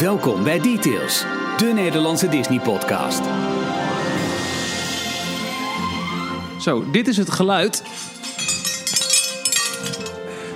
[0.00, 1.24] Welkom bij Details,
[1.56, 3.22] de Nederlandse Disney-podcast.
[6.60, 7.82] Zo, dit is het geluid.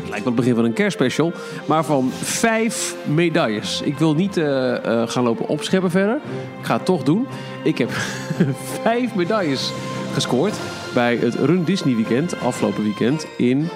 [0.01, 1.33] Lijkt wel het begin van een kerstspecial.
[1.67, 3.81] Maar van vijf medailles.
[3.83, 6.17] Ik wil niet eh, eh, gaan lopen opscheppen verder.
[6.59, 7.27] Ik ga het toch doen.
[7.63, 7.91] Ik heb
[8.83, 9.73] vijf medailles
[10.13, 10.55] gescoord
[10.95, 13.69] bij het Run Disney Weekend, afgelopen weekend, in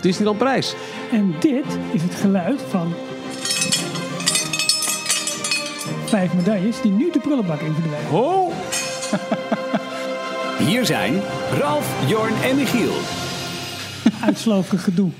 [0.00, 0.74] Disneyland Parijs.
[1.12, 2.94] En dit is het geluid van
[6.10, 8.10] vijf medailles die nu de prullenbak in verdwijnen.
[8.12, 8.52] Oh!
[10.68, 11.14] Hier zijn
[11.58, 12.92] Ralf, Jorn en Michiel.
[14.26, 15.10] Uitsloverig gedoe.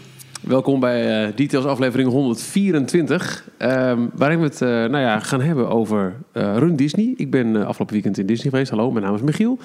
[0.40, 3.48] Welkom bij eh, Details aflevering 124.
[3.58, 7.14] ehm, waarin we het eh, nou ja, gaan hebben over eh, Run Disney.
[7.16, 8.70] Ik ben afgelopen weekend in Disney geweest.
[8.70, 9.58] Hallo, mijn naam is Michiel.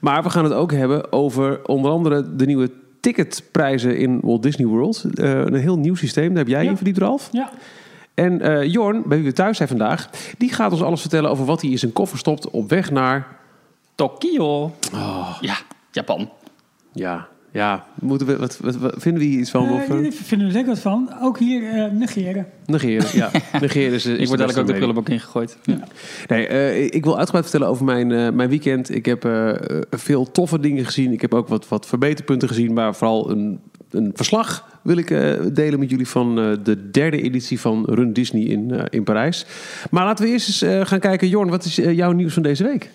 [0.00, 2.70] Maar we gaan het ook hebben over onder andere de nieuwe
[3.00, 5.04] ticketprijzen in Walt Disney World.
[5.14, 6.28] Eh, een heel nieuw systeem.
[6.28, 6.70] Daar heb jij Ja.
[6.70, 7.28] in verdiept, Ralf.
[7.32, 7.50] Ja,
[8.18, 11.44] En eh, Jorn, bij wie we thuis zijn vandaag, die gaat ons alles vertellen over
[11.44, 13.36] wat hij in zijn koffer stopt op weg naar...
[13.94, 14.74] Tokio.
[15.40, 15.56] Ja,
[15.90, 16.30] Japan.
[16.92, 19.70] Ja, ja, moeten we, wat, wat, wat- vinden we hier iets van?
[19.70, 21.10] Of, hier vinden we zeker wat van.
[21.20, 22.46] Ook hier eh, negeren.
[22.66, 23.30] negeren, ja.
[23.60, 25.58] Negeren is, is Ik word de eigenlijk ook de prullenbak ingegooid.
[25.62, 25.78] Ja.
[26.26, 28.94] Nee, eh, ik wil uitgebreid vertellen over mijn, eh, mijn weekend.
[28.94, 29.28] Ik heb
[29.90, 31.12] veel toffe dingen gezien.
[31.12, 32.72] Ik heb ook wat, wat verbeterpunten gezien.
[32.72, 37.22] Maar vooral een, een verslag wil ik eh, delen met jullie van eh, de derde
[37.22, 39.46] editie van Run Disney in, eh, in Parijs.
[39.90, 41.28] Maar laten we eerst eens eh, gaan kijken.
[41.28, 42.90] Jorn, wat is jouw nieuws van deze week?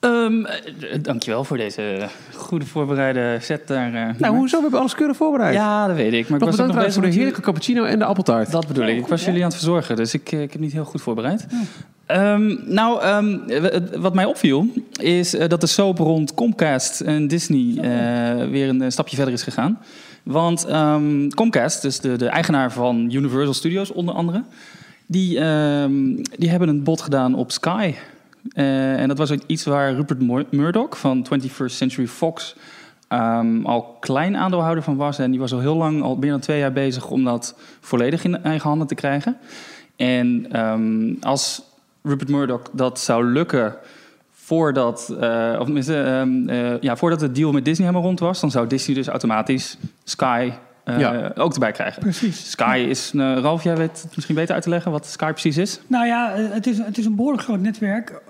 [0.00, 0.54] Ehm, eh,
[1.02, 3.94] dankjewel voor deze goede voorbereide set daar.
[3.94, 4.56] eh, Nou, hoezo?
[4.56, 5.54] We hebben alles keurig voorbereid.
[5.54, 6.28] Ja, dat weet ik.
[6.28, 8.50] Maar ik Nog was ook bedankt nog bezig voor de heerlijke cappuccino en de appeltaart.
[8.50, 8.96] Dat bedoel ik.
[8.98, 11.46] Ik was jullie aan het verzorgen, dus ik, ik heb niet heel goed voorbereid.
[12.06, 13.38] Ehm, nou, ehm,
[14.00, 14.66] wat mij opviel
[15.00, 19.78] is dat de soap rond Comcast en Disney eh, weer een stapje verder is gegaan.
[20.28, 24.42] Want ehm, Comcast, dus de, de eigenaar van Universal Studios onder andere,
[25.06, 27.94] die, ehm, die hebben een bod gedaan op Sky.
[28.52, 32.56] Eh, en dat was iets waar Rupert Mur- Murdoch van 21st Century Fox
[33.08, 35.18] ehm, al klein aandeelhouder van was.
[35.18, 38.24] En die was al heel lang, al meer dan twee jaar bezig om dat volledig
[38.24, 39.36] in eigen handen te krijgen.
[39.96, 40.46] En
[41.20, 41.62] als
[42.02, 43.76] Rupert Murdoch dat zou lukken
[44.48, 48.50] voordat, eh, of ehm, eh, ja, voordat de deal met Disney helemaal rond was, dan
[48.50, 50.50] zou Disney dus automatisch Sky
[50.84, 51.32] eh, Ja.
[51.34, 52.02] ook erbij krijgen.
[52.02, 52.50] Precies.
[52.50, 55.80] Sky is, Ralf, jij weet het misschien beter uit te leggen wat Sky precies is.
[55.86, 58.22] Nou ja, het is, het is een behoorlijk groot netwerk.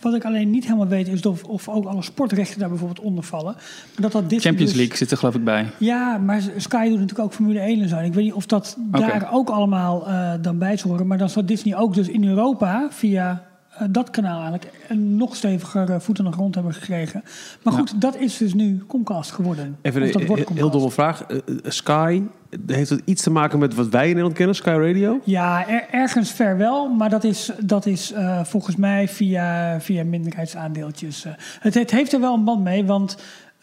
[0.00, 3.24] Wat ik alleen niet helemaal weet is of, of ook alle sportrechten daar bijvoorbeeld onder
[3.24, 3.54] vallen.
[3.54, 5.66] Maar dat dat Champions dus- League zit er geloof ik bij.
[5.78, 7.98] Ja, maar Sky doet natuurlijk ook Formule 1 en zo.
[7.98, 10.06] Ik weet niet of dat daar ook allemaal
[10.40, 11.06] dan bij zou horen.
[11.06, 13.45] Maar dan zou Disney ook dus in Europa via
[13.90, 17.22] dat kanaal eigenlijk een nog steviger eh, voet aan de grond hebben gekregen.
[17.62, 19.76] Maar goed, dat is dus nu Comcast geworden.
[19.82, 20.72] Even een heel, Comcast.
[20.72, 21.22] domme vraag.
[21.22, 22.22] Eh, eh, Sky,
[22.66, 24.54] heeft het iets te maken met wat wij in Nederland kennen?
[24.54, 25.20] Sky Radio?
[25.24, 30.04] Ja, er- ergens ver wel, maar dat is, dat is eh, volgens mij via, via
[30.04, 31.24] minderheidsaandeeltjes.
[31.24, 31.32] eh.
[31.60, 33.16] het, het heeft er wel een band mee, want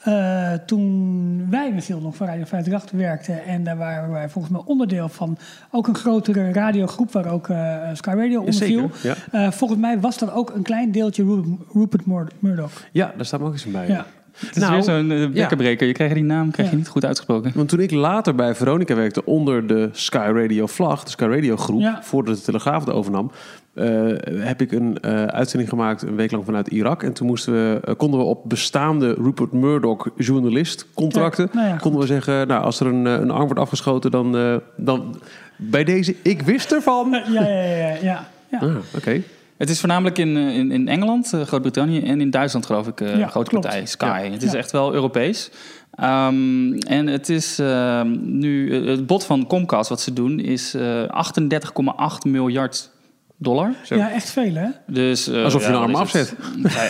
[0.03, 3.45] eh, toen wij Michiel nog voor Radio 538 werkten...
[3.45, 5.37] en daar waren wij volgens mij onderdeel van
[5.71, 7.11] ook een grotere radiogroep...
[7.11, 8.89] waar ook eh, Sky Radio onder viel.
[9.03, 9.13] Ja.
[9.31, 12.71] Eh, volgens mij was dat ook een klein deeltje Ru- Rupert Mur- Murdoch.
[12.91, 13.87] ja, daar staat me ook eens bij.
[13.87, 14.05] Ja.
[14.33, 15.87] Het is weer zo'n uh, bekkenbreker.
[15.87, 17.51] Je krijgt die naam krijg je niet goed uitgesproken.
[17.55, 21.57] Want toen ik later bij Veronica werkte onder de Sky Radio vlag, de Sky Radio
[21.57, 21.99] groep, Ja.
[22.03, 23.31] voordat de Telegraaf het overnam,
[23.73, 23.85] eh,
[24.27, 27.03] heb ik een eh, uitzending gemaakt een week lang vanuit Irak.
[27.03, 31.75] En toen moesten we, konden we op bestaande Rupert Murdoch journalist contracten, Ja, nou ja,
[31.75, 35.15] konden we zeggen, nou als er een, een arm wordt afgeschoten, dan, eh, dan
[35.57, 37.09] bij deze, ik wist ervan.
[37.11, 37.75] Ja, ja, ja.
[37.75, 38.25] ja, ja.
[38.51, 38.57] ja.
[38.59, 39.21] Ah, Oké.
[39.57, 43.01] Het is voornamelijk in, eh, in, in Engeland, eh, Groot-Brittannië en in Duitsland geloof ik
[43.01, 43.65] eh Ja, een grote klopt.
[43.65, 44.21] partij, Sky.
[44.25, 44.31] Ja.
[44.31, 44.57] Het is Ja.
[44.57, 45.49] echt wel Europees.
[45.95, 51.03] Ehm, en het is ehm, nu, het bod van Comcast wat ze doen is eh
[51.07, 52.89] 38,8 miljard
[53.37, 53.73] dollar.
[53.83, 53.95] Zo.
[53.95, 54.67] Ja, echt veel, hè?
[54.87, 56.35] Dus, eh, Alsof je een arm is afzet.
[56.61, 56.71] het?
[56.73, 56.89] Vij-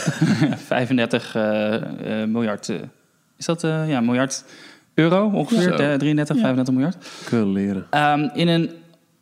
[0.57, 1.75] 35 eh,
[2.21, 2.69] eh, miljard.
[3.37, 4.43] is dat eh, ja, miljard
[4.93, 5.81] euro ongeveer?
[5.81, 5.91] Ja.
[5.91, 6.41] Eh, 33, Ja.
[6.41, 6.97] 35 miljard.
[7.25, 7.85] Kunnen leren.
[7.89, 8.69] Ehm, in een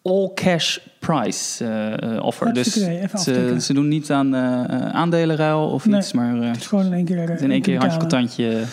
[0.03, 2.53] all-cash price eh, eh, offer.
[2.53, 3.61] Dus idee, ze, aftikken.
[3.61, 6.85] ze doen niet aan eh, eh, aandelenruil of Nee, iets, maar eh, Het is gewoon
[6.85, 7.41] in één keer...
[7.41, 8.63] in één keer handje.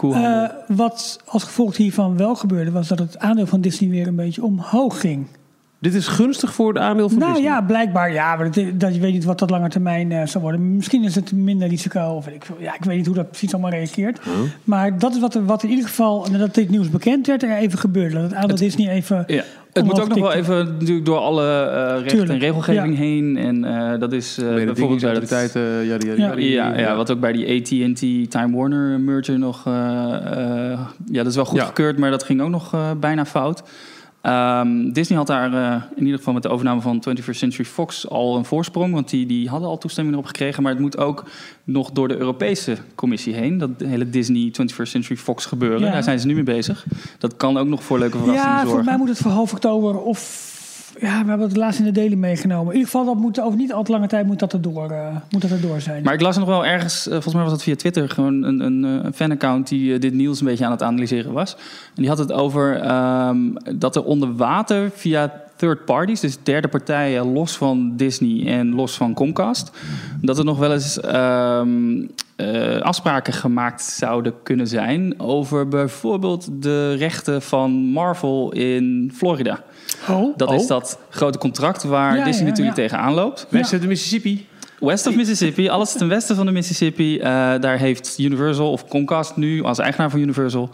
[0.00, 4.16] Eh, wat als gevolg hiervan wel gebeurde, was dat het aandeel van Disney weer een
[4.16, 5.26] beetje omhoog ging.
[5.80, 7.50] Dit is gunstig voor het aandeel van nou Disney.
[7.50, 8.12] ja, blijkbaar.
[8.12, 10.76] Ja, maar dat, dat, je weet niet wat dat lange termijn eh, zal worden.
[10.76, 12.00] Misschien is het minder risico.
[12.00, 14.20] Of ik, ja, ik weet niet hoe dat precies allemaal reageert.
[14.64, 17.56] Maar dat is wat, er, wat in ieder geval, nadat dit nieuws bekend werd, er
[17.56, 18.14] even gebeurde.
[18.14, 19.24] Dat het aandeel Disney even...
[19.26, 19.42] ja.
[19.72, 23.00] Het moet ook nog wel even natuurlijk door alle eh recht Tuurlijk, en regelgeving ja.
[23.00, 23.36] heen.
[23.36, 26.34] En eh, dat is eh, bijvoorbeeld bij dat, eh, ja, die, ja, Ja.
[26.36, 29.66] Ja, ja, wat ook bij die AT&T Time Warner merger nog...
[29.66, 29.72] eh,
[30.72, 31.64] eh, ja, dat is wel goed Ja.
[31.64, 33.62] gekeurd, maar dat ging ook nog bijna fout.
[34.20, 38.08] Ehm, Disney had daar eh, in ieder geval met de overname van 21st Century Fox
[38.08, 38.92] al een voorsprong.
[38.94, 40.62] Want die, die hadden al toestemming erop gekregen.
[40.62, 41.24] Maar het moet ook
[41.64, 43.58] nog door de Europese Commissie heen.
[43.58, 45.80] Dat hele Disney 21st Century Fox gebeuren.
[45.80, 45.92] Ja.
[45.92, 46.86] Daar zijn ze nu mee bezig.
[47.18, 48.70] Dat kan ook nog voor leuke verrassingen Ja, zorgen.
[48.76, 50.48] voor mij moet het voor half oktober of...
[51.00, 52.66] Ja, we hebben het laatst in de daily meegenomen.
[52.66, 55.16] In ieder geval, dat moet over niet al te lange tijd moet dat erdoor, eh
[55.30, 56.02] moet dat erdoor zijn.
[56.02, 58.60] Maar ik las nog wel ergens, eh, volgens mij was dat via Twitter, gewoon een,
[58.60, 61.54] een, eh, een fanaccount die dit nieuws een beetje aan het analyseren was.
[61.54, 61.60] En
[61.94, 63.38] die had het over ehm,
[63.74, 68.96] dat er onder water via third parties, dus derde partijen los van Disney en los
[68.96, 69.70] van Comcast,
[70.20, 76.94] dat er nog wel eens ehm, eh, afspraken gemaakt zouden kunnen zijn over bijvoorbeeld de
[76.94, 79.62] rechten van Marvel in Florida.
[80.08, 80.54] oh, Dat Oh.
[80.54, 82.82] is dat grote contract waar Ja, Disney ja, natuurlijk ja.
[82.82, 83.46] tegenaan loopt.
[83.50, 84.46] Westen de Mississippi.
[84.78, 87.18] West of Mississippi, alles ten westen van de Mississippi.
[87.18, 87.24] eh,
[87.60, 90.70] daar heeft Universal of Comcast nu als eigenaar van Universal.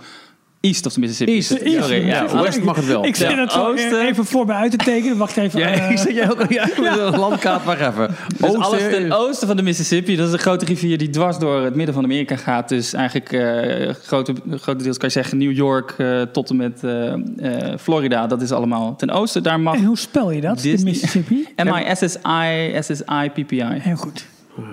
[0.60, 1.34] East of the Mississippi.
[1.34, 3.04] East, Sorry, ja, West mag het wel.
[3.04, 4.00] Ik zit Ja, het zo oosten.
[4.06, 5.16] even voor me uit te tekenen.
[5.16, 5.58] Wacht even.
[5.60, 8.14] Ja, eh, ik zit jij ook al ja, met een landkaart, wacht even.
[8.38, 11.38] Dus Oosten- alles ten oosten van de Mississippi, dat is een grote rivier die dwars
[11.38, 12.68] door het midden van Amerika gaat.
[12.68, 17.12] Dus eigenlijk eh grote, grotendeels kan je zeggen New York eh, tot en met eh,
[17.12, 18.26] eh, Florida.
[18.26, 19.42] Dat is allemaal ten oosten.
[19.42, 20.58] Daar mag En hoe spel je dat?
[20.60, 21.46] De Mississippi?
[21.64, 23.62] M-I-S-S-I, S-S-I-P-P-I.
[23.64, 24.26] Heel goed.
[24.58, 24.64] Ah,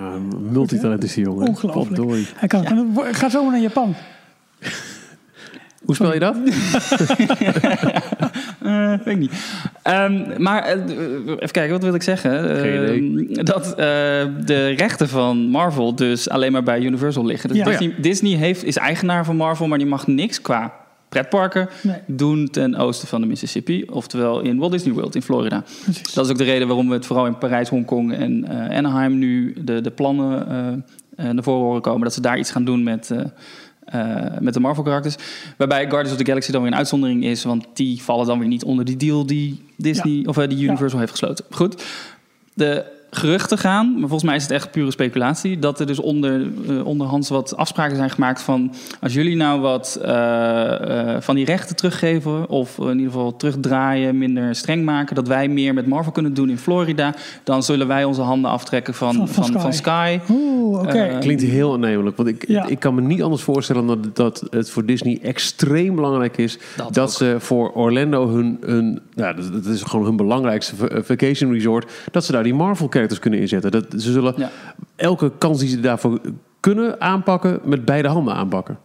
[0.52, 1.48] multitalent is die jongen.
[1.48, 2.28] Ongelooflijk.
[2.36, 2.66] Hij kan,
[3.12, 3.96] gaat zomaar naar Japan.
[5.86, 6.36] Hoe spel je dat?
[8.64, 9.32] Eh, weet ik niet.
[9.82, 10.80] Ehm, maar eh,
[11.28, 12.64] even kijken, wat wil ik zeggen?
[12.64, 13.76] Ehm, dat eh,
[14.46, 17.50] de rechten van Marvel dus alleen maar bij Universal liggen.
[17.50, 17.64] Dus Ja.
[17.66, 20.74] Disney, Disney heeft, is eigenaar van Marvel, maar die mag niks qua
[21.10, 21.98] pretparken Nee.
[22.06, 23.84] doen ten oosten van de Mississippi.
[23.90, 25.64] Oftewel in Walt Disney World in Florida.
[25.84, 26.14] Precies.
[26.14, 29.18] Dat is ook de reden waarom we het vooral in Parijs, Hongkong en eh, Anaheim
[29.18, 30.68] nu de, de plannen eh,
[31.28, 32.02] eh, naar voren horen komen.
[32.04, 33.12] Dat ze daar iets gaan doen met,
[33.86, 35.16] eh, met de Marvel karakters.
[35.58, 37.44] Waarbij Guardians of the Galaxy dan weer een uitzondering is.
[37.44, 41.00] Want die vallen dan weer niet onder die deal die Disney of eh, die Universal
[41.00, 41.46] heeft gesloten.
[41.50, 41.84] Goed.
[42.54, 42.86] De
[43.16, 46.86] geruchten gaan, maar volgens mij is het echt pure speculatie, dat er dus onder, eh,
[46.86, 51.76] onderhands wat afspraken zijn gemaakt van als jullie nou wat eh, eh, van die rechten
[51.76, 56.34] teruggeven of in ieder geval terugdraaien, minder streng maken, dat wij meer met Marvel kunnen
[56.34, 57.14] doen in Florida,
[57.44, 60.18] dan zullen wij onze handen aftrekken van, Van- van, van van, Sky.
[60.24, 60.32] Sky.
[60.34, 60.98] Oeh, oké.
[61.04, 62.18] Eh, Klinkt heel aannemelijk.
[62.18, 62.66] Want ik, Ja.
[62.68, 66.58] ik kan me niet anders voorstellen dan dat, dat het voor Disney extreem belangrijk is.
[66.92, 71.52] Dat ze voor Orlando hun, hun nou, dat, dat is gewoon hun belangrijkste va- vacation
[71.54, 71.92] resort.
[72.12, 73.72] Dat ze daar die Marvel characters kunnen inzetten.
[73.72, 74.50] Dat, ze zullen Ja.
[74.96, 76.20] elke kans die ze daarvoor
[76.60, 78.78] kunnen aanpakken, met beide handen aanpakken.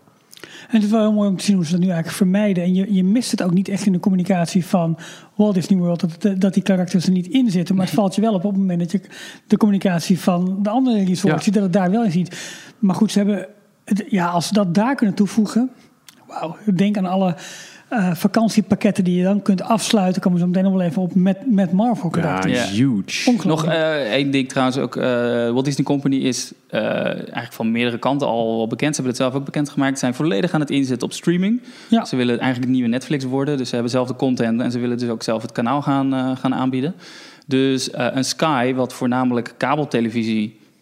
[0.69, 2.65] En het is wel heel mooi om te zien hoe ze dat nu eigenlijk vermijden.
[2.65, 4.99] En je, je mist het ook niet echt in de communicatie van
[5.35, 6.21] Walt Disney World.
[6.21, 7.75] Dat, dat die karakters er niet in zitten.
[7.75, 9.01] Maar het valt je wel op op het moment dat je
[9.47, 11.43] de communicatie van de andere resorts Ja.
[11.43, 11.55] ziet.
[11.55, 12.37] Dat het daar wel in ziet.
[12.79, 13.47] Maar goed, ze hebben...
[14.09, 15.71] Ja, als ze dat daar kunnen toevoegen...
[16.27, 17.37] Wauw, denk aan alle
[17.89, 20.23] eh, vakantiepakketten die je dan kunt afsluiten.
[20.23, 22.71] Komen we zo meteen nog wel even op met, met Marvel Ja, karakters.
[22.71, 22.85] Ja.
[22.85, 23.47] huge.
[23.47, 24.97] Nog eh, één ding trouwens ook.
[24.97, 25.03] eh
[25.51, 28.95] Walt Disney Company is eh, eigenlijk van meerdere kanten al wel bekend.
[28.97, 29.93] Ze hebben het zelf ook bekendgemaakt.
[29.93, 31.61] Ze zijn volledig aan het inzetten op streaming.
[31.89, 32.05] Ja.
[32.05, 33.57] Ze willen eigenlijk het nieuwe Netflix worden.
[33.57, 36.15] Dus ze hebben zelf de content en ze willen dus ook zelf het kanaal gaan,
[36.15, 36.95] eh, gaan aanbieden.
[37.47, 39.55] Dus eh, een Sky, wat voornamelijk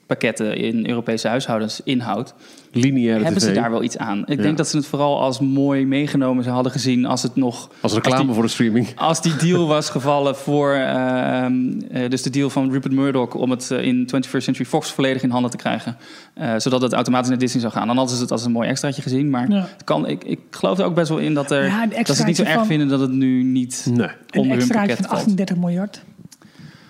[0.06, 2.34] kabeltelevisiepakketten in Europese huishoudens inhoudt,
[2.72, 3.46] Lineaire hebben tv.
[3.48, 4.20] ze daar wel iets aan.
[4.26, 4.42] Ik Ja.
[4.42, 7.92] denk dat ze het vooral als mooi meegenomen ze hadden gezien als het nog Als
[7.94, 8.88] reclame die- voor de streaming.
[8.96, 11.54] als die deal was gevallen voor, ehm,
[11.90, 15.22] eh, dus de deal van Rupert Murdoch om het eh, in 21st Century Fox volledig
[15.22, 15.96] in handen te krijgen,
[16.34, 17.86] eh, zodat het automatisch naar Disney zou gaan.
[17.86, 19.56] Dan hadden ze het als een mooi extraatje gezien, maar Ja.
[19.72, 22.12] het kan, ik, ik geloof er ook best wel in dat, er, Ja, dat ze
[22.12, 23.96] het niet zo erg van- vinden dat het nu niet Nee.
[23.96, 25.18] Onder hun extraatje pakket van valt.
[25.20, 26.02] 38 miljard.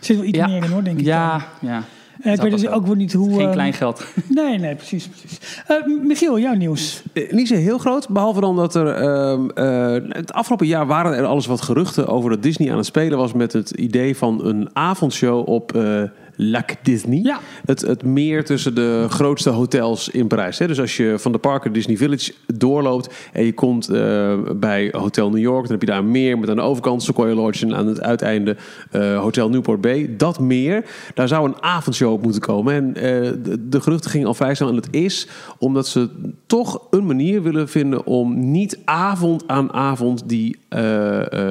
[0.00, 0.46] Er zit wel iets Ja.
[0.46, 1.04] meer in hoor, denk ik.
[1.04, 1.14] dan.
[1.14, 1.82] Ja,
[2.22, 3.34] Eh, ik weet dus ook wel niet hoe...
[3.34, 4.06] Geen eh, klein geld.
[4.28, 5.08] Nee, nee, precies.
[5.08, 5.62] precies.
[5.66, 7.02] Eh, Michiel, jouw nieuws.
[7.30, 11.24] Niet zo heel groot, behalve dan dat er ehm, eh, het afgelopen jaar waren er
[11.24, 14.68] alles wat geruchten over dat Disney aan het spelen was met het idee van een
[14.72, 16.02] avondshow op eh
[16.36, 17.20] Lac Disney.
[17.22, 17.40] Ja.
[17.64, 20.58] Het, het meer tussen de grootste hotels in Parijs.
[20.58, 20.66] Hè.
[20.66, 25.30] Dus als je van de parken Disney Village doorloopt en je komt eh, bij Hotel
[25.30, 27.74] New York, dan heb je daar een meer met aan de overkant Sequoia Lodge en
[27.74, 28.56] aan het uiteinde
[28.90, 30.16] eh, Hotel Newport Bay.
[30.16, 32.74] Dat meer, daar zou een avondshow op moeten komen.
[32.74, 33.02] En eh,
[33.42, 35.28] de, de geruchten gingen al vrij snel en het is
[35.58, 36.08] omdat ze
[36.46, 40.58] toch een manier willen vinden om niet avond aan avond die,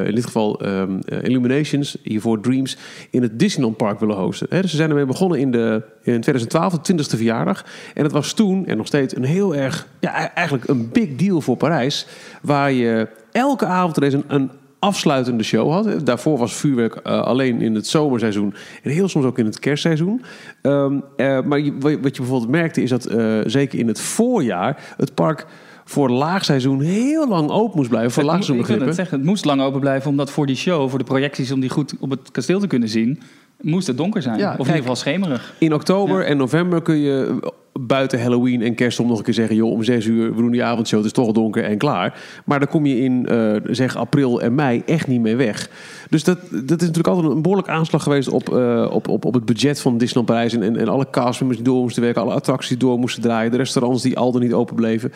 [0.05, 0.83] in dit geval eh,
[1.23, 2.77] Illuminations, hiervoor Dreams,
[3.09, 4.47] in het Disneyland Park willen hosten.
[4.49, 7.65] Hè, dus ze zijn ermee begonnen in, de, in 2012, de 20ste verjaardag.
[7.93, 11.15] En het was toen en nog steeds een heel erg, ja, e- eigenlijk een big
[11.15, 12.07] deal voor Parijs.
[12.41, 16.05] Waar je elke avond een, een afsluitende show had.
[16.05, 18.53] Daarvoor was vuurwerk eh, alleen in het zomerseizoen
[18.83, 20.21] en heel soms ook in het kerstseizoen.
[20.61, 24.93] Ehm, eh, maar je- wat je bijvoorbeeld merkte is dat eh, zeker in het voorjaar
[24.97, 25.45] het park
[25.85, 28.11] voor laagseizoen heel lang open moest blijven.
[28.11, 30.89] Voor laagseizoen ik wil het zeggen, het moest lang open blijven, omdat voor die show,
[30.89, 33.21] voor de projecties, om die goed op het kasteel te kunnen zien,
[33.61, 34.37] moest het donker zijn.
[34.37, 34.67] Ja, of in kijk.
[34.67, 35.53] ieder geval schemerig.
[35.57, 37.39] In oktober en november kun je
[37.79, 39.55] buiten Halloween en kerstsom nog een keer zeggen...
[39.55, 42.21] joh, om zes uur, we doen die avondshow, het is toch donker en klaar.
[42.45, 45.69] Maar daar kom je in, eh, zeg, april en mei echt niet mee weg.
[46.09, 48.27] Dus dat, dat is natuurlijk altijd een behoorlijk aanslag geweest...
[48.27, 50.53] op, eh, op, op, op het budget van Disneyland Parijs...
[50.53, 52.21] en, en, en alle castmembers die door moesten werken...
[52.21, 53.51] alle attracties die door moesten draaien...
[53.51, 55.11] de restaurants die al dan niet open bleven.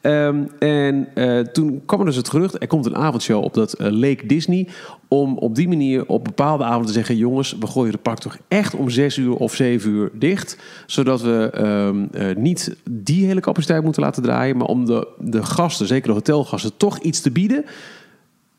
[0.00, 2.60] Ehm, en eh, toen kwam er dus het gerucht...
[2.60, 4.68] er komt een avondshow op dat Lake Disney...
[5.08, 7.16] om op die manier op bepaalde avonden te zeggen...
[7.16, 10.58] jongens, we gooien de park toch echt om zes uur of zeven uur dicht...
[10.86, 14.56] zodat we ehm, eh, niet die hele capaciteit moeten laten draaien...
[14.56, 17.64] maar om de, de gasten, zeker de hotelgasten, toch iets te bieden...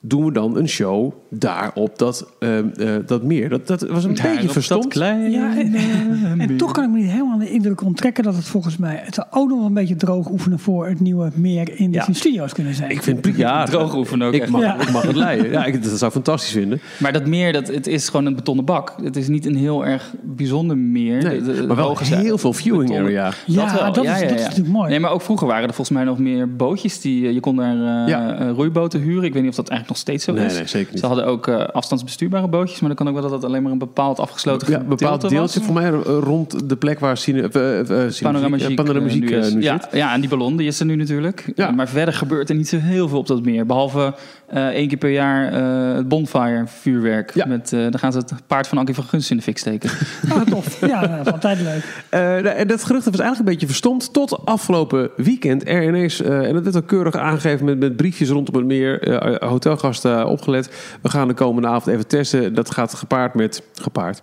[0.05, 3.49] doen we dan een show daar op dat, ehm, eh, dat meer.
[3.49, 4.93] Dat, dat was een beetje verstomd.
[4.93, 5.73] Ja, en,
[6.49, 9.13] en toch kan ik me niet helemaal de indruk onttrekken dat het volgens mij het
[9.15, 11.97] zou ook nog een beetje droog oefenen voor het nieuwe meer in Ja.
[11.97, 12.89] Disney Studios kunnen zijn.
[12.91, 14.51] Ik vind ja, Droog oefenen ook Ik echt.
[14.51, 14.79] mag, Ja.
[14.81, 15.51] ik mag het leiden.
[15.51, 16.79] Ja, ik, dat zou ik fantastisch vinden.
[16.99, 18.93] Maar dat meer, dat, het is gewoon een betonnen bak.
[19.03, 21.23] Het is niet een heel erg bijzonder meer.
[21.23, 23.05] Nee, De- de- maar wel heel veel viewing betonnen.
[23.11, 23.33] area.
[23.45, 24.89] ja, dat, is, dat is natuurlijk mooi.
[24.89, 27.01] Nee, maar ook vroeger waren er volgens mij nog meer bootjes.
[27.01, 28.35] Die, je kon daar eh, Ja.
[28.39, 29.23] eh, roeiboten huren.
[29.23, 30.53] Ik weet niet of dat eigenlijk nog steeds zo Nee, is.
[30.53, 30.99] nee, zeker niet.
[30.99, 32.79] Ze hadden ook eh, afstandsbestuurbare bootjes.
[32.79, 35.59] Maar dan kan ook wel dat dat alleen maar een bepaald afgesloten Ja, bepaald deeltje
[35.59, 35.67] was.
[35.67, 38.13] voor mij eh, rond de plek waar cine, eh, eh, eh,
[39.01, 39.87] nu, nu ja, zit.
[39.91, 41.51] ja, en die ballon die is er nu natuurlijk.
[41.55, 41.71] Ja.
[41.71, 43.65] Maar verder gebeurt er niet zo heel veel op dat meer.
[43.65, 44.13] Behalve
[44.53, 47.33] eh, één keer per jaar eh, het bonfire vuurwerk.
[47.33, 47.45] Ja.
[47.45, 49.89] Met, eh, dan gaan ze het paard van Ankie van Gunst in de fik steken.
[50.29, 50.87] Ah, tof.
[50.87, 52.03] Ja, dat is altijd leuk.
[52.09, 55.67] Eh, nou, en dat gerucht was eigenlijk een beetje verstomd tot afgelopen weekend.
[55.67, 59.01] Er ineens, eh, en dat werd ook keurig aangegeven met, met briefjes rondom het meer,
[59.01, 59.51] eh,
[60.25, 60.97] opgelet.
[61.01, 62.53] We gaan de komende avond even testen.
[62.53, 64.21] Dat gaat gepaard met, gepaard,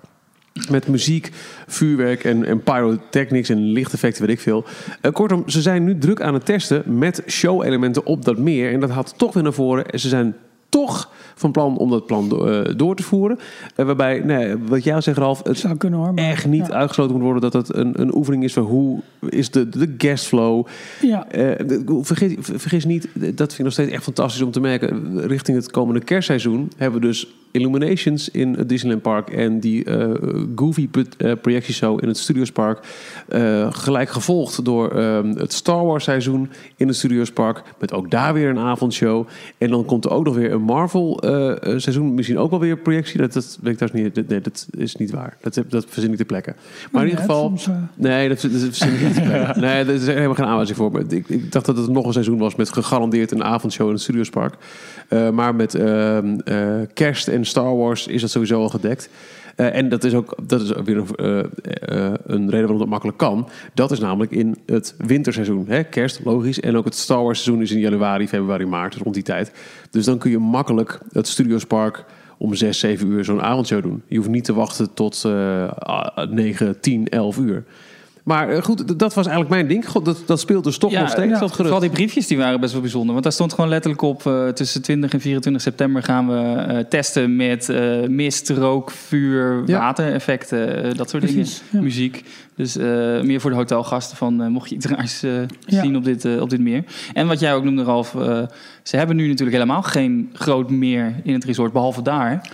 [0.71, 1.31] met muziek,
[1.67, 4.65] vuurwerk en, en pyrotechnics en lichteffecten, weet ik veel.
[5.01, 8.73] Eh, kortom, ze zijn nu druk aan het testen met show-elementen op dat meer.
[8.73, 9.91] En dat haalt toch weer naar voren.
[9.91, 10.37] En ze zijn
[10.71, 13.39] toch van plan om dat plan eh, door te voeren.
[13.77, 16.13] Eh, waarbij, nee, wat jij zegt Ralf, het Zou kunnen hoor.
[16.15, 16.73] echt niet Ja.
[16.73, 20.67] uitgesloten moet worden dat het een, een oefening is van hoe is de, de guestflow.
[21.01, 21.29] Ja.
[21.29, 25.21] Eh, de- vergis, vergis niet, dat vind ik nog steeds echt fantastisch om te merken.
[25.27, 30.11] Richting het komende kerstseizoen hebben we dus Illuminations in het Disneyland Park en die eh,
[30.57, 32.79] Goofy pro- projectieshow in het Studios Park.
[33.71, 37.63] Gelijk gevolgd door ehm, het Star Wars seizoen in het Studios Park.
[37.79, 39.27] Met ook daar weer een avondshow.
[39.59, 42.15] En dan komt er ook nog weer een Marvel eh, eh, seizoen.
[42.15, 43.21] Misschien ook wel weer een projectie.
[43.21, 44.15] Dat, dat weet ik trouwens niet.
[44.15, 45.37] Dat, nee, dat is niet waar.
[45.41, 46.55] Dat, heb- dat verzin ik ter plekke.
[46.93, 47.49] Maar in ieder Ja, geval...
[47.49, 49.61] soms, eh, Nee, dat, dat verzin ik niet ter plekke.
[49.67, 50.93] Nee, er is helemaal geen aanwijzing voor.
[50.93, 53.93] Maar ik, ik dacht dat het nog een seizoen was met gegarandeerd een avondshow in
[53.93, 54.55] het Studios Park.
[55.09, 59.09] Eh, maar met ehm, eh, kerst en Star Wars is dat sowieso al gedekt.
[59.57, 62.89] Eh, en dat is ook dat is weer een, eh, eh, een reden waarom dat
[62.89, 63.49] makkelijk kan.
[63.75, 65.65] Dat is namelijk in het winterseizoen.
[65.69, 65.85] Hè?
[65.85, 66.61] Kerst, logisch.
[66.61, 69.53] En ook het Star Wars seizoen is in januari, februari, maart, dus rond die tijd.
[69.91, 72.05] Dus dan kun je makkelijk het Studios Park
[72.39, 74.03] om 6, 7 uur zo'n avondshow doen.
[74.07, 77.65] Je hoeft niet te wachten tot eh 9, 10, 11 uur.
[78.25, 79.89] Maar eh, goed, dat was eigenlijk mijn ding.
[79.89, 81.33] God, dat, dat speelt dus toch nog steeds.
[81.33, 81.39] ja.
[81.39, 81.57] dat gerucht.
[81.57, 83.11] Vooral die briefjes die waren best wel bijzonder.
[83.13, 84.27] Want daar stond gewoon letterlijk op...
[84.27, 89.63] eh, tussen 20 en 24 september gaan we eh, testen met eh, mist, rook, vuur,
[89.67, 89.79] Ja.
[89.79, 90.97] watereffecten.
[90.97, 91.71] dat soort Precies, dingen.
[91.73, 91.81] ja.
[91.81, 92.25] Muziek.
[92.57, 92.77] Dus
[93.23, 94.51] meer voor de hotelgasten van...
[94.53, 95.47] mocht je iets raars Ja.
[95.67, 96.85] zien op dit, op dit meer.
[97.13, 98.17] En wat jij ook noemde, Ralf...
[98.83, 101.73] ze hebben nu natuurlijk helemaal geen groot meer in het resort...
[101.73, 102.49] behalve daar...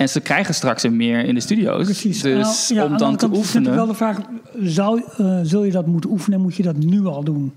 [0.00, 1.84] En ze krijgen straks een meer in de studio's.
[1.84, 2.22] Precies.
[2.22, 3.74] Dus Nou, ja, om dan te kant is natuurlijk oefenen...
[3.74, 4.18] wel de vraag,
[4.62, 7.52] zou, eh, zul je dat moeten oefenen en moet je dat nu al doen?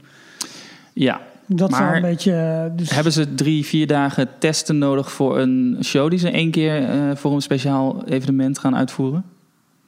[0.93, 2.31] Ja, Dat is Maar een beetje...
[2.33, 6.51] eh, Dus, Hebben ze drie, vier dagen testen nodig voor een show die ze één
[6.51, 9.23] keer eh, voor een speciaal evenement gaan uitvoeren?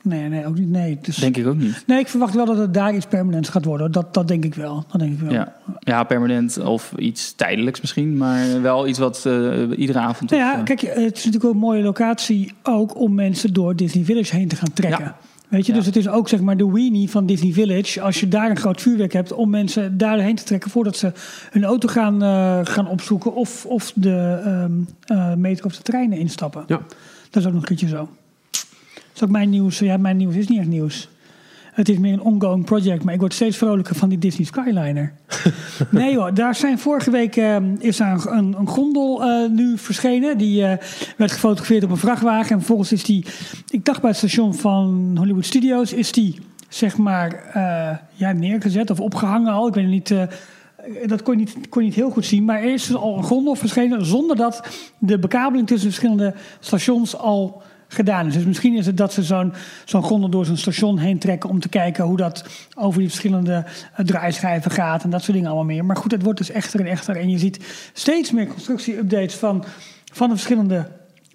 [0.06, 0.70] Nee, nee, ook niet.
[0.70, 1.84] Nee, dus, Denk ik ook niet.
[1.88, 3.92] nee, ik verwacht wel dat het daar iets permanents gaat worden.
[3.92, 4.86] Dat, dat denk ik wel.
[4.92, 5.32] Dat denk ik wel.
[5.32, 5.56] Ja.
[5.80, 10.30] ja, permanent of iets tijdelijks misschien, maar wel iets wat eh, iedere avond.
[10.30, 13.76] Nou ja, eh, kijk, het is natuurlijk ook een mooie locatie ook om mensen door
[13.76, 15.04] Disney Village heen te gaan trekken.
[15.04, 15.18] Ja.
[15.50, 15.78] Weet je, Ja.
[15.78, 18.02] dus het is ook zeg maar de weenie van Disney Village.
[18.02, 21.12] Als je daar een groot vuurwerk hebt om mensen daarheen te trekken voordat ze
[21.52, 24.72] hun auto gaan, eh, gaan opzoeken of, of de ehm
[25.06, 26.64] eh, metro of de treinen instappen.
[26.68, 26.82] Ja.
[27.30, 28.10] Dat is ook nog een keertje zo.
[29.16, 29.80] Is ook mijn nieuws.
[29.80, 31.10] Ja, mijn nieuws is niet echt nieuws.
[31.74, 35.14] Het is meer een ongoing project, maar ik word steeds vrolijker van die Disney Skyliner.
[35.92, 40.38] nee hoor, daar zijn vorige week eh, is daar een, een, gondel eh, nu verschenen.
[40.38, 40.78] Die eh,
[41.18, 42.50] werd gefotografeerd op een vrachtwagen.
[42.52, 43.26] En vervolgens is die,
[43.70, 47.52] ik dacht bij het station van Hollywood Studios, is die zeg maar
[48.14, 49.68] ja, neergezet of opgehangen al.
[49.68, 50.16] Ik weet niet,
[51.06, 52.46] dat kon je niet, kon je niet heel goed zien.
[52.46, 54.68] Maar er is dus al een gondel verschenen zonder dat
[54.98, 57.64] de bekabeling tussen verschillende stations al
[57.96, 58.34] gedaan is.
[58.34, 59.54] Dus misschien is het dat ze zo'n
[59.86, 63.66] zo'n gondel door zo'n station heen trekken om te kijken hoe dat over die verschillende
[63.96, 65.86] eh, draaischijven gaat en dat soort dingen allemaal meer.
[65.86, 67.16] Maar goed, het wordt dus echter en echter.
[67.16, 69.64] En je ziet steeds meer constructie-updates van,
[70.14, 70.88] van de verschillende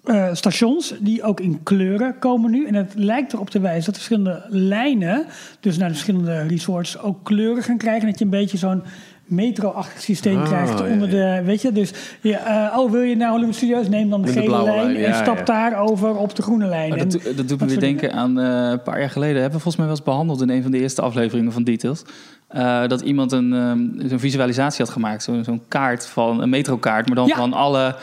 [0.03, 2.67] eh, stations, die ook in kleuren komen nu.
[2.67, 5.25] En het lijkt erop te wijzen dat de verschillende lijnen,
[5.59, 8.07] dus naar de verschillende resorts, ook kleuren gaan krijgen.
[8.07, 8.83] Dat je een beetje zo'n
[9.31, 13.15] metro-achtig systeem Ah, krijgt ja, onder de, weet je, dus je, eh, oh wil je
[13.15, 15.43] naar Hollywood Studios, neem dan de gele lijn lijn, en stap ja.
[15.43, 16.97] daar over op de groene lijn.
[16.97, 19.41] En dat, dat doet me weer denken aan eh, een paar jaar geleden.
[19.41, 22.03] Hebben we volgens mij wel eens behandeld in een van de eerste afleveringen van Details.
[22.47, 25.23] Eh, dat iemand een, zo'n visualisatie had gemaakt.
[25.23, 27.35] Zo'n zo'n kaart van een metrokaart, maar dan Ja.
[27.35, 27.95] van alle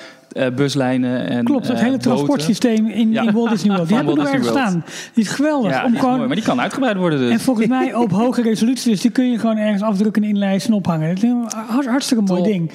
[0.56, 2.10] buslijnen en Klopt, het eh, hele boten.
[2.10, 3.22] transportsysteem in, Ja.
[3.22, 3.88] in Walt Disney World.
[3.88, 4.84] Die hebben we nog Walt ergens staan.
[5.14, 5.70] Die is geweldig.
[5.70, 7.30] Ja, om gewoon, mooi, maar die kan uitgebreid worden dus.
[7.30, 10.72] En volgens mij op hoge resolutie, dus die kun je gewoon ergens afdrukken en inlijsten
[10.72, 11.08] en ophangen.
[11.14, 12.50] Dat is een hart- hartstikke mooi Top.
[12.50, 12.70] ding.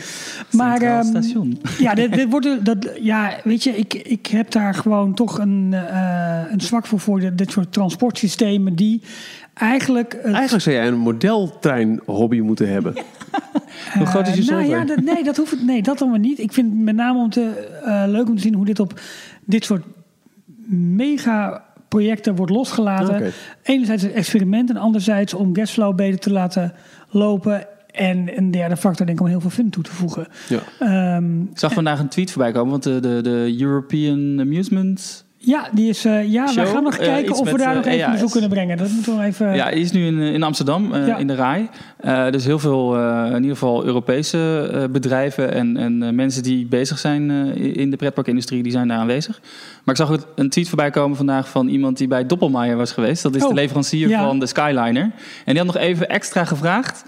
[0.52, 1.62] Maar ehm, station.
[1.78, 5.40] ja, dit, dit wordt een- dat, ja, weet je, ik, ik heb daar gewoon toch
[5.40, 9.02] een, eh, een zwak voor voor dit, dit soort transportsystemen die
[9.54, 10.14] eigenlijk.
[10.22, 12.94] het- Eigenlijk zou jij een modeltrein hobby moeten hebben.
[13.98, 16.10] Hoe groot is je Eh, nou ja, dat, nee, dat hoeft het, nee, dat dan
[16.10, 16.40] weer niet.
[16.40, 19.00] Ik vind het met name om te, eh, leuk om te zien hoe dit op
[19.46, 19.84] dit soort
[20.96, 23.32] mega projecten wordt losgelaten.
[23.64, 26.74] Enerzijds het experiment en anderzijds om gasflow beter te laten
[27.10, 27.68] lopen.
[27.92, 30.28] En een derde factor denk ik om heel veel fun toe te voegen.
[30.50, 30.60] Ja.
[30.80, 35.26] Ehm, Ik zag vandaag een tweet voorbij komen, want de, de, de European Amusement...
[35.46, 37.86] ja, die is, eh, ja we gaan nog eh, kijken of we daar eh, nog
[37.86, 38.12] even AI's.
[38.14, 38.78] bezoek kunnen brengen.
[38.78, 39.56] Dat moeten we nog even...
[39.56, 41.18] Ja, die is nu in, in Amsterdam, eh, Ja.
[41.18, 41.70] in de RAI.
[41.98, 46.44] Eh, dus heel veel, eh, in ieder geval Europese eh, bedrijven en, en eh, mensen
[46.44, 49.40] die bezig zijn eh, in de pretparkindustrie, die zijn daar aanwezig.
[49.84, 52.92] Maar ik zag ook een tweet voorbij komen vandaag van iemand die bij Doppelmayr was
[52.92, 53.24] geweest.
[53.24, 54.26] Dat is Oh, de leverancier ja.
[54.26, 55.04] van de Skyliner.
[55.04, 55.12] En
[55.46, 57.04] die had nog even extra gevraagd.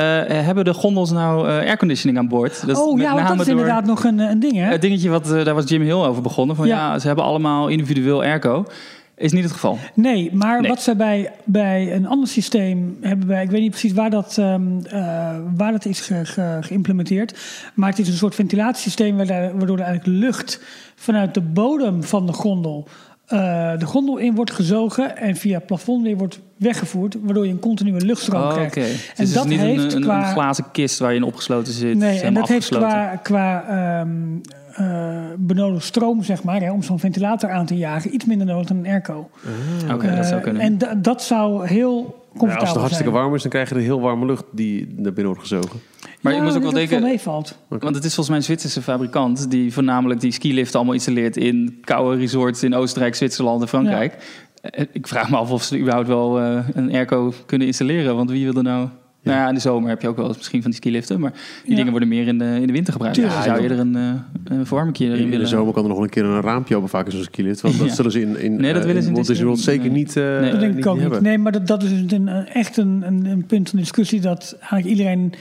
[0.00, 2.66] Eh, hebben de gondels nou eh, airconditioning aan boord?
[2.66, 4.62] Dat oh ja, want dat is door- inderdaad nog een, een ding hè?
[4.64, 6.56] Het dingetje, wat, eh, daar was Jim Hill over begonnen.
[6.56, 6.92] Van ja.
[6.92, 6.98] Ja.
[6.98, 8.64] ze hebben allemaal individueel airco.
[9.16, 9.78] Is niet het geval.
[9.94, 10.70] Nee, maar Nee.
[10.70, 14.36] wat ze bij, bij een ander systeem hebben bij, ik weet niet precies waar dat,
[14.38, 17.38] ehm, eh, waar dat is ge- ge- geïmplementeerd.
[17.74, 20.60] Maar het is een soort ventilatiesysteem waardoor waardoor er eigenlijk lucht
[20.96, 22.88] vanuit de bodem van de gondel
[23.32, 27.52] eh, de gondel in wordt gezogen en via het plafond weer wordt weggevoerd, waardoor je
[27.52, 28.76] een continue luchtstroom Oh, krijgt.
[28.76, 28.82] En
[29.24, 31.72] is dat dus niet heeft een, een, qua- een glazen kist waar je in opgesloten
[31.72, 31.96] zit.
[31.96, 34.10] Nee, en dat heeft qua, qua ehm
[34.72, 38.66] eh, benodigd stroom, zeg maar, hè, om zo'n ventilator aan te jagen, iets minder nodig
[38.66, 39.30] dan een airco.
[39.92, 40.62] Oké, dat zou Eh, kunnen.
[40.62, 43.22] En da- dat zou heel comfortabel als het hartstikke zijn.
[43.22, 45.80] warm is, dan krijg je de heel warme lucht die naar binnen wordt gezogen.
[46.20, 47.08] maar Ja, je moet ook wel dat het denken...
[47.08, 47.58] meevalt.
[47.68, 49.50] Want het is volgens mij een Zwitserse fabrikant...
[49.50, 51.36] die voornamelijk die skiliften allemaal installeert...
[51.36, 54.16] in koude resorts in Oostenrijk, Zwitserland en Frankrijk.
[54.60, 58.16] Eh, Ik vraag me af of ze überhaupt wel eh, een airco kunnen installeren.
[58.16, 58.88] Want wie wil er nou...
[59.22, 61.20] Nou ja, in de zomer heb je ook wel eens misschien van die skiliften.
[61.20, 61.30] Maar
[61.62, 61.76] die Ja.
[61.76, 63.16] dingen worden meer in de, in de winter gebruikt.
[63.16, 64.02] Ja, zou je er een, eh
[64.44, 65.38] een erin In, in willen?
[65.38, 67.60] de zomer kan er nog een keer een raampje open vaak in zo'n skilift.
[67.60, 67.94] Want dat Ja.
[67.94, 70.16] zullen ze in, in, Nee, dat eh, willen ze in Walt Disney World zeker niet.
[70.16, 70.50] eh, Nee.
[70.50, 71.20] Dat denk niet ik ook niet.
[71.20, 74.56] Nee, maar dat, dat is een, een- echt een, een, een punt van discussie dat
[74.60, 75.32] eigenlijk iedereen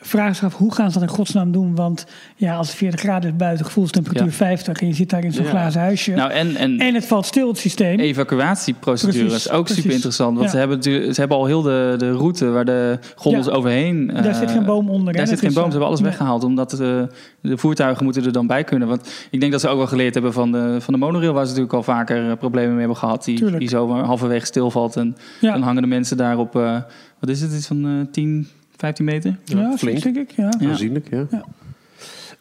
[0.00, 1.74] vraagt zich af hoe gaan ze dat in godsnaam doen?
[1.74, 4.32] Want ja, als het 40 graden is buiten, gevoelstemperatuur Ja.
[4.32, 5.50] 50 en je zit daar in zo'n Ja.
[5.50, 6.12] glazen huisje.
[6.14, 7.98] Nou, en, en, en het valt stil, het systeem.
[7.98, 9.82] evacuatieprocedure Precies, is ook precies.
[9.82, 10.32] super interessant.
[10.38, 10.52] Want Ja.
[10.52, 14.10] ze, hebben, ze hebben al heel de, de route waar de gondels overheen...
[14.10, 15.12] eh, Daar zit geen boom onder?
[15.12, 15.70] Daar zit Dat geen is, boom.
[15.70, 16.08] Ze eh, hebben alles nee.
[16.10, 16.44] weggehaald.
[16.44, 17.08] Omdat de,
[17.40, 18.88] de voertuigen moeten er dan bij kunnen.
[18.88, 21.32] Want ik denk dat ze ook wel geleerd hebben van de, van de monorail...
[21.32, 23.24] waar ze natuurlijk al vaker eh, problemen mee hebben gehad.
[23.24, 23.58] Die, Tuurlijk.
[23.58, 24.96] die zo halverwege stilvalt.
[24.96, 26.56] En dan hangen de mensen daar op...
[26.56, 26.76] eh,
[27.20, 27.52] wat is het?
[27.52, 28.48] Iets van eh 10,
[28.78, 29.36] 15 meter?
[29.44, 30.02] ja, Ja, flink.
[30.02, 30.30] denk ik.
[30.30, 30.50] Ja.
[30.58, 30.68] Ja.
[30.68, 31.26] Aanzienlijk, ja.
[31.30, 31.44] Ja.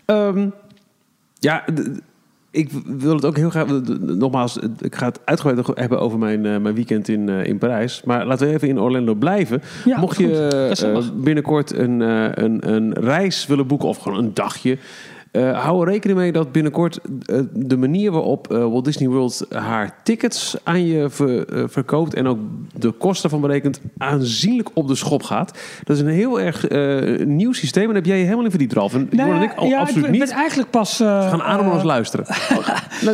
[0.05, 0.47] Ehm,
[1.39, 1.63] ja,
[2.51, 3.67] ik wil het ook heel graag...
[3.99, 8.01] Nogmaals, ik ga het uitgebreid hebben over mijn, eh, mijn weekend in, eh, in Parijs.
[8.05, 9.61] Maar laten we even in Orlando blijven.
[9.85, 10.25] Ja, Mocht goed.
[10.25, 14.77] je eh, binnenkort een, eh, een, een reis willen boeken of gewoon een dagje...
[15.31, 19.45] eh, hou er rekening mee dat binnenkort eh, de manier waarop eh, Walt Disney World
[19.49, 22.39] haar tickets aan je ver- verkoopt en ook
[22.75, 25.59] de kosten van berekent aanzienlijk op de schop gaat.
[25.83, 26.65] Dat is een heel erg
[27.25, 28.93] nieuw systeem en heb jij je helemaal in verdiept, Ralf.
[28.93, 30.19] En Nou, ik al ja, absoluut ik niet.
[30.19, 30.97] ben eigenlijk pas...
[30.97, 32.25] We gaan ademloos eh, luisteren.
[32.57, 32.67] Oh,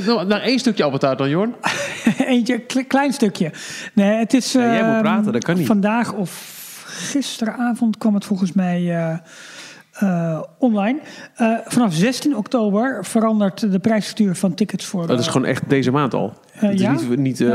[0.06, 1.54] nou, nou, één stukje appeltaart dan, Jorn.
[2.26, 3.52] Eentje, kle- klein stukje.
[3.94, 4.52] Nee, het is.
[4.52, 5.66] Ja, jij moet ehm, praten, dat kan niet.
[5.68, 8.82] Vandaag of gisteravond kwam het volgens mij
[9.94, 11.00] eh, online.
[11.36, 15.08] Eh, vanaf 16 oktober verandert de prijsstructuur van tickets voor.
[15.08, 16.34] Dat is eh, gewoon echt deze maand al.
[16.52, 16.92] het is ja?
[16.92, 17.46] niet, niet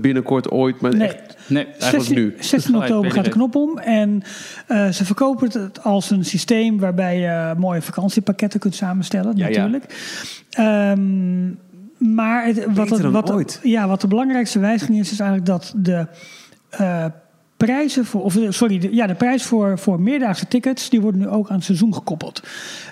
[0.00, 2.34] binnenkort ooit, maar Nee, echt Nee, eigenlijk 16, nu.
[2.38, 3.78] 16 Gelijk, oktober gaat de knop om.
[3.78, 4.22] En
[4.66, 9.56] eh, ze verkopen het als een systeem waarbij je mooie vakantiepakketten kunt samenstellen, Ja, ja.
[9.56, 9.84] natuurlijk.
[10.50, 11.48] Ehm,
[12.14, 13.60] maar het, wat, het, wat, ooit.
[13.62, 16.06] Ja, wat de belangrijkste wijziging is, is eigenlijk dat de
[16.70, 17.04] eh,
[17.58, 21.20] prijzen voor, of eh, sorry, de, ja, de prijs voor, voor meerdaagse tickets, die worden
[21.20, 22.42] nu ook aan het seizoen gekoppeld.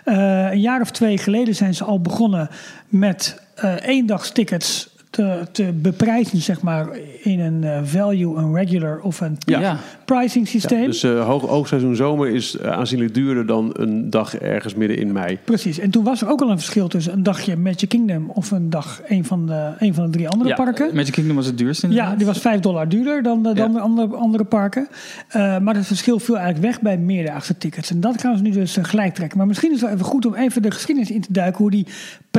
[0.05, 2.49] Eh, een jaar of twee geleden zijn ze al begonnen
[2.89, 6.89] met eh eendagstickets te, te beprijzen, zeg maar,
[7.23, 9.61] in een eh, value, een regular of een Ja.
[9.61, 9.79] Ja.
[10.05, 10.85] pricing systeem.
[10.87, 15.13] Dus eh hoog oogseizoen zomer is eh, aanzienlijk duurder dan een dag ergens midden in
[15.13, 15.39] mei.
[15.45, 15.79] Precies.
[15.79, 18.71] En toen was er ook al een verschil tussen een dagje Magic Kingdom of een
[18.71, 20.95] dag een van de, een van de drie andere Ja, parken.
[20.95, 23.75] Magic Kingdom was het duurste Ja, die was 5 dollar duurder dan, de, dan Ja.
[23.79, 24.89] de andere, andere parken.
[25.29, 27.91] Eh, maar het verschil viel eigenlijk weg bij meerdaagse tickets.
[27.91, 29.39] En dat gaan ze nu dus gelijk trekken.
[29.39, 31.59] Maar misschien is het wel even goed om even de geschiedenis in te duiken.
[31.63, 31.87] Hoe die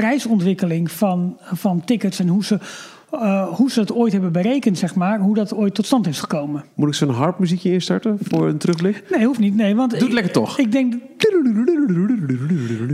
[0.01, 2.57] prijsontwikkeling van, van tickets en hoe ze,
[3.11, 5.19] eh, hoe ze het ooit hebben berekend, zeg maar.
[5.19, 6.63] Hoe dat ooit tot stand is gekomen.
[6.73, 9.03] Moet ik zo'n harpmuziekje instarten voor een terugblik?
[9.09, 9.55] Nee, hoeft niet.
[9.55, 10.59] Nee, want Doe het ik- lekker toch.
[10.59, 10.93] Ik denk...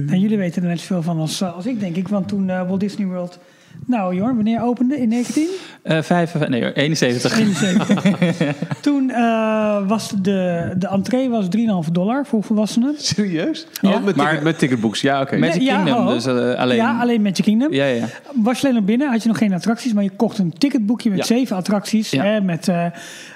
[0.10, 2.08] En jullie weten er net zoveel van als, als ik, denk ik.
[2.08, 3.40] Want toen eh, Walt Disney World...
[3.86, 4.98] Nou, Jorn, wanneer opende?
[4.98, 5.48] In 19?
[5.84, 7.40] Eh, vijf, nee, hoor, 71.
[7.40, 8.54] 71.
[8.82, 11.46] Toen eh, was de, de entree was
[11.86, 12.94] 3,5 dollar voor volwassenen.
[12.98, 13.68] Serieus?
[13.82, 13.90] Ja.
[13.90, 15.02] Oh, met, Maar- met ticketbooks.
[15.02, 15.38] Ja, oké.
[15.38, 16.78] Magic Ja, Kingdom, dus eh, alleen...
[16.78, 17.74] Ja, alleen Magic Kingdom.
[17.74, 18.06] Ja, ja.
[18.34, 21.10] Was je alleen naar binnen, had je nog geen attracties, maar je kocht een ticketboekje
[21.10, 21.26] met Ja.
[21.26, 22.10] zeven attracties.
[22.10, 22.24] Ja.
[22.24, 22.86] Hè, met, eh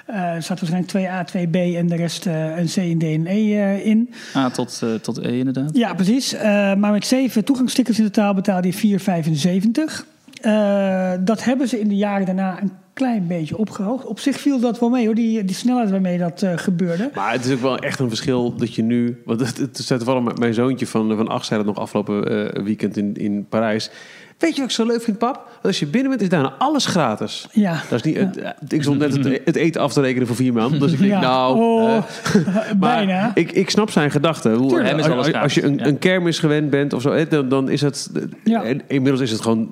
[0.06, 3.26] eh, er zat waarschijnlijk 2A, 2B en de rest eh, een C, een D en
[3.26, 4.10] E eh, in.
[4.36, 5.70] A tot, eh, tot E inderdaad.
[5.76, 6.32] Ja, precies.
[6.34, 6.42] Eh,
[6.74, 10.04] maar met zeven toegangstickets in totaal betaalde je 4,75.
[10.40, 14.04] Eh, dat hebben ze in de jaren daarna een klein beetje opgehoogd.
[14.04, 17.10] Op zich viel dat wel mee hoor, die, die snelheid waarmee dat eh, gebeurde.
[17.14, 19.22] Maar het is ook wel echt een verschil dat je nu...
[19.24, 22.54] Want het, het staat toevallig met mijn zoontje van, van acht zei dat nog afgelopen
[22.54, 23.90] eh, weekend in, in Parijs.
[24.38, 25.34] Weet je wat ik zo leuk vind, pap?
[25.34, 27.46] Dat als je binnen bent, is daarna alles gratis.
[27.52, 27.72] Ja.
[27.88, 30.36] Dat is niet, het, eh, ik stond net het, het eten af te rekenen voor
[30.36, 30.78] vier man.
[30.78, 31.20] Dus ik denk, Ja.
[31.20, 31.56] nou...
[31.58, 32.02] Oh, eh,
[32.54, 33.30] maar bijna.
[33.34, 34.54] Ik, ik snap zijn gedachten.
[34.54, 37.26] Hoe- is als, alles als- als je een, een kermis gewend bent of zo, hè,
[37.28, 38.10] dan, dan is het.
[38.44, 38.62] Ja.
[38.62, 39.70] En inmiddels is het gewoon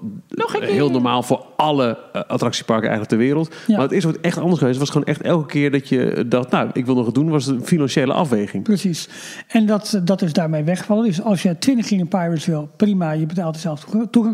[0.61, 3.55] heel normaal voor alle eh, attractieparken eigenlijk ter wereld.
[3.67, 3.75] Ja.
[3.75, 4.79] Maar het is ook echt anders geweest.
[4.79, 7.29] Het was gewoon echt elke keer dat je dacht, nou, ik wil nog wat doen,
[7.29, 8.63] was het een financiële afweging.
[8.63, 9.09] Precies.
[9.49, 11.05] En dat, dat is daarmee weggevallen.
[11.05, 14.31] Dus als je 20 King Pirates wil, prima, je betaalt dezelfde toega-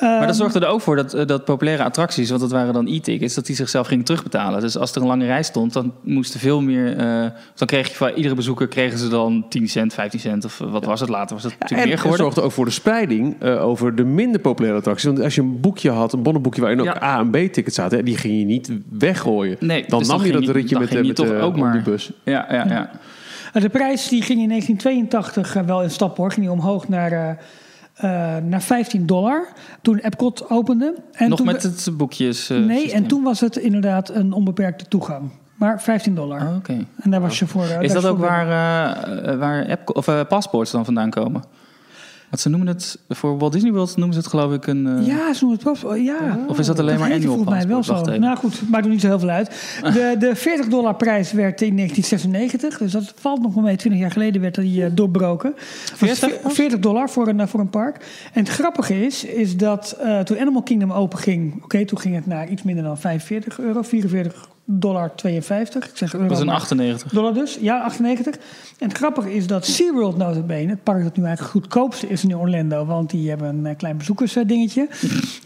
[0.00, 2.72] Maar Ehm, dat zorgde er ook voor dat, eh, dat populaire attracties, want dat waren
[2.74, 4.60] dan e-tickets, dat die zichzelf gingen terugbetalen.
[4.60, 6.96] Dus als er een lange rij stond, dan moesten veel meer.
[6.96, 10.58] eh, dan kreeg je van iedere bezoeker kregen ze dan 10 cent, 15 cent of
[10.58, 11.34] wat was het later?
[11.34, 12.24] Was het natuurlijk En meer het geworden?
[12.26, 15.04] zorgde ook voor de spreiding eh, over de minder populaire attracties.
[15.06, 17.02] Want als je een boekje had, een bonnenboekje waarin ook Ja.
[17.02, 19.56] A en B tickets zaten, die ging je niet weggooien.
[19.60, 22.10] Nee, dan dus nam dan je dat ritje met, met toch de ook maar- bus.
[22.24, 22.90] Ja, ja, ja.
[23.52, 26.30] Eh, De prijs die ging in 1982 eh, wel in stap hoor.
[26.30, 27.38] Ging die omhoog naar,
[27.96, 29.48] eh, naar 15 dollar.
[29.82, 30.94] Toen Epcot opende.
[31.12, 32.50] En Nog toen met het boekjes.
[32.50, 33.02] eh, Nee, systeem.
[33.02, 35.30] en toen was het inderdaad een onbeperkte toegang.
[35.54, 36.40] Maar 15 dollar.
[36.48, 36.84] Oh, Oké.
[37.00, 37.64] En daar was je voor.
[37.64, 38.46] eh, Is dat ook waar,
[39.38, 41.42] waar app, of, paspoorts dan vandaan komen?
[42.30, 44.86] Want ze noemen het, voor Walt Disney World noemen ze het geloof ik een...
[44.86, 45.94] eh, Ja, ze noemen het wel.
[45.94, 46.38] Ja.
[46.48, 48.18] Of is dat alleen maar heette annual volgens mij wel zo.
[48.18, 49.48] Nou goed, maakt er niet zo heel veel uit.
[49.82, 52.78] De, de 40 dollar prijs werd in 1996.
[52.78, 53.76] Dus dat valt nog wel mee.
[53.76, 55.54] 20 jaar geleden werd die eh, doorbroken.
[55.54, 57.96] Was 40 ve- 40 dollar voor een, eh, voor een park.
[58.32, 61.64] En het grappige is, is dat toen Animal Kingdom open ging...
[61.64, 63.82] Oké, toen ging het naar iets minder dan 45 euro.
[63.82, 65.88] 44 dollar 52.
[65.88, 66.22] Ik zeg euro.
[66.24, 67.12] dat was een maar- 98.
[67.12, 68.34] dollar dus, ja, 98.
[68.78, 72.24] En het grappige is dat SeaWorld notabene, het park dat nu eigenlijk het goedkoopste is
[72.24, 74.88] in Orlando, want die hebben een eh, klein bezoekersdingetje.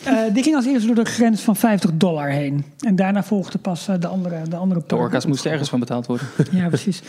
[0.05, 2.65] Eh die ging als eerste door de grens van 50 dollar heen.
[2.79, 6.07] En daarna volgde pas eh, de andere, de andere De orka's moesten ergens van betaald
[6.07, 6.27] worden.
[6.51, 7.03] Ja, precies.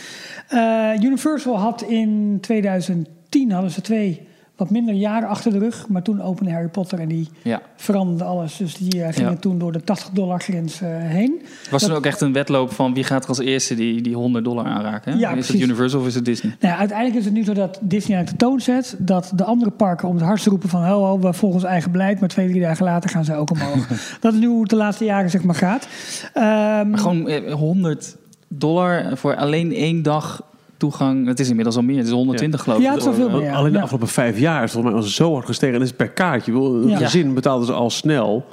[1.02, 5.88] Universal had in 2010 hadden ze twee wat minder jaren achter de rug.
[5.88, 7.62] Maar toen opende Harry Potter en die Ja.
[7.76, 8.56] veranderde alles.
[8.56, 9.36] Dus die eh, gingen Ja.
[9.36, 11.42] toen door de 80 dollar grens eh, heen.
[11.70, 14.44] Was er ook echt een wedloop van wie gaat er als eerste die, die 100
[14.44, 15.12] dollar aanraken?
[15.12, 15.18] Hè?
[15.18, 15.52] Ja, is precies.
[15.54, 16.56] het Universal of is het Disney?
[16.60, 19.70] Nou uiteindelijk is het nu zo dat Disney aan de toon zet dat de andere
[19.70, 22.48] parken om het hardst roepen van ho, ho, we volgen ons eigen beleid, maar twee,
[22.48, 23.86] drie dagen later gaan ze ook omhoog.
[24.20, 25.88] dat is nu hoe het de laatste jaren zeg maar gaat.
[26.32, 28.16] Ehm, Maar gewoon eh, 100
[28.48, 30.42] dollar voor alleen één dag
[30.90, 31.26] toegang.
[31.26, 31.96] Het is inmiddels al meer.
[31.96, 32.84] Het is 120 geloof ik.
[32.84, 33.42] Ja, het is al veel meer.
[33.42, 33.54] Ja.
[33.54, 33.82] Alleen de Ja.
[33.82, 35.74] afgelopen vijf jaar is het volgens mij zo hard gestegen.
[35.74, 36.52] En dat is per kaartje.
[36.52, 36.96] Een Ja.
[36.96, 38.46] gezin betaalde ze al snel.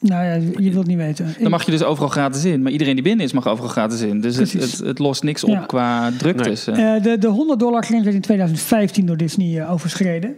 [0.00, 1.34] nou ja, je wilt het niet weten.
[1.40, 2.62] Dan mag je dus overal gratis in.
[2.62, 4.20] Maar iedereen die binnen is mag overal gratis in.
[4.20, 5.60] Dus het, het, het lost niks op Ja.
[5.66, 6.66] qua druktes.
[6.66, 6.96] eh.
[6.96, 10.36] Eh, de, de 100 dollar grens werd in 2015 door Disney eh, overschreden.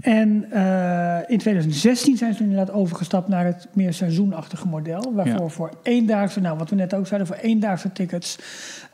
[0.00, 5.12] En eh, in 2016 zijn ze inderdaad overgestapt naar het meer seizoenachtige model.
[5.14, 5.48] Waarvoor Ja.
[5.48, 8.36] voor eendaagse, nou wat we net ook zeiden, voor eendaagse tickets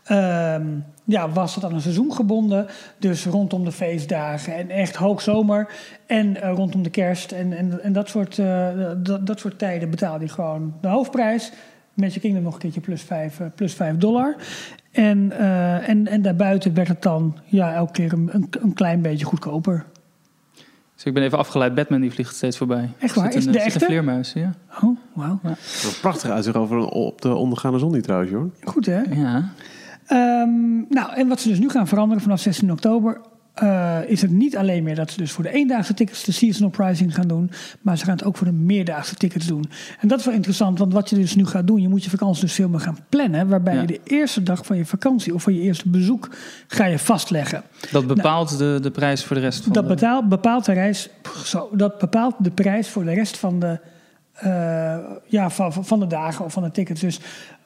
[0.04, 0.66] ehm,
[1.04, 2.66] ja, was dat aan een seizoen gebonden.
[2.98, 5.68] Dus rondom de feestdagen en echt hoogzomer
[6.06, 9.90] en eh, rondom de kerst en, en, en dat, soort, eh, dat, dat soort tijden
[9.90, 11.52] betaalde je gewoon de hoofdprijs.
[11.94, 14.36] Magic Kingdom nog een keertje plus 5, plus 5 dollar.
[14.90, 19.02] En, eh, en, en daarbuiten werd het dan ja, elke keer een, een, een klein
[19.02, 19.84] beetje goedkoper.
[20.94, 21.74] Dus ik ben even afgeleid.
[21.74, 22.88] Batman die vliegt steeds voorbij.
[22.98, 23.32] Echt waar?
[23.32, 23.84] Zit Is een, het de zit een echte?
[23.84, 24.54] vleermuis, ja.
[24.82, 25.40] Oh, wauw.
[25.42, 25.56] Een
[26.00, 28.50] prachtig uitzicht over op de ondergaande zon niet trouwens, hoor.
[28.64, 29.00] Goed hè?
[29.00, 29.52] ja.
[30.06, 33.20] Ehm, nou, en wat ze dus nu gaan veranderen vanaf 16 oktober.
[33.54, 36.70] eh, is het niet alleen meer dat ze dus voor de eendaagse tickets de seasonal
[36.70, 39.64] pricing gaan doen, maar ze gaan het ook voor de meerdaagse tickets doen.
[40.00, 42.10] En dat is wel interessant, want wat je dus nu gaat doen, je moet je
[42.10, 43.80] vakantie dus veel meer gaan plannen, waarbij Ja.
[43.80, 46.28] je de eerste dag van je vakantie of van je eerste bezoek
[46.66, 47.62] ga je vastleggen.
[47.90, 49.94] Dat bepaalt de, de prijs voor de rest van Dat de...
[49.94, 51.08] betaalt, bepaalt de reis,
[51.44, 53.78] zo, dat bepaalt de prijs voor de rest van de,
[54.34, 57.00] eh, ja, van, van- van de dagen of van de tickets.
[57.00, 57.20] Dus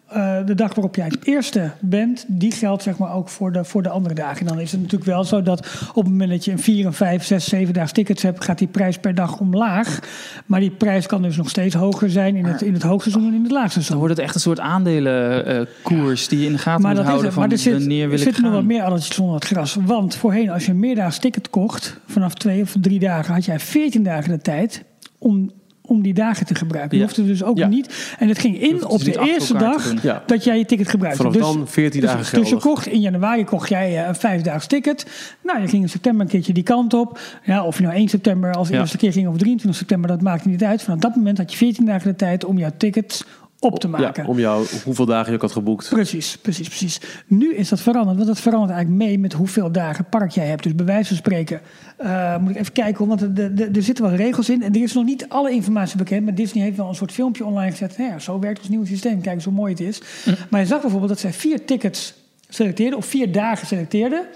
[0.08, 3.64] eh, de dag waarop jij het eerste bent, die geldt zeg maar ook voor de,
[3.64, 4.40] voor de andere dagen.
[4.40, 6.86] En dan is het natuurlijk wel zo dat op het moment dat je een 4,
[6.86, 9.98] een 5, 6, 7 daags tickets hebt, gaat die prijs per dag omlaag.
[10.46, 13.34] Maar die prijs kan dus nog steeds hoger zijn in het, in het hoogseizoen en
[13.34, 13.90] in het laagseizoen.
[13.90, 17.24] Dan wordt het echt een soort aandelenkoers die je in de gaten Maar moet houden
[17.24, 17.34] het.
[17.34, 19.44] van Maar er zit, wanneer er wil ik zitten nog wat meer addertjes onder het
[19.44, 19.76] gras.
[19.84, 23.60] Want voorheen, als je een meerdaags ticket kocht, vanaf twee of drie dagen, had jij
[23.60, 24.84] 14 dagen de tijd
[25.18, 25.52] om,
[25.88, 26.96] om die dagen te gebruiken.
[26.98, 27.08] Je Ja.
[27.08, 27.66] hoefde dus ook Ja.
[27.66, 28.14] niet.
[28.18, 30.02] En het ging in op de eerste dag.
[30.02, 30.22] Ja.
[30.26, 31.22] dat jij je ticket gebruikte.
[31.22, 34.14] Vanaf Dus- dan 14 dagen dus, dus je kocht in januari kocht jij eh, een
[34.14, 35.06] vijfdaags ticket.
[35.42, 37.20] Nou, je ging in september een keertje die kant op.
[37.44, 40.48] Ja, of je nou 1 september als eerste keer ging of 23 september, dat maakte
[40.48, 40.82] niet uit.
[40.82, 43.24] Vanaf dat moment had je 14 dagen de tijd om jouw tickets
[43.60, 44.22] op te maken.
[44.22, 45.88] Ja, om jou, hoeveel dagen je ook had geboekt.
[45.88, 47.00] Precies, precies, precies.
[47.26, 50.62] Nu is dat veranderd, want dat verandert eigenlijk mee met hoeveel dagen park jij hebt.
[50.62, 51.60] Dus bij wijze van spreken,
[51.96, 54.62] eh, moet ik even kijken, want er- er- zitten wel regels in.
[54.62, 57.44] En er is nog niet alle informatie bekend, maar Disney heeft wel een soort filmpje
[57.44, 57.98] online gezet.
[57.98, 60.02] Nou ja, zo werkt ons nieuwe systeem, kijk eens hoe mooi het is.
[60.50, 62.14] Maar je zag bijvoorbeeld dat zij vier tickets
[62.48, 64.26] selecteerden, of vier dagen selecteerden.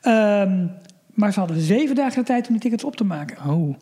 [0.00, 0.66] Ehm,
[1.14, 3.36] maar ze hadden zeven dagen de tijd om die tickets op te maken.
[3.50, 3.74] Oh.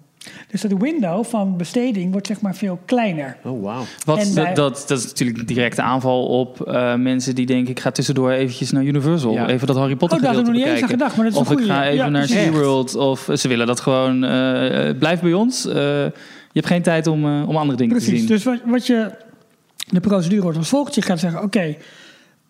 [0.51, 3.37] Dus dat window van besteding wordt zeg maar veel kleiner.
[3.45, 3.83] Oh, wauw.
[4.05, 7.71] Wat, dat, dat, dat is natuurlijk een directe aanval op eh, mensen die denken...
[7.71, 9.33] ik ga tussendoor eventjes naar Universal.
[9.33, 9.49] Ja.
[9.49, 10.89] Even dat Harry Potter Oh, daar nog niet eens aan bekijken.
[10.99, 12.43] gedacht, maar dat is of een ik ga even Ja, naar precies.
[12.45, 12.95] SeaWorld.
[12.95, 14.25] Of ze willen dat gewoon...
[14.25, 15.67] eh, eh, blijf bij ons.
[15.67, 18.29] Eh, je hebt geen tijd om, eh, om andere dingen te Precies, zien.
[18.29, 19.11] dus wat, wat je,
[19.89, 20.95] de procedure wordt als volgt.
[20.95, 21.77] Je gaat zeggen, oké,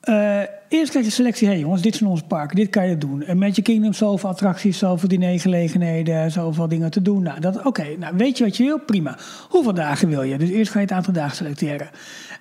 [0.03, 1.47] eh, eerst krijg je selectie.
[1.47, 3.23] Hé hey jongens, dit is ons park, dit kan je doen.
[3.23, 7.23] En Magic Kingdom, zoveel attracties, zoveel dinergelegenheden, zoveel dingen te doen.
[7.23, 8.79] Nou, dat, oké, nou weet je wat je wil?
[8.79, 9.19] Prima.
[9.49, 10.39] Hoeveel dagen wil je?
[10.39, 11.91] Dus eerst ga je het aantal dagen selecteren.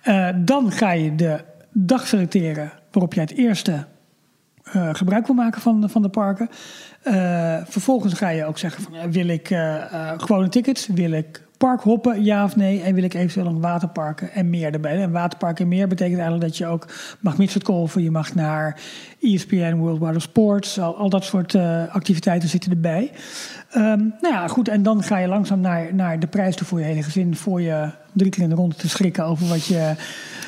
[0.02, 3.86] Eh, dan ga je de dag selecteren waarop jij het eerste
[4.64, 6.50] eh, gebruik wil maken van, van de parken.
[7.66, 9.48] Vervolgens ga je ook zeggen van, wil ik
[10.18, 10.88] gewone tickets?
[10.88, 12.82] Wil ik parkhoppen, ja of nee?
[12.82, 15.02] En wil ik eventueel nog waterparken en meer erbij?
[15.02, 16.88] En waterparken en meer betekent eigenlijk dat je ook
[17.20, 18.04] mag golfen.
[18.04, 18.80] Je mag naar
[19.22, 20.80] ESPN, World Wide of Sports.
[20.80, 23.12] Al, al dat soort eh, activiteiten zitten erbij.
[23.70, 24.68] Ehm, nou ja, goed.
[24.68, 27.36] En dan ga je langzaam naar, naar de prijs toe voor je hele gezin.
[27.36, 29.94] Voor je drie keer in de ronde te schrikken over wat je,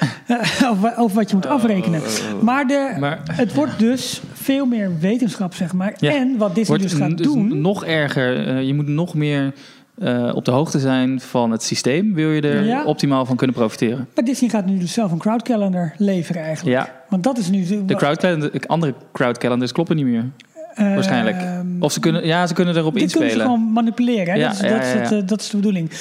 [0.72, 2.02] over, over wat je moet afrekenen.
[2.42, 5.94] Maar, de, Maar- het wordt dus veel meer wetenschap, zeg maar.
[5.98, 6.16] Ja.
[6.16, 7.62] En wat Disney Wordt dus gaat dus doen...
[7.62, 8.48] nog erger.
[8.48, 9.54] Eh, je moet nog meer
[10.00, 12.14] eh, op de hoogte zijn van het systeem.
[12.14, 12.84] Wil je er Ja.
[12.84, 14.08] optimaal van kunnen profiteren.
[14.16, 16.78] Maar Disney gaat nu dus zelf een crowdcalendar leveren eigenlijk.
[16.78, 17.04] Ja.
[17.10, 17.86] Want dat is nu...
[17.86, 20.26] De crowdcalendar, andere crowdcalendars kloppen niet meer.
[20.76, 21.38] Waarschijnlijk.
[21.80, 23.46] Of ze kunnen, ja, ze kunnen erop Dit kunnen ze inspelen.
[23.58, 24.34] gewoon manipuleren.
[24.34, 24.40] Hè?
[24.40, 25.16] Ja, dat, is, ja, dat, is ja, het, ja.
[25.18, 25.92] eh, dat is de bedoeling.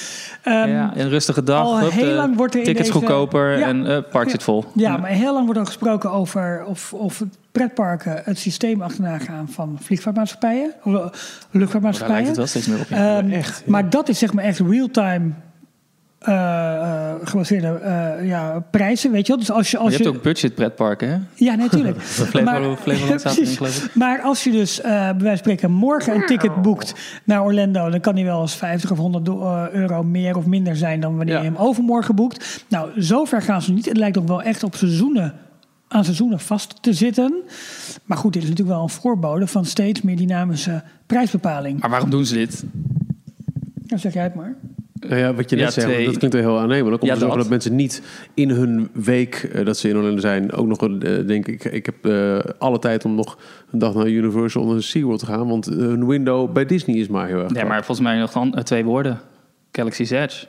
[0.42, 1.64] Ehm, ja, een rustige dag.
[1.64, 3.66] al hup, heel de lang wordt er in tickets deze- goedkoper Ja.
[3.66, 4.64] en het park zit vol.
[4.74, 9.48] Ja, maar heel lang wordt er gesproken over of, of pretparken het systeem achterna gaan
[9.50, 11.10] van vliegvaartmaatschappijen, of, eh, Daar
[11.50, 12.22] luchtvaartmaatschappijen.
[12.24, 12.86] lijkt het wel steeds meer op.
[12.90, 15.30] Ehm, echt, Maar dat is zeg maar echt real-time
[16.22, 19.38] eh, gebaseerde eh, ja, prijzen, weet je wel.
[19.40, 21.18] Dus als je, Maar als je hebt ook budget pretparken, hè?
[21.34, 21.96] Ja, natuurlijk.
[23.94, 27.90] Maar als je dus eh, bij wijze van spreken morgen een ticket boekt naar Orlando,
[27.90, 31.00] dan kan die wel eens 50 of 100 do- eh, euro meer of minder zijn
[31.00, 31.40] dan wanneer Ja.
[31.40, 32.64] je hem overmorgen boekt.
[32.68, 33.84] Nou, zover gaan ze niet.
[33.86, 35.34] Het lijkt ook wel echt op seizoenen
[35.88, 37.34] aan seizoenen vast te zitten.
[38.04, 41.80] Maar goed, dit is natuurlijk wel een voorbode van steeds meer dynamische prijsbepaling.
[41.80, 42.64] Maar waarom doen ze dit?
[43.86, 44.54] Dan zeg jij het maar.
[45.08, 46.04] Nou ja, wat je net Ja, twee.
[46.06, 47.02] dat klinkt wel heel aannemelijk.
[47.02, 47.48] Om Ja, te zorgen dat.
[47.50, 48.02] dat mensen niet
[48.34, 50.52] in hun week eh, dat ze in Orlando zijn...
[50.52, 50.88] ook nog eh,
[51.26, 53.38] denken, ik, ik heb eh, alle tijd om nog
[53.72, 55.48] een dag naar Universal en SeaWorld te gaan.
[55.48, 58.32] Want eh, hun window bij Disney is maar heel erg Ja, maar volgens mij nog
[58.32, 59.20] dan, eh, twee woorden.
[59.72, 60.46] Galaxy's Edge.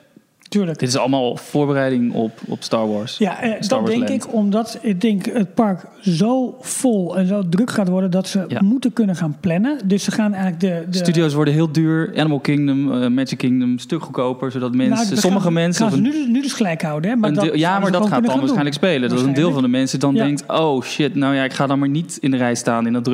[0.48, 0.78] Tuurlijk.
[0.78, 3.18] Dit is allemaal voorbereiding op, op Star Wars.
[3.18, 4.24] Ja, eh, Star dat Wars denk Land.
[4.24, 8.44] ik omdat ik denk het park zo vol en zo druk gaat worden dat ze
[8.48, 8.62] Ja.
[8.62, 9.78] moeten kunnen gaan plannen.
[9.84, 12.12] Dus ze gaan eigenlijk de, de Studio's worden heel duur.
[12.16, 14.50] Animal Kingdom, eh, Magic Kingdom, een stuk goedkoper.
[14.50, 15.84] Zodat mensen, Nou, dat sommige gaan, mensen...
[15.88, 17.10] gaan ze nu, nu dus gelijk houden.
[17.10, 17.16] Hè?
[17.16, 19.08] Maar dat ja, maar dat gaat dan waarschijnlijk spelen.
[19.08, 20.24] Dat een deel van de mensen dan Ja.
[20.24, 20.44] denkt...
[20.46, 23.04] oh shit, nou ja, ik ga dan maar niet in de rij staan in dat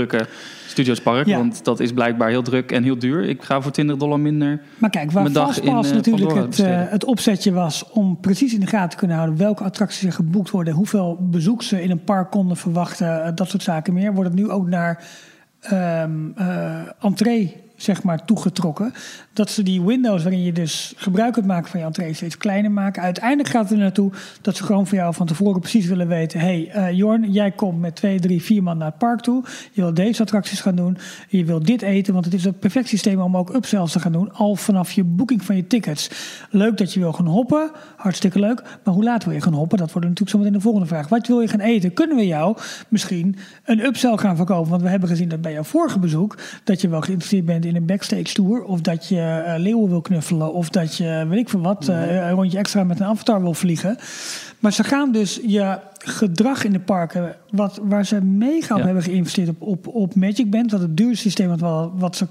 [0.74, 1.26] drukke Studiospark.
[1.26, 1.36] Ja.
[1.36, 3.24] Want dat is blijkbaar heel druk en heel duur.
[3.24, 4.60] Ik ga voor 20 dollar minder.
[4.78, 8.60] Maar kijk, waar Fastpass in, eh, natuurlijk het, eh, het opzetje was om precies in
[8.60, 12.04] de gaten te kunnen houden welke attracties er geboekt worden, hoeveel bezoek ze in een
[12.04, 15.04] park konden verwachten, eh, dat soort zaken meer, wordt het nu ook naar
[15.60, 16.04] eh
[17.00, 18.92] entree zeg maar, toegetrokken.
[19.32, 22.70] Dat ze die windows waarin je dus gebruik kunt maken van je entree steeds kleiner
[22.70, 23.02] maken.
[23.02, 26.40] Uiteindelijk gaat het er naartoe dat ze gewoon voor jou van tevoren precies willen weten...
[26.40, 29.44] hey, eh, Jorn, jij komt met twee, drie, vier man naar het park toe.
[29.72, 30.98] Je wil deze attracties gaan doen.
[31.28, 34.12] Je wil dit eten, want het is een perfect systeem om ook upsells te gaan
[34.12, 34.32] doen.
[34.32, 36.10] Al vanaf je boeking van je tickets.
[36.50, 38.62] Leuk dat je wil gaan hoppen, hartstikke leuk.
[38.84, 39.78] Maar hoe laat wil je gaan hoppen?
[39.78, 41.08] Dat wordt natuurlijk zometeen de volgende vraag.
[41.08, 41.92] Wat wil je gaan eten?
[41.92, 42.56] Kunnen we jou
[42.88, 44.70] misschien een upsell gaan verkopen?
[44.70, 46.38] Want we hebben gezien dat bij jouw vorige bezoek...
[46.64, 48.64] dat je wel geïnteresseerd bent in een backstage tour...
[48.64, 50.52] of dat je eh, leeuwen wil knuffelen...
[50.52, 53.54] of dat je, weet ik veel wat, eh, een rondje extra met een avatar wil
[53.54, 53.98] vliegen.
[54.58, 57.36] Maar ze gaan dus je gedrag in de parken...
[57.50, 58.86] Wat, waar ze mega op Ja.
[58.86, 60.70] hebben geïnvesteerd op, op, op Magic Band...
[60.70, 62.26] wat het duurste systeem wat, wel, wat ze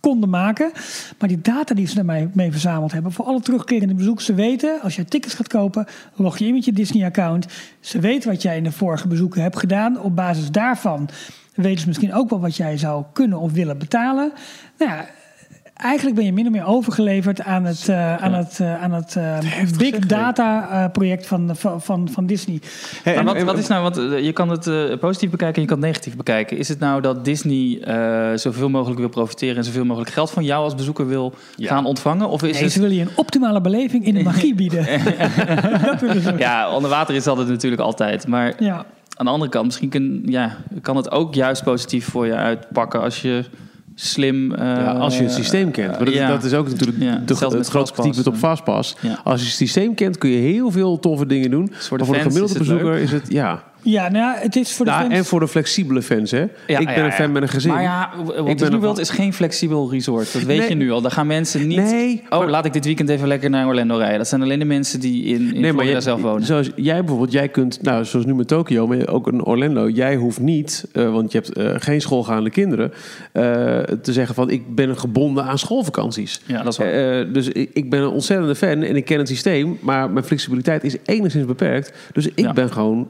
[0.00, 0.72] konden maken.
[1.18, 3.12] Maar die data die ze ermee mee verzameld hebben...
[3.12, 4.80] voor alle terugkerende bezoekers, ze weten...
[4.80, 7.46] als je tickets gaat kopen, log je in met je Disney-account.
[7.80, 10.00] Ze weten wat jij in de vorige bezoeken hebt gedaan.
[10.00, 11.08] Op basis daarvan
[11.54, 14.32] weten ze misschien ook wel wat jij zou kunnen of willen betalen.
[14.78, 15.04] Nou ja,
[15.74, 19.16] eigenlijk ben je min of meer overgeleverd aan het, eh, aan het, eh, aan het
[19.16, 19.38] eh,
[19.78, 22.60] big data eh, project van, van, van, van Disney.
[23.02, 25.62] Hey, en- wat, wat is nou, want eh, je kan het eh, positief bekijken en
[25.62, 26.58] je kan het negatief bekijken.
[26.58, 30.44] Is het nou dat Disney eh, zoveel mogelijk wil profiteren en zoveel mogelijk geld van
[30.44, 32.28] jou als bezoeker wil gaan ontvangen?
[32.28, 34.86] Of is Nee, het, ze willen je een optimale beleving in de magie bieden.
[35.86, 36.34] dat willen ze.
[36.38, 38.26] ja, onder water is dat het natuurlijk altijd.
[38.26, 38.84] Maar Ja.
[39.22, 43.00] Aan de andere kant, misschien kun, ja, kan het ook juist positief voor je uitpakken
[43.00, 43.44] als je
[43.94, 44.52] slim...
[44.52, 45.90] eh, Ja, als je het systeem kent.
[45.96, 46.28] Maar dat, ja.
[46.28, 48.96] dat is ook natuurlijk Ja, de, het grootste kritiek met op Fastpass.
[49.24, 51.66] Als je het systeem kent, kun je heel veel toffe dingen doen.
[51.66, 53.32] Dus voor maar de voor de gemiddelde bezoeker is het...
[53.32, 53.62] Ja.
[53.82, 55.12] Ja, nou ja, het is voor de Ja, fans...
[55.14, 56.38] en voor de flexibele fans, hè.
[56.66, 57.32] Ja, ik ben ja, een fan ja.
[57.32, 57.72] met een gezin.
[57.72, 58.10] Maar ja,
[58.44, 60.32] ben Disney World van- is geen flexibel resort.
[60.32, 60.68] Dat weet Nee.
[60.68, 61.00] je nu al.
[61.00, 61.76] Daar gaan mensen niet...
[61.78, 64.18] Nee, oh, maar- laat ik dit weekend even lekker naar Orlando rijden.
[64.18, 66.46] Dat zijn alleen de mensen die in, in Nee, maar Florida jij, zelf wonen.
[66.46, 70.16] zoals jij bijvoorbeeld, jij kunt, nou, zoals nu met Tokio, maar ook in Orlando, jij
[70.16, 72.92] hoeft niet, eh, want je hebt eh, geen schoolgaande kinderen,
[73.32, 73.42] eh,
[74.02, 76.40] te zeggen van ik ben gebonden aan schoolvakanties.
[76.46, 77.20] Ja, dat is waar.
[77.20, 80.24] Eh, dus ik, ik ben een ontzettende fan en ik ken het systeem, maar mijn
[80.24, 81.92] flexibiliteit is enigszins beperkt.
[82.12, 82.52] Dus ik Ja.
[82.52, 83.08] ben gewoon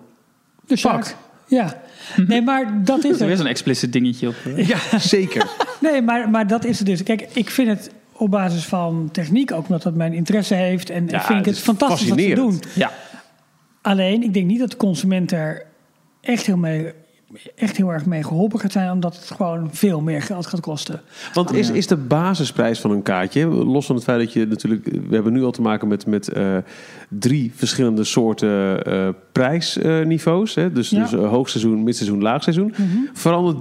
[0.74, 1.02] de Shark.
[1.02, 1.16] Pak.
[1.46, 1.82] Ja.
[2.26, 3.40] Nee, maar dat is er is het.
[3.40, 4.34] een explicit dingetje op.
[4.56, 5.46] Ja, zeker.
[5.80, 7.02] Nee, maar, maar dat is het dus.
[7.02, 10.90] Kijk, ik vind het op basis van techniek, ook omdat dat mijn interesse heeft.
[10.90, 12.60] En Ja, ik vind het het is fantastisch wat ze doen.
[12.74, 12.92] Ja,
[13.82, 15.66] Alleen, ik denk niet dat de consument er
[16.20, 16.92] echt heel, mee,
[17.56, 21.00] echt heel erg mee geholpen gaat zijn, omdat het gewoon veel meer geld gaat kosten.
[21.34, 24.84] Want is, is de basisprijs van een kaartje, los van het feit dat je natuurlijk,
[25.08, 26.56] we hebben nu al te maken met, met eh,
[27.08, 30.54] drie verschillende soorten eh, prijsniveaus.
[30.54, 30.72] hè?
[30.72, 31.00] Dus, Ja.
[31.02, 32.74] dus eh, hoogseizoen, midseizoen, laagseizoen.
[33.12, 33.56] Verandert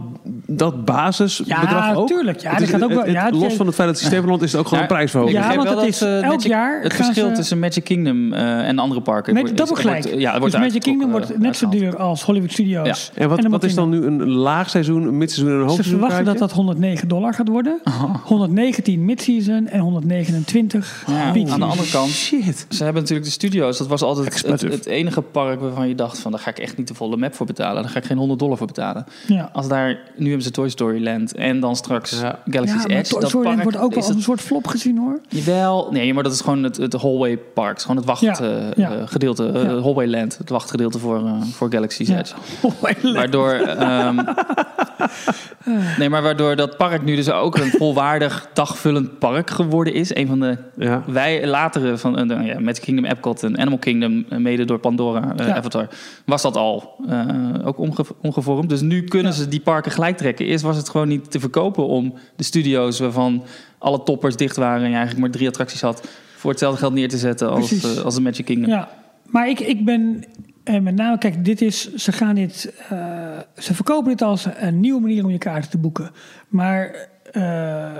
[0.48, 2.08] dat basisbedrag Ja, ook?
[2.08, 2.40] tuurlijk.
[2.40, 4.44] Ja, is- gaat ook wel- ja, het- los van het feit dat het systeem verandert,
[4.44, 5.38] is het ook gewoon Ja, een prijsverhoging.
[5.40, 8.68] Ja, want het dat, is elk Magic- jaar Het verschil ze- tussen Magic Kingdom eh,
[8.68, 9.34] en andere parken.
[9.56, 13.12] Dat wordt- Ja, wordt dus Magic Kingdom wordt net zo duur als Hollywood Studios.
[13.16, 16.26] En wat, wat is dan nu een laagseizoen, een midseizoen en een Ze hoogseizoen verwachten
[16.26, 16.56] dat kaartje?
[16.56, 17.82] dat 109 dollar gaat worden.
[18.24, 22.66] 119 mid-season en 129 Ja, peak aan de andere kant, Shit.
[22.70, 23.78] ze hebben natuurlijk de studio's.
[23.78, 26.32] Dat was altijd het, enige park waarvan je dacht van...
[26.32, 27.82] daar ga ik echt niet de volle map voor betalen.
[27.82, 29.06] Daar ga ik geen 100 dollar voor betalen.
[29.28, 29.50] Ja.
[29.54, 32.40] Als daar, nu hebben ze Toy Story Land en dan straks Ja.
[32.46, 33.10] Galaxy's Edge.
[33.12, 35.20] Toy dat Story Land park wordt ook als een soort flop gezien hoor.
[35.30, 37.82] Jawel, nee, maar dat is gewoon het, het hallway park.
[37.82, 39.06] Gewoon het wachtgedeelte, ja.
[39.06, 39.80] gedeelte, eh, Ja.
[39.82, 40.38] hallway land.
[40.38, 42.18] Het wachtgedeelte voor, eh, voor Galaxy's Ja.
[42.20, 42.34] Edge.
[42.62, 42.72] Oh,
[43.02, 43.16] leuk.
[43.58, 44.16] Waardoor, ehm,
[46.00, 50.16] nee, maar waardoor dat park nu dus ook een volwaardig dagvullend park geworden is.
[50.16, 51.04] Een van de Ja.
[51.08, 55.34] wij latere van uh, ja, Magic Kingdom, Epcot en Animal Kingdom, eh, mede door Pandora,
[55.38, 55.56] eh, Ja.
[55.56, 55.88] Avatar,
[56.26, 56.96] was dat al
[57.64, 58.70] ook omge omgevormd.
[58.70, 60.46] Dus nu kunnen ze die parken gelijk trekken.
[60.46, 63.44] Eerst was het gewoon niet te verkopen om de studio's waarvan
[63.78, 67.10] alle toppers dicht waren en je eigenlijk maar drie attracties had, voor hetzelfde geld neer
[67.10, 68.70] te zetten als, als de Magic Kingdom.
[68.70, 68.90] Ja,
[69.26, 70.24] maar ik, ik ben
[70.64, 72.74] eh, met name, kijk, dit is, ze gaan dit,
[73.58, 76.12] ze verkopen dit als een nieuwe manier om je kaarten te boeken.
[76.48, 76.96] Maar
[77.32, 77.98] eh,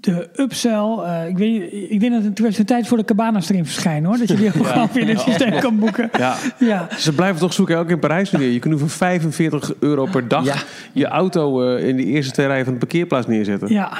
[0.00, 3.48] de upsell, eh, ik, weet, ik denk dat het het is tijd voor de Cabana's
[3.48, 4.18] erin verschijnen hoor.
[4.18, 6.10] Dat je die ook gewoon via dit systeem kan boeken.
[6.18, 6.36] Ja.
[6.58, 6.88] Ja.
[6.98, 8.50] Ze blijven toch zoeken, ook in Parijs weer.
[8.50, 10.56] Je kunt nu voor 45 euro per dag Ja.
[10.92, 13.72] je auto eh, in de eerste twee rijen van de parkeerplaats neerzetten.
[13.72, 13.92] ja.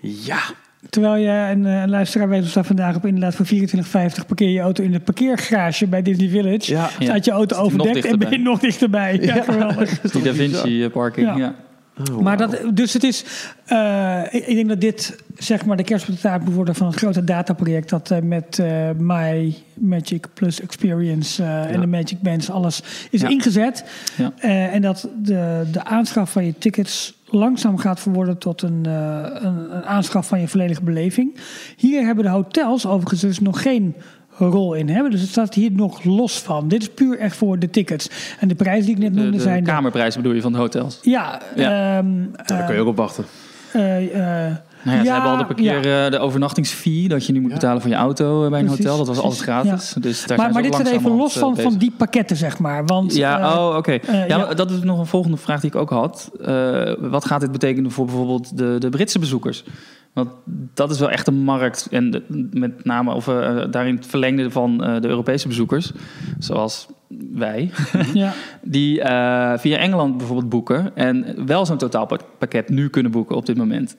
[0.00, 0.38] Ja.
[0.90, 4.48] Terwijl je een, eh, een luisteraar weet, we staan vandaag op inderdaad voor 24,50 parkeer
[4.48, 6.72] je auto in de parkeergarage bij Disney Village.
[6.72, 6.90] Ja.
[6.98, 7.04] Ja.
[7.04, 9.18] Staat je auto overdekt en ben je nog dichterbij.
[9.20, 10.00] Ja, geweldig.
[10.10, 11.26] Die Da Vinci eh, parking.
[11.26, 11.36] Ja.
[11.36, 11.54] Ja.
[12.12, 13.24] Oh, Maar dat, dus het is,
[13.64, 16.74] eh, ik, ik denk dat dit zeg maar de kerst op de taart moet worden
[16.74, 22.50] van het grote dataproject dat met eh, My Magic Plus Experience en de Magic Bands
[22.50, 23.28] alles is Ja.
[23.28, 23.84] ingezet.
[24.16, 24.32] Ja.
[24.38, 29.18] Eh, en dat de, de aanschaf van je tickets langzaam gaat verworden tot een, eh,
[29.32, 31.36] een, een aanschaf van je volledige beleving.
[31.76, 33.94] Hier hebben de hotels overigens dus nog geen
[34.38, 35.10] rol in hebben.
[35.10, 36.68] Dus het staat hier nog los van.
[36.68, 38.10] Dit is puur echt voor de tickets.
[38.40, 39.64] En de prijzen die ik net De, noemde de zijn...
[39.64, 40.98] de- kamerprijzen bedoel je van de hotels?
[41.02, 41.96] ja, Ja.
[41.98, 42.06] ehm,
[42.46, 43.24] Daar kun je ook op wachten.
[43.72, 47.32] eh, eh, Nou ja, ze Ja, hebben al de, parkeer, eh, de overnachtingsfee dat je
[47.32, 48.98] nu moet betalen voor je auto eh, bij een Precies, hotel.
[49.04, 49.94] Dat was altijd precies, gratis.
[50.00, 52.84] Dus daar maar maar dit staat even los van, eh, van die pakketten, zeg maar.
[52.86, 53.98] Want, Ja, oh, oké.
[54.28, 56.30] ja, dat is nog een volgende vraag die ik ook had.
[57.00, 59.64] Wat gaat dit betekenen voor bijvoorbeeld de, de Britse bezoekers?
[60.12, 60.28] Want
[60.74, 61.86] dat is wel echt een markt.
[61.90, 63.24] En de- met name of,
[63.70, 65.92] daarin het verlengde van de Europese bezoekers.
[66.38, 66.86] Zoals
[67.32, 67.70] wij.
[68.14, 68.32] ja.
[68.62, 68.94] Die
[69.58, 70.96] via Engeland bijvoorbeeld boeken.
[70.96, 73.96] En wel zo'n totaalpakket nu kunnen boeken op dit moment.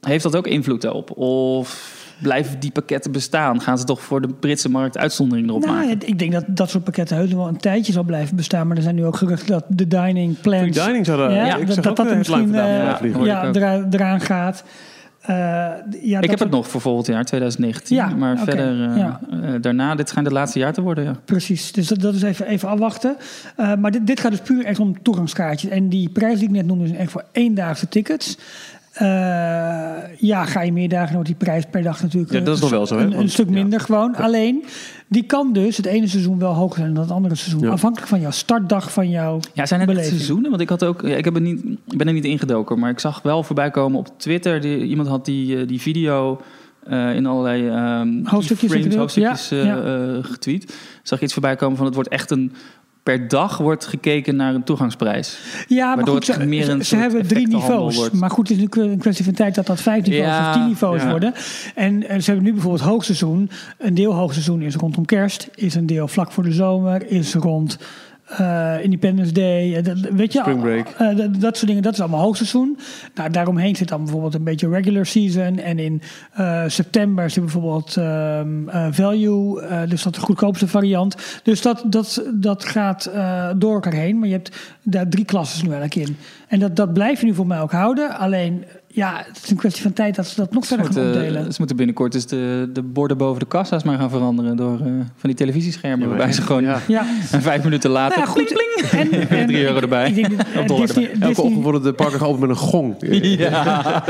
[0.00, 1.16] Heeft dat ook invloed daarop?
[1.16, 3.60] Of blijven die pakketten bestaan?
[3.60, 5.90] Gaan ze toch voor de Britse markt uitzondering erop Nou, maken?
[5.90, 8.66] ja, ik denk dat dat soort pakketten heus nog wel een tijdje zal blijven bestaan.
[8.66, 10.76] Maar er zijn nu ook geruchten dat de dining plans...
[10.76, 11.32] Free dining zouden...
[11.32, 13.20] Ja, ik dat dat, dat misschien eh, vliegen.
[13.20, 14.64] hoorde ja, eraan, eraan gaat.
[15.20, 15.36] Eh,
[16.02, 17.96] ja, ik heb het nog voor volgend jaar, 2019.
[17.96, 19.20] Ja, maar verder, ja.
[19.60, 21.04] daarna, dit schijnt het laatste jaar te worden.
[21.04, 21.16] Ja.
[21.24, 23.16] Precies, dus dat, dat is even, even afwachten.
[23.56, 25.70] Eh, maar dit, dit gaat dus puur echt om toegangskaartjes.
[25.70, 28.38] En die prijs die ik net noemde, is echt voor eendaagse tickets.
[29.00, 29.06] Eh,
[30.18, 32.54] ja, ga je meer dagen, dan wordt die prijs per dag natuurlijk Ja, dat is
[32.54, 33.04] eh, nog wel zo, hè?
[33.04, 33.52] Een, stuk ja.
[33.52, 34.14] minder gewoon.
[34.16, 34.64] Alleen,
[35.08, 37.60] die kan dus het ene seizoen wel hoger zijn dan het andere seizoen.
[37.62, 37.70] Ja.
[37.70, 40.50] Afhankelijk van jouw startdag van jouw Ja, zijn het seizoenen?
[40.50, 42.90] Want ik had ook, ja, ik heb er niet, ik ben er niet ingedoken, maar
[42.90, 44.60] ik zag wel voorbij komen op Twitter.
[44.60, 46.40] Die, iemand had die, eh, die video
[46.84, 50.22] eh, in allerlei ehm Hoofdstukjes frames, hoofdstukjes ja, ja.
[50.22, 50.74] getweet.
[51.02, 52.52] Zag ik iets voorbij komen van het wordt echt een
[53.02, 55.38] per dag wordt gekeken naar een toegangsprijs.
[55.68, 57.96] Ja, maar Waardoor goed, het ze, meer een ze soort hebben drie niveaus.
[57.96, 58.12] wordt.
[58.14, 60.54] Maar goed, het is nu een kwestie van tijd dat dat vijf niveaus Ja, of
[60.54, 61.10] tien niveaus ja.
[61.10, 61.34] worden.
[61.74, 63.50] En eh, ze hebben nu bijvoorbeeld hoogseizoen.
[63.78, 65.48] Een deel hoogseizoen is rondom kerst.
[65.54, 67.10] Is een deel vlak voor de zomer.
[67.10, 67.78] Is rond
[68.38, 69.74] eh, Independence Day.
[69.76, 70.88] eh, dat- weet je, Spring break.
[70.88, 72.78] eh, dat, dat soort dingen, dat is allemaal hoogseizoen.
[73.14, 75.58] Nou, daaromheen zit dan bijvoorbeeld een beetje regular season.
[75.58, 76.02] En in
[76.66, 79.60] september zit bijvoorbeeld ehm, eh, value.
[79.88, 81.16] dus dat is de goedkoopste variant.
[81.42, 83.10] Dus dat, dat, dat gaat
[83.56, 84.18] door elkaar heen.
[84.18, 86.16] Maar je hebt daar drie klassen nu eigenlijk in.
[86.48, 88.18] En dat, dat blijf je nu voor mij ook houden.
[88.18, 91.06] Alleen, ja, het is een kwestie van tijd dat ze dat nog Ze verder gaan
[91.06, 91.52] opdelen.
[91.52, 94.86] ze moeten binnenkort dus de, de borden boven de kassa's maar gaan veranderen door eh,
[95.16, 96.00] van die televisieschermen.
[96.00, 96.80] Ja, waarbij ze gewoon Ja.
[96.88, 98.64] Ja, en vijf minuten later nou ja, goed.
[98.90, 100.08] En, en, Drie euro erbij.
[100.08, 102.56] Ik denk, dat, eh, dollar Disney, Elke Disney, ochtend worden de parken geopend met een
[102.56, 102.94] gong.
[103.40, 104.02] Ja.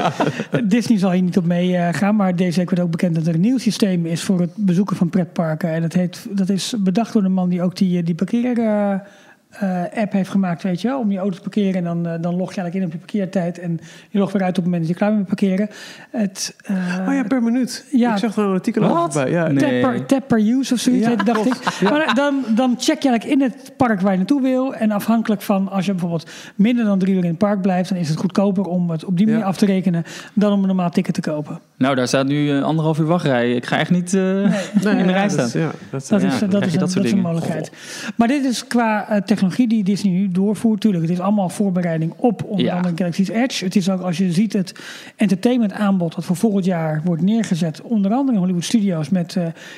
[0.65, 3.41] Disney zal hier niet op meegaan, maar deze week werd ook bekend dat er een
[3.41, 5.73] nieuw systeem is voor het bezoeken van pretparken.
[5.73, 8.59] En dat, heet, dat is bedacht door de man die ook die, eh, die parkeer.
[9.51, 12.13] Eh, app heeft gemaakt, weet je wel, om je auto te parkeren en dan, eh,
[12.21, 13.81] dan log je eigenlijk in op je parkeertijd en
[14.11, 15.69] je logt weer uit op het moment dat je klaar bent met parkeren.
[16.11, 17.85] Het, eh, Oh ja, per minuut.
[17.91, 18.13] Ja.
[18.13, 19.31] Ik zag er een artikel over.
[19.31, 19.81] Ja, Nee.
[19.83, 21.81] Tap per, tap per use of zoiets, Ja, heet- dacht ik.
[21.91, 24.75] Maar dan, dan check je eigenlijk in het park waar je naartoe wil.
[24.75, 27.89] En afhankelijk van, als je bijvoorbeeld minder dan drie uur in het park blijft...
[27.89, 29.47] dan is het goedkoper om het op die manier Ja.
[29.47, 30.05] af te rekenen...
[30.35, 31.61] dan om een normaal ticket te kopen.
[31.81, 33.53] Nou, daar staat nu eh, anderhalf uur wachtrij.
[33.53, 34.45] Ik ga echt niet eh, Nee,
[35.01, 35.47] in de rij dat staan.
[35.47, 37.71] is- Ja, dat is- Dat, is, dat, is, een, dat is mogelijkheid.
[38.17, 40.81] Maar dit is qua eh, technologie die Disney nu doorvoert.
[40.81, 42.77] Tuurlijk, het is allemaal voorbereiding op onder Ja.
[42.77, 43.65] andere Galaxy's Edge.
[43.65, 44.75] Het is ook, als je ziet, het
[45.17, 46.15] entertainment aanbod...
[46.15, 47.83] dat voor volgend jaar wordt neergezet.
[47.83, 49.37] Onder andere in Hollywood Studios met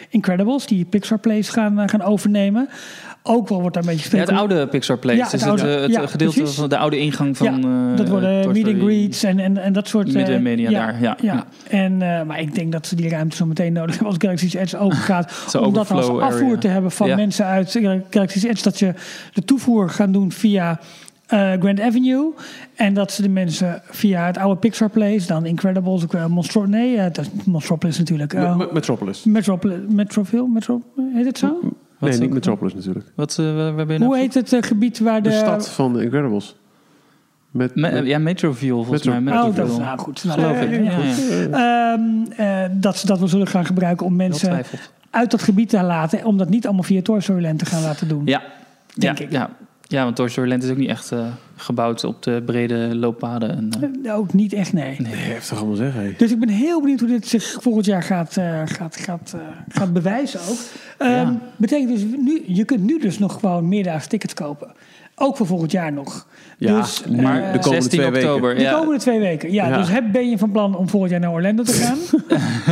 [0.08, 0.66] Incredibles...
[0.66, 2.68] die Pixar Plays gaan, gaan overnemen.
[3.24, 5.16] Ook wel wordt daar een beetje Ja, het oude Pixar Place.
[5.18, 6.56] Ja, het dus oude- het, eh, het ja, gedeelte precies.
[6.58, 7.46] van de oude ingang van.
[7.46, 8.92] ja, eh, dat worden Toy meet and Story.
[8.94, 10.08] greets en, en, en dat soort...
[10.08, 11.16] eh, Midden media ja, daar, ja.
[11.20, 11.46] ja.
[11.68, 14.54] En, eh, maar ik denk dat ze die ruimte zo meteen nodig hebben als Galaxy's
[14.54, 15.32] Edge open gaat.
[15.48, 16.58] Zo'n om dat als afvoer area.
[16.58, 17.16] te hebben van Ja.
[17.16, 17.78] mensen uit
[18.10, 18.62] Galaxy's Edge.
[18.62, 18.94] Dat je
[19.32, 20.80] de toevoer gaan doen via
[21.26, 22.32] eh, Grand Avenue.
[22.74, 26.64] En dat ze de mensen via het oude Pixar Place, dan Incredibles, ook, eh, Monstro...
[26.66, 28.32] Nee, eh, dat is Metropolis natuurlijk.
[28.32, 29.24] Eh, Me- me- Metropolis.
[29.24, 30.82] Metropolis, Metroville, Metro,
[31.14, 31.58] heet het zo?
[32.02, 33.06] Wat Nee, niet Metropolis natuurlijk.
[33.14, 35.28] Wat, eh, waar waar ben je nou Hoe heet het eh, gebied waar de...
[35.28, 36.56] De stad van de Incredibles.
[37.50, 39.32] Met, Me- met- ja, Metroville volgens Metro- mij.
[39.34, 39.80] Oh, dat Metroville.
[39.80, 40.24] is nou goed.
[40.24, 40.70] Nou, Geloof leuk.
[40.70, 40.84] ik.
[40.84, 40.98] Ja.
[40.98, 41.92] Ja, ja.
[41.94, 42.32] Ehm,
[42.64, 44.62] eh, dat ze dat we zullen gaan gebruiken om mensen
[45.10, 46.24] uit dat gebied te laten.
[46.24, 48.22] Om dat niet allemaal via Toy Story Land te gaan laten doen.
[48.24, 48.42] Ja,
[48.94, 49.30] Denk ja, ik.
[49.30, 49.50] Ja.
[49.92, 51.26] Ja, want Toy Story Land is ook niet echt eh,
[51.56, 53.50] gebouwd op de brede looppaden.
[53.56, 53.70] En,
[54.02, 54.96] eh, Eh, Ook niet echt, nee.
[55.00, 55.14] nee.
[55.14, 56.14] Heftig allemaal zeggen.
[56.18, 59.40] Dus ik ben heel benieuwd hoe dit zich volgend jaar gaat, eh, gaat, gaat, eh,
[59.68, 60.58] gaat bewijzen ook.
[60.98, 61.38] Ehm, Ja.
[61.56, 64.72] Betekent dus, nu, je kunt nu dus nog gewoon meerdaagse tickets kopen.
[65.14, 66.26] Ook voor volgend jaar nog.
[66.58, 68.54] Ja, dus, eh, de komende 16 twee weken.
[68.56, 68.72] de ja.
[68.78, 69.52] komende twee weken.
[69.52, 69.76] Ja, Ja.
[69.78, 71.98] dus heb, ben je van plan om volgend jaar naar Orlando te gaan?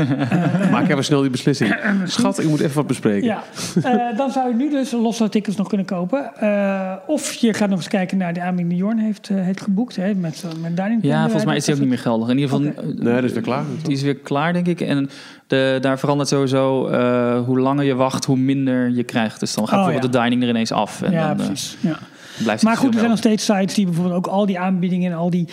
[0.71, 1.77] Maak even snel die beslissing.
[2.05, 3.27] Schat, ik moet even wat bespreken.
[3.27, 3.43] Ja,
[3.83, 6.37] Eh, dan zou je nu dus losse tickets nog kunnen kopen.
[6.37, 9.61] Eh, of je gaat nog eens kijken naar de aanbieding die Jorn heeft, eh, heeft
[9.61, 9.97] geboekt.
[9.97, 12.29] Hè, met, eh, met Dining Ja, volgens mij is die ook niet meer geldig.
[12.29, 13.65] In ieder geval, eh, Nee, dat is weer klaar.
[13.83, 14.81] Die is weer klaar, denk ik.
[14.81, 15.11] En
[15.47, 19.41] de, daar verandert sowieso eh, hoe langer je wacht, hoe minder je krijgt.
[19.41, 20.21] Dus dan gaat Oh, bijvoorbeeld ja.
[20.21, 21.03] de dining er ineens af.
[21.03, 21.77] En Ja, dan eh, precies.
[21.81, 21.99] Ja.
[22.43, 25.17] Blijft Maar goed, er zijn nog steeds sites die bijvoorbeeld ook al die aanbiedingen en
[25.19, 25.49] al die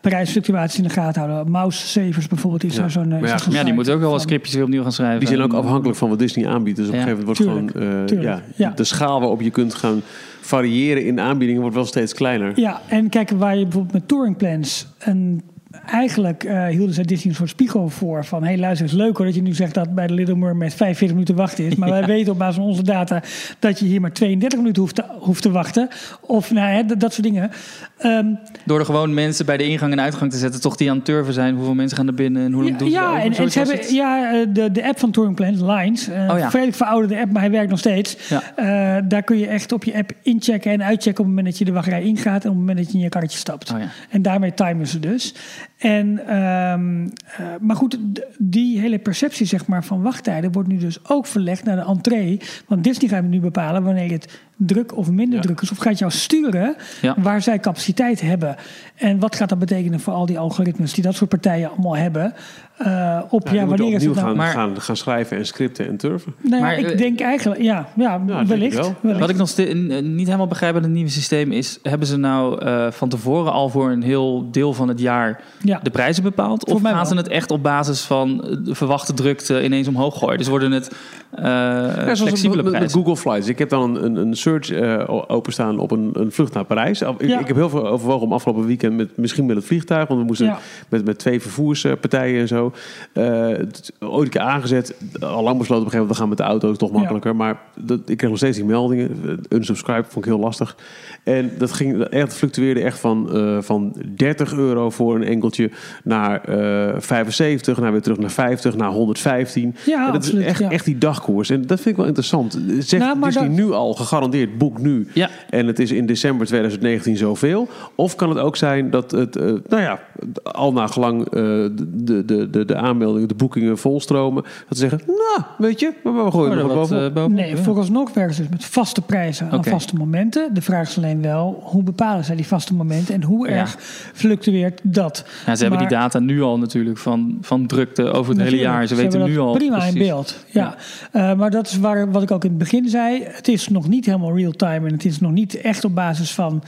[0.00, 1.52] prijsfluctuaties in de gaten houden.
[1.52, 2.82] Mouse Savers bijvoorbeeld is Ja.
[2.82, 3.12] er zo'n.
[3.12, 5.18] Is ja, Ja, die moeten ook wel wat scriptjes weer opnieuw gaan schrijven.
[5.18, 6.76] Die zijn ook afhankelijk van wat Disney aanbiedt.
[6.76, 7.98] Dus op een gegeven moment wordt tuurlijk, gewoon...
[8.00, 8.28] eh, tuurlijk.
[8.28, 8.72] ja, Ja.
[8.76, 10.02] De schaal waarop je kunt gaan
[10.40, 12.52] variëren in aanbiedingen wordt wel steeds kleiner.
[12.60, 15.42] Ja, en kijken waar je bijvoorbeeld met touring plans een
[15.86, 18.24] eigenlijk eh, hielden zij Disney een soort spiegel voor.
[18.24, 20.14] Van, hé hey, luister, het is leuk hoor dat je nu zegt dat bij de
[20.14, 21.74] Little Mermaid 45 minuten wachten is.
[21.74, 23.22] Maar wij weten op basis van onze data
[23.58, 25.88] dat je hier maar 32 minuten hoeft te, hoeft te wachten.
[26.20, 27.50] Of nou, hè, dat, dat soort dingen.
[27.98, 28.26] Ehm,
[28.64, 31.04] Door er gewoon mensen bij de ingang en uitgang te zetten, toch die aan het
[31.04, 31.54] turven zijn.
[31.54, 33.58] Hoeveel mensen gaan er binnen en hoe lang ja, doen ze ja, en, en ze
[33.58, 33.90] hebben, het.
[33.90, 36.08] ja, eh, de, de app van Touring Plans, Lines.
[36.08, 36.50] eh Oh ja.
[36.70, 38.16] Verouderde app, maar hij werkt nog steeds.
[38.28, 39.00] Ja.
[39.00, 41.64] Daar kun je echt op je app inchecken en uitchecken op het moment dat je
[41.64, 43.70] de wachtrij ingaat en op het moment dat je in je karretje stapt.
[43.70, 43.76] Oh.
[44.10, 45.34] En daarmee timen ze dus.
[45.82, 47.98] En, ehm, eh, maar goed,
[48.38, 52.40] die hele perceptie zeg maar, van wachttijden wordt nu dus ook verlegd naar de entree.
[52.66, 55.40] Want Disney gaat nu bepalen wanneer het druk of minder Ja.
[55.44, 55.70] druk is.
[55.70, 57.14] Of gaat jou sturen Ja.
[57.18, 58.56] waar zij capaciteit hebben.
[58.96, 62.34] En wat gaat dat betekenen voor al die algoritmes die dat soort partijen allemaal hebben?
[62.76, 64.26] Eh, op Ja, ja, wanneer is het nou?
[64.26, 66.34] gaan, Maar- gaan, gaan schrijven en scripten en turven.
[66.40, 68.72] Nou ja, Maar, ik eh, denk eigenlijk, ja, ja, wellicht.
[68.76, 68.94] ik wel.
[69.00, 69.20] wellicht.
[69.20, 69.56] Wat ik nog
[70.02, 71.78] niet helemaal begrijp aan het nieuwe systeem is...
[71.82, 75.80] hebben ze nou eh, van tevoren al voor een heel deel van het jaar Ja.
[75.82, 76.66] de prijzen bepaald?
[76.72, 80.38] Of gaan ze het echt op basis van de verwachte drukte ineens omhoog gooien?
[80.38, 80.92] Dus worden het
[81.30, 82.90] eh, Ja, zoals flexibele prijzen?
[82.90, 83.48] Google Flights.
[83.48, 84.72] Ik heb dan een, een, een search
[85.08, 87.00] o- openstaan op een, een vlucht naar Parijs.
[87.02, 87.38] Ik, Ja.
[87.40, 90.08] ik heb heel veel overwogen om afgelopen weekend met, misschien met het vliegtuig.
[90.08, 90.58] Want we moesten Ja.
[90.88, 92.72] met, met twee vervoerspartijen en zo.
[93.12, 94.94] eh, het ooit een keer aangezet.
[95.20, 96.96] Al lang besloten op een gegeven moment, we gaan met de auto, is toch Ja.
[96.98, 97.36] makkelijker.
[97.36, 99.10] Maar dat, ik kreeg nog steeds die meldingen.
[99.26, 100.76] Eh, Unsubscribe vond ik heel lastig.
[101.24, 103.28] En dat ging echt, fluctueerde echt van,
[103.60, 105.70] van 30 euro voor een enkeltje
[106.04, 109.74] naar eh 75, naar weer terug naar 50, naar 115.
[109.86, 111.50] Ja, En dat absoluut, is echt, echt die dagkoers.
[111.50, 112.58] En dat vind ik wel interessant.
[112.78, 115.30] Zegt Nou, maar Disney dat- nu al gegarandeerd boek nu Ja.
[115.50, 117.68] en het is in december 2019 zoveel?
[117.94, 120.00] Of kan het ook zijn dat het, eh, nou ja,
[120.42, 125.00] al na gelang eh, de, de, de, de aanmeldingen, de boekingen volstromen, dat ze zeggen,
[125.06, 127.16] nou, weet je, we we gooien er nog wat bovenop.
[127.16, 127.56] eh, Nee, ja.
[127.56, 130.54] vooralsnog werken ze dus met vaste prijzen aan vaste momenten.
[130.54, 133.54] De vraag is alleen wel, hoe bepalen zij die vaste momenten en hoe Ja.
[133.54, 133.76] erg
[134.12, 135.24] fluctueert dat?
[135.46, 138.56] Ja, ze hebben die Maar- data nu al natuurlijk van, van drukte over het hele
[138.56, 138.86] jaar.
[138.86, 139.94] Ze, ze weten nu dat al prima precies.
[139.94, 140.44] in beeld.
[140.50, 140.74] Ja.
[141.12, 143.22] Eh, maar dat is waar, wat ik ook in het begin zei.
[143.24, 146.62] Het is nog niet helemaal real-time en het is nog niet echt op basis van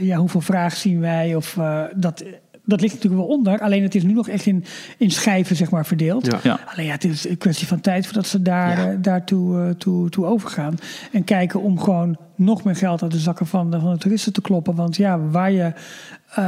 [0.00, 2.24] ja, hoeveel vragen zien wij of eh, dat.
[2.68, 4.64] Dat ligt natuurlijk wel onder, alleen het is nu nog echt in,
[4.98, 6.26] in schijven zeg maar, verdeeld.
[6.26, 6.38] Ja.
[6.42, 6.58] Ja.
[6.72, 8.90] Alleen ja, het is een kwestie van tijd voordat ze daar, Ja.
[8.90, 10.74] eh, daartoe eh, toe, toe overgaan.
[11.12, 14.32] En kijken om gewoon nog meer geld uit de zakken van de, van de toeristen
[14.32, 14.74] te kloppen.
[14.74, 15.72] Want ja, waar je,
[16.34, 16.44] eh,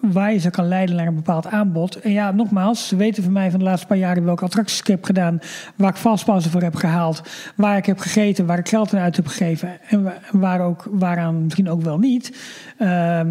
[0.00, 2.00] waar je ze kan leiden naar een bepaald aanbod.
[2.00, 4.86] En ja, nogmaals, ze weten van mij van de laatste paar jaren welke attracties ik
[4.86, 5.38] heb gedaan.
[5.76, 7.22] Waar ik vastpauze voor heb gehaald.
[7.56, 9.70] Waar ik heb gegeten, waar ik geld aan uit heb gegeven.
[9.88, 12.36] En wa- waar ook, waaraan misschien ook wel niet.
[12.78, 13.28] Ehm,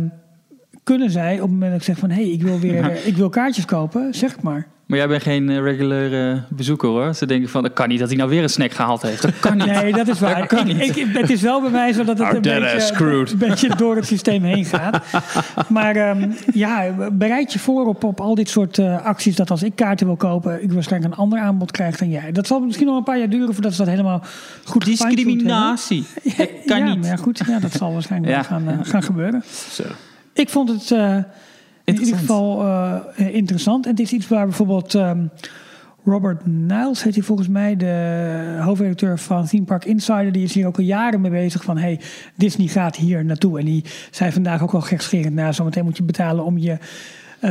[0.83, 2.09] kunnen zij op het moment dat ik zeg van...
[2.09, 4.67] hé, hey, ik wil weer eh, ik wil kaartjes kopen, zeg het maar.
[4.85, 7.13] Maar jij bent geen eh, regular eh, bezoeker hoor.
[7.13, 9.21] Ze denken van, dat kan niet dat hij nou weer een snack gehaald heeft.
[9.21, 9.65] Dat kan niet.
[9.65, 10.37] Nee, dat is waar.
[10.37, 10.79] Dat kan niet.
[10.97, 14.05] ik- het is wel bij mij zo dat het een beetje, een beetje door het
[14.05, 15.01] systeem heen gaat.
[15.69, 19.35] Maar ehm, ja, bereid je voor op, op al dit soort eh, acties.
[19.35, 22.31] Dat als ik kaarten wil kopen, ik waarschijnlijk een ander aanbod krijg dan jij.
[22.31, 24.23] Dat zal misschien nog een paar jaar duren voordat ze dat helemaal
[24.65, 24.85] goed.
[24.85, 26.05] Discriminatie.
[26.37, 26.99] Dat kan ja, niet.
[27.01, 28.43] Maar ja, goed, ja, dat zal waarschijnlijk Ja.
[28.43, 29.43] gaan, gaan gebeuren.
[29.71, 29.83] Zo.
[30.33, 31.17] Ik vond het eh,
[31.83, 33.85] in ieder geval eh, interessant.
[33.85, 35.25] En het is iets waar bijvoorbeeld ehm,
[36.05, 40.67] Robert Niles, heet hij volgens mij, de hoofdredacteur van Theme Park Insider, die is hier
[40.67, 41.99] ook al jaren mee bezig van hey,
[42.35, 43.59] Disney gaat hier naartoe.
[43.59, 46.77] En die zei vandaag ook al gekscherend, nou zometeen moet je betalen om je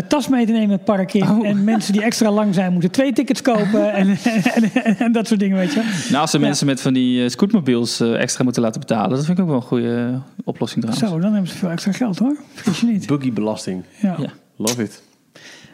[0.09, 1.23] tas mee te nemen het park in.
[1.31, 1.47] Oh.
[1.47, 4.09] En mensen die extra lang zijn moeten twee tickets kopen en,
[4.55, 6.07] en, en, en dat soort dingen, weet je.
[6.09, 6.45] Nou, als ze Ja.
[6.45, 9.51] mensen met van die eh, scootmobiels eh, extra moeten laten betalen, dat vind ik ook
[9.51, 11.13] wel een goede eh, oplossing trouwens.
[11.13, 12.37] Zo, dan hebben ze veel extra geld hoor.
[12.55, 13.07] Vergis je niet.
[13.07, 13.83] Boogiebelasting.
[14.01, 14.17] Ja.
[14.19, 14.29] Ja.
[14.57, 15.03] Love it.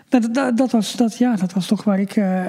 [0.08, 2.44] Dat, dat, dat, was, dat, ja, dat was toch waar ik eh,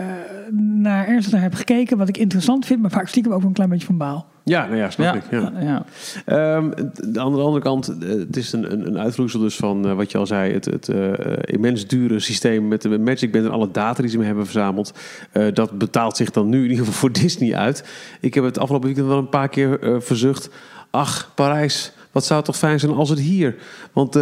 [0.76, 1.97] naar ernstig naar heb gekeken.
[1.97, 4.28] Wat ik interessant vind, maar vaak stiekem ook wel een klein beetje van baal.
[4.43, 5.24] Ja, nou ja, snap Ja, ik.
[5.32, 5.51] Ja.
[5.62, 5.86] ja.
[6.26, 6.70] Ehm,
[7.12, 9.93] de- aan de andere kant, eh, het is een, een, een uitvloeisel dus van eh,
[9.95, 13.51] wat je al zei, het, het eh, immens dure systeem met de Magic Band en
[13.51, 14.93] alle data die ze mee hebben verzameld.
[15.32, 17.84] Eh, dat betaalt zich dan nu in ieder geval voor Disney uit.
[18.22, 20.49] Ik heb het afgelopen weekend wel een paar keer verzucht.
[20.89, 21.93] Ach, Parijs.
[22.12, 23.55] Wat zou het toch fijn zijn als het hier.
[23.93, 24.22] Want eh,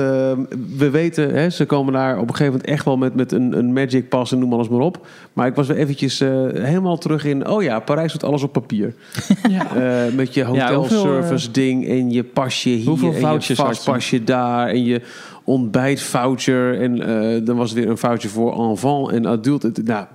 [0.77, 3.57] we weten, hè, ze komen daar op een gegeven moment echt wel met, met een,
[3.57, 5.07] een Magic Pass en noem alles maar op.
[5.33, 8.53] Maar ik was weer eventjes eh, helemaal terug in, oh ja, Parijs doet alles op
[8.53, 8.93] papier.
[9.49, 9.75] Ja.
[9.75, 14.83] Eh, met je hotelservice ding en je pasje hier Hoeveel en je vastpasje daar en
[14.83, 15.01] je
[15.43, 16.97] ontbijtvoucher en
[17.45, 19.83] dan was er weer een voucher voor enfant en adult.
[19.85, 20.05] Nou,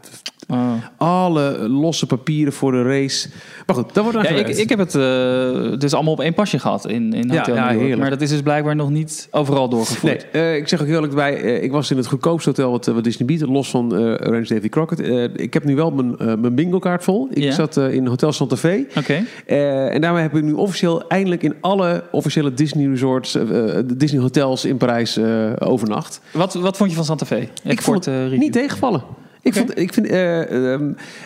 [0.52, 0.72] Oh.
[0.96, 3.28] Alle losse papieren voor de race.
[3.66, 6.34] Maar goed, dat wordt aan Ja, ik, ik heb het eh, dus allemaal op één
[6.34, 8.00] pasje gehad in, in Ja, Hotel ja, heerlijk.
[8.00, 10.26] Maar dat is dus blijkbaar nog niet overal Nee, doorgevoerd.
[10.32, 11.36] eh, ik zeg ook heel eerlijk bij.
[11.42, 14.44] eh, ik was in het goedkoopste hotel wat, wat Disney biedt, los van eh Range
[14.46, 15.00] Davy Crockett.
[15.00, 17.28] Eh, ik heb nu wel mijn, eh, mijn bingo kaart vol.
[17.30, 17.52] Ik Ja.
[17.52, 18.86] zat eh, in Hotel Santa Fe.
[18.98, 19.24] Oké.
[19.46, 23.38] Eh, en daarmee heb ik nu officieel eindelijk in alle officiële Disney resorts,
[23.96, 26.20] Disney hotels in Parijs eh, overnacht.
[26.32, 27.48] Wat, wat vond je van Santa Fe?
[27.64, 29.02] Ik vond het niet tegenvallen.
[29.42, 30.20] Ik, vond, ik vind eh,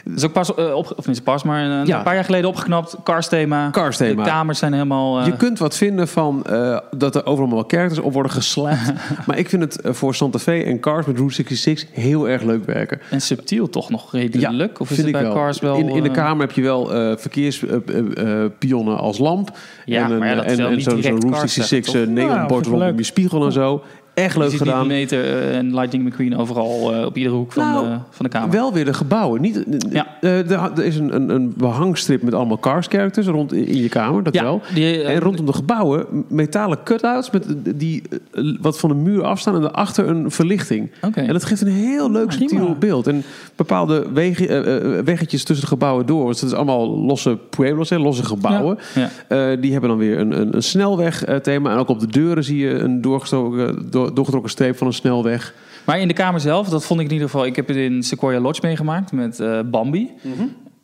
[0.05, 1.97] Het is ook pas uh, op, of niet pas, maar een, Ja.
[1.99, 2.97] een paar jaar geleden opgeknapt.
[3.05, 3.71] Cars thema.
[3.71, 4.23] Cars thema.
[4.25, 5.21] De kamers zijn helemaal.
[5.21, 8.93] eh, Je kunt wat vinden van eh, dat er overal wel characters op worden geslapt.
[9.27, 12.43] maar ik vind het eh, voor Santa Fe en Cars met Route 66 heel erg
[12.43, 13.01] leuk werken.
[13.11, 14.81] En subtiel toch nog redelijk?
[14.81, 15.35] of is vind het ik bij wel.
[15.35, 15.77] Cars wel...
[15.77, 16.87] in, in de eh, kamer heb je wel
[17.19, 19.59] verkeerspionnen als lamp.
[19.85, 22.25] Ja, en een, maar ja, dat is en, en zo'n Route Cars 66 zeggen, uh,
[22.27, 22.37] toch?
[22.37, 23.83] neonbord rondom je spiegel en zo.
[24.17, 24.81] Echt leuk gedaan.
[24.81, 28.25] die meter eh, en Lightning McQueen overal eh, op iedere hoek van, Nou, de, van
[28.25, 28.51] de kamer.
[28.51, 29.41] Wel weer de gebouwen.
[29.41, 30.07] Niet, Ja.
[30.21, 34.23] eh, er, is een, een, een behangstrip met allemaal Cars characters rond in je kamer,
[34.23, 34.61] dat ja, wel.
[34.75, 37.45] die, eh, En rondom de gebouwen metalen cutouts met
[37.77, 38.03] die
[38.33, 40.91] eh, wat van de muur afstaan en daarachter een verlichting.
[41.15, 42.49] En dat geeft een heel leuk Prima.
[42.49, 43.07] subtiel beeld.
[43.07, 43.23] En
[43.57, 46.27] bepaalde wegen, eh, eh, weggetjes tussen de gebouwen door.
[46.31, 48.79] Dus dat is allemaal losse pueblos, hè, losse gebouwen.
[48.95, 49.09] Ja.
[49.29, 51.73] Eh, die hebben dan weer een, een, een snelweg eh, thema.
[51.73, 55.55] En ook op de deuren zie je een doorgestoken, door, doorgetrokken streep van een snelweg.
[55.85, 57.47] Maar in de kamer zelf, dat vond ik in ieder geval...
[57.47, 60.11] Ik heb het in Sequoia Lodge meegemaakt met eh, Bambi.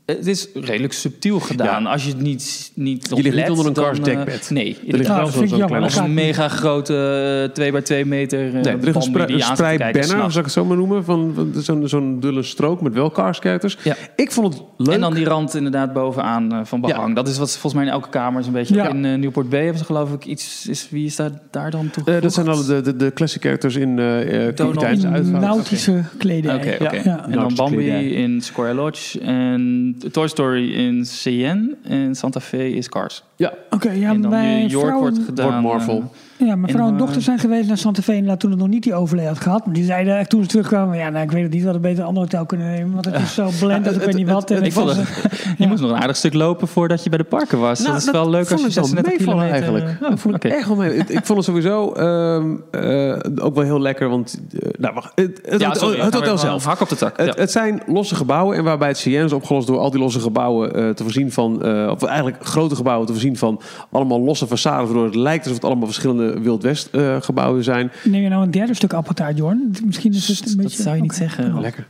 [0.07, 1.87] Het is redelijk subtiel gedaan.
[1.87, 4.51] Als je het niet, niet op ligt niet onder een dan, Cars eh, dekbed.
[4.51, 4.65] Nee.
[4.65, 5.35] ligt inderdaad.
[5.35, 8.79] Ja, wel zo'n Als gaat een mega grote 2 bij 2 meter uh, Nee, er
[8.81, 11.05] ligt een, banner, kijken, zou ik het zo maar noemen.
[11.05, 13.79] Van, van zo'n zo'n dulle strook met wel characters.
[13.83, 13.97] Ja.
[14.17, 14.95] Ik vond het leuk.
[14.95, 17.15] En dan die rand inderdaad bovenaan uh, van behang.
[17.15, 18.75] Dat is wat ze volgens mij in elke kamer is een beetje.
[18.75, 18.89] Ja.
[18.89, 20.69] In uh, Newport Bay hebben ze geloof ik iets.
[20.69, 22.05] Is, wie is daar, daar dan toe?
[22.05, 26.55] Eh, dat zijn alle de, de, de classic characters in uh, nautische kleding.
[26.55, 27.01] Oké, oké.
[27.05, 27.25] Ja.
[27.25, 29.21] En dan Bambi in Square Lodge.
[29.21, 31.77] En Toy Story in Cheyenne.
[31.83, 33.23] En Santa Fe is Cars.
[33.37, 35.63] Ja, Oké, ja, en dan New York vrouw, wordt gedaan.
[35.63, 36.13] Wordt Marvel.
[36.43, 38.59] Eh, ja, mijn vrouw en eh, dochter zijn geweest naar Santa Fe inderdaad toen het
[38.59, 39.65] nog niet die overlay had gehad.
[39.65, 41.83] Maar die zeiden echt toen ze terugkwamen, ja, nou, ik weet het niet, we hadden
[41.83, 42.93] beter een ander hotel kunnen nemen.
[42.93, 44.51] Want het is zo blend dat ik het- weet niet wat.
[44.51, 45.03] En ik vond ze-
[45.59, 47.79] je moest nog een aardig stuk lopen voordat je bij de parken was.
[47.79, 49.75] Nou, dat is dat wel leuk als je ik wel 36 meevallen kilometer...
[49.75, 50.13] eigenlijk.
[50.13, 50.97] Oh, vond echt wel mee.
[50.97, 55.13] Ik, ik vond het sowieso ehm, eh, ook wel heel lekker, want eh, nou, wacht,
[55.15, 56.65] het, het, Ja, sorry, hotel zelf.
[56.65, 57.17] Hak op de tak.
[57.17, 57.41] Het, ja.
[57.41, 60.75] het zijn losse gebouwen en waarbij het CN is opgelost door al die losse gebouwen
[60.75, 64.61] eh, te voorzien van, eh, of eigenlijk grote gebouwen te voorzien van allemaal losse façades,
[64.63, 67.91] waardoor het lijkt alsof het allemaal verschillende Wild West eh, gebouwen zijn.
[68.05, 69.75] Neem je nou een derde stuk appeltaart, Jorn?
[69.85, 70.83] Misschien is het een Dat beetje...
[70.83, 71.51] zou je niet zeggen.
[71.51, 71.61] Rob.
[71.61, 71.87] Lekker.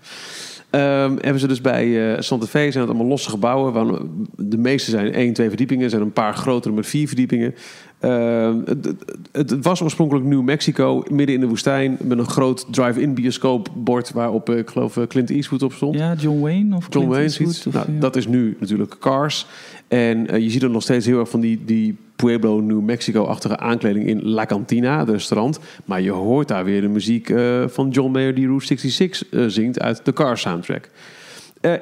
[0.70, 3.72] Ehm, hebben ze dus bij eh Santa Fe zijn het allemaal losse gebouwen.
[3.72, 3.99] Waar
[4.36, 5.84] de meeste zijn één, twee verdiepingen.
[5.84, 7.55] Er zijn een paar grotere met vier verdiepingen.
[8.03, 8.95] Ehm, het,
[9.33, 11.97] het, was oorspronkelijk New Mexico, midden in de woestijn.
[12.01, 15.95] Met een groot drive-in bioscoopbord waarop eh, ik geloof eh, Clint Eastwood op stond.
[15.95, 18.01] Ja, John Wayne of John Clint Wayne Eastwood, of, Nou, ja.
[18.01, 19.47] dat is nu natuurlijk Cars.
[19.89, 23.59] En eh, je ziet er nog steeds heel erg van die, die Pueblo, New Mexico-achtige
[23.59, 25.59] aankleding in La Cantina, het restaurant.
[25.85, 27.33] Maar je hoort daar weer de muziek
[27.67, 30.91] van John Mayer die Route 66 eh, zingt uit de Cars soundtrack.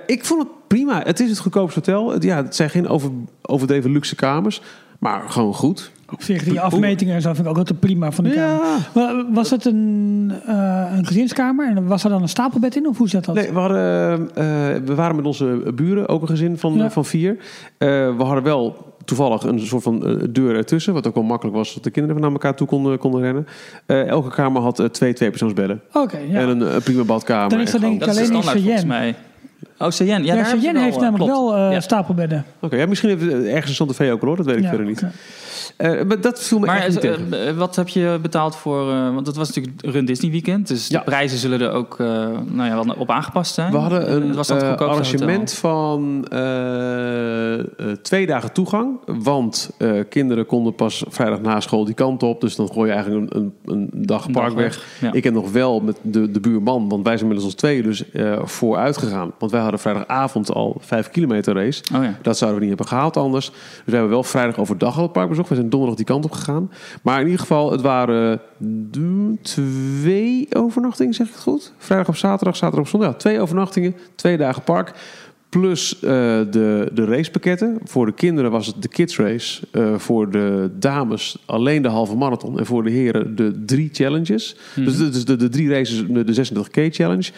[0.06, 1.02] Ik vond het prima.
[1.04, 2.10] Het is het goedkoopste hotel.
[2.12, 3.10] Het, ja, het zijn geen over,
[3.42, 4.62] overdreven luxe kamers,
[4.98, 5.90] maar gewoon goed.
[6.12, 8.64] Op zich, die afmetingen en zo vind ik ook altijd prima van de kamer.
[8.64, 8.76] Ja.
[8.92, 12.86] Wa- Was het een, eh, een gezinskamer en was er dan een stapelbed in?
[12.88, 13.34] Of hoe zat dat?
[13.34, 14.44] Nee, we, hadden, eh,
[14.84, 16.90] we waren met onze buren, ook een gezin van, Ja.
[16.90, 17.36] van vier.
[17.78, 21.56] Eh, we hadden wel toevallig een soort van eh, deur ertussen, wat ook wel makkelijk
[21.56, 23.46] was, dat de kinderen naar elkaar toe konden, konden rennen.
[23.86, 26.38] Eh, elke kamer had eh, twee tweepersoonsbedden Oké, ja.
[26.38, 27.48] en een, een prima badkamer.
[27.48, 28.98] Dan is dat En denk ik Dat alleen in standaard volgens Cheyenne.
[28.98, 29.14] mij.
[29.78, 30.24] Oh, Cheyenne.
[30.26, 31.50] Ja, Ja, Cheyenne heeft wel, eh, namelijk klopt.
[31.54, 31.80] wel eh, Ja.
[31.80, 32.44] stapelbedden.
[32.60, 34.62] Oké, ja, misschien heeft het ergens in Santa Fe ook wel, hoor, dat weet ik
[34.62, 35.04] Ja, verder niet.
[35.80, 38.90] Eh, maar dat viel me Maar echt niet eh, wat heb je betaald voor...
[38.90, 40.68] eh, want het was natuurlijk Run Disney Weekend.
[40.68, 40.98] Dus Ja.
[40.98, 43.72] de prijzen zullen er ook nou ja, wel op aangepast zijn.
[43.72, 46.24] We hadden een was dat arrangement van
[48.02, 48.98] twee dagen toegang.
[49.06, 49.70] Want
[50.08, 52.40] kinderen konden pas vrijdag na school die kant op.
[52.40, 54.86] Dus dan gooi je eigenlijk een, een, een dag park weg.
[55.00, 55.12] ja.
[55.12, 58.04] Ik heb nog wel met de, de buurman, want wij zijn inmiddels als twee dus
[58.42, 59.32] vooruit gegaan.
[59.38, 61.82] Want wij hadden vrijdagavond al vijf kilometer race.
[61.94, 62.18] Oh ja.
[62.22, 63.50] Dat zouden we niet hebben gehaald anders.
[63.50, 65.48] Dus we hebben wel vrijdag overdag al het park bezocht.
[65.48, 66.70] We zijn donderdag die kant op gegaan.
[67.02, 68.40] Maar in ieder geval, het waren
[69.42, 71.72] twee overnachtingen, zeg ik het goed?
[71.78, 73.10] Vrijdag op zaterdag, zaterdag op zondag.
[73.10, 74.94] Ja, twee overnachtingen, twee dagen park.
[75.48, 76.00] Plus eh,
[76.50, 77.78] de, de racepakketten.
[77.84, 79.66] Voor de kinderen was het de kids race.
[79.70, 82.58] Eh, voor de dames alleen de halve marathon.
[82.58, 84.56] En voor de heren de drie challenges.
[84.74, 87.30] Dus, de, dus de, de drie races, de, de 26K challenge.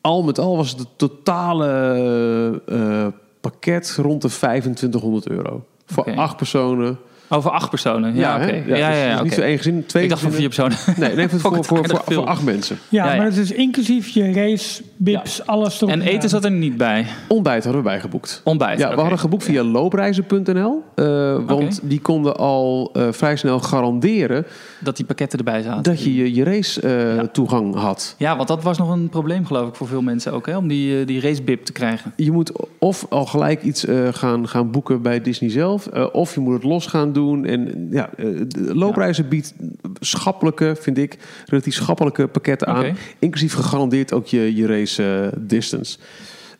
[0.00, 3.06] Al met al was het het totale eh,
[3.40, 5.64] pakket rond de 2500 euro.
[5.86, 6.98] Voor acht personen.
[7.28, 8.14] Over acht personen.
[8.14, 8.44] Ja, oké.
[8.44, 9.34] Ja, ja, dus ja, is niet oké.
[9.34, 10.76] zo één gezin, twee Ik dacht van vier personen.
[10.96, 12.78] Nee, nee voor, voor, ik voor, voor, acht mensen.
[12.88, 13.16] Ja, Ja, ja.
[13.16, 17.06] maar het is inclusief je race, bips, alles erop En eten zat er niet bij.
[17.28, 18.40] Ontbijt hadden we bijgeboekt.
[18.44, 18.78] Ontbijt.
[18.78, 20.82] Ja, we hadden geboekt via loopreizen.nl.
[20.94, 24.46] eh, want die konden al eh, vrij snel garanderen
[24.80, 25.82] Dat die pakketten erbij zaten.
[25.82, 27.26] dat je je, je race eh, Ja.
[27.26, 28.14] toegang had.
[28.18, 30.46] Ja, want dat was nog een probleem geloof ik voor veel mensen ook.
[30.46, 30.56] Hè?
[30.56, 32.12] Om die, die racebib te krijgen.
[32.16, 36.34] Je moet of al gelijk iets eh, gaan, gaan boeken bij Disney zelf, eh, of
[36.34, 37.16] je moet het los gaan doen.
[37.26, 39.54] En ja, eh, de loopreizen biedt
[40.00, 42.96] schappelijke, vind ik, relatief schappelijke pakketten aan.
[43.18, 45.98] Inclusief gegarandeerd ook je, je race eh, distance.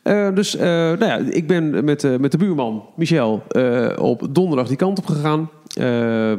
[0.03, 3.43] Eh, dus nou ja, ik ben met, met de buurman Michel
[3.97, 5.49] op donderdag die kant op gegaan.
[5.79, 6.31] Eh,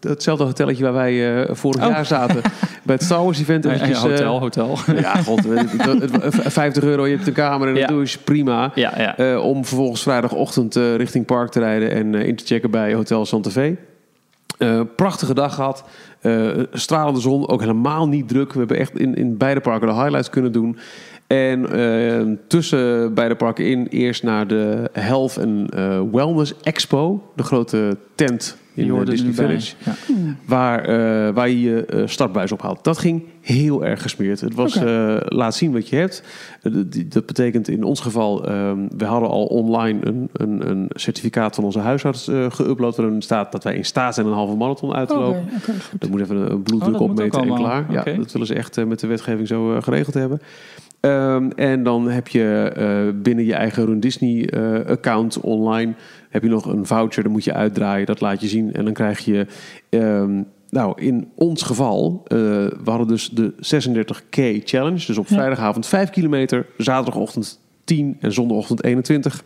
[0.00, 1.88] hetzelfde hotelletje waar wij eh, vorig Oh.
[1.90, 2.40] jaar zaten
[2.84, 3.64] bij het Star Wars event.
[3.64, 4.78] Ja, ja, Eventjes, eh, hotel, hotel.
[4.96, 7.86] ja, god, weet ik, het- het- 50 euro, je hebt een kamer en een Ja.
[7.86, 8.72] douche, prima.
[8.74, 9.38] Ja, ja.
[9.38, 13.76] Om vervolgens vrijdagochtend richting park te rijden en in te checken bij Hotel Santa Fe.
[14.96, 15.84] Prachtige dag gehad.
[16.20, 18.52] Eh, stralende zon, ook helemaal niet druk.
[18.52, 20.78] We hebben echt in, in beide parken de highlights kunnen doen.
[21.26, 27.30] En eh, tussen beide parken in eerst naar de Health en eh, Wellness Expo.
[27.36, 29.32] De grote tent in Je eh, Disney.
[29.32, 29.74] Village.
[29.84, 29.94] Ja.
[30.46, 32.84] Waar, eh, waar je je startbuis ophaalt.
[32.84, 34.40] Dat ging heel erg gesmeerd.
[34.40, 34.78] Het was
[35.24, 36.22] laat zien wat je hebt.
[37.08, 41.64] Dat betekent in ons geval, ehm, we hadden al online een, een, een certificaat van
[41.64, 42.96] onze huisarts geüpload.
[42.96, 45.48] Waarin staat dat wij in staat zijn een halve marathon uit te lopen.
[45.62, 46.00] goed.
[46.00, 47.86] Dat moet even een bloeddruk Oh, opmeten en klaar.
[47.90, 50.40] Ja, dat willen ze echt met de wetgeving zo geregeld hebben.
[51.04, 55.94] Ehm, en dan heb je eh, binnen je eigen Run Disney eh, account online
[56.30, 58.72] heb je nog een voucher, dat moet je uitdraaien, dat laat je zien.
[58.74, 59.46] En dan krijg je,
[59.88, 65.06] ehm, nou in ons geval, eh, we hadden dus de 36K challenge.
[65.06, 65.34] Dus op Ja.
[65.34, 69.42] vrijdagavond 5 kilometer, zaterdagochtend 10 en zondagochtend 21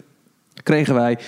[0.62, 1.18] kregen wij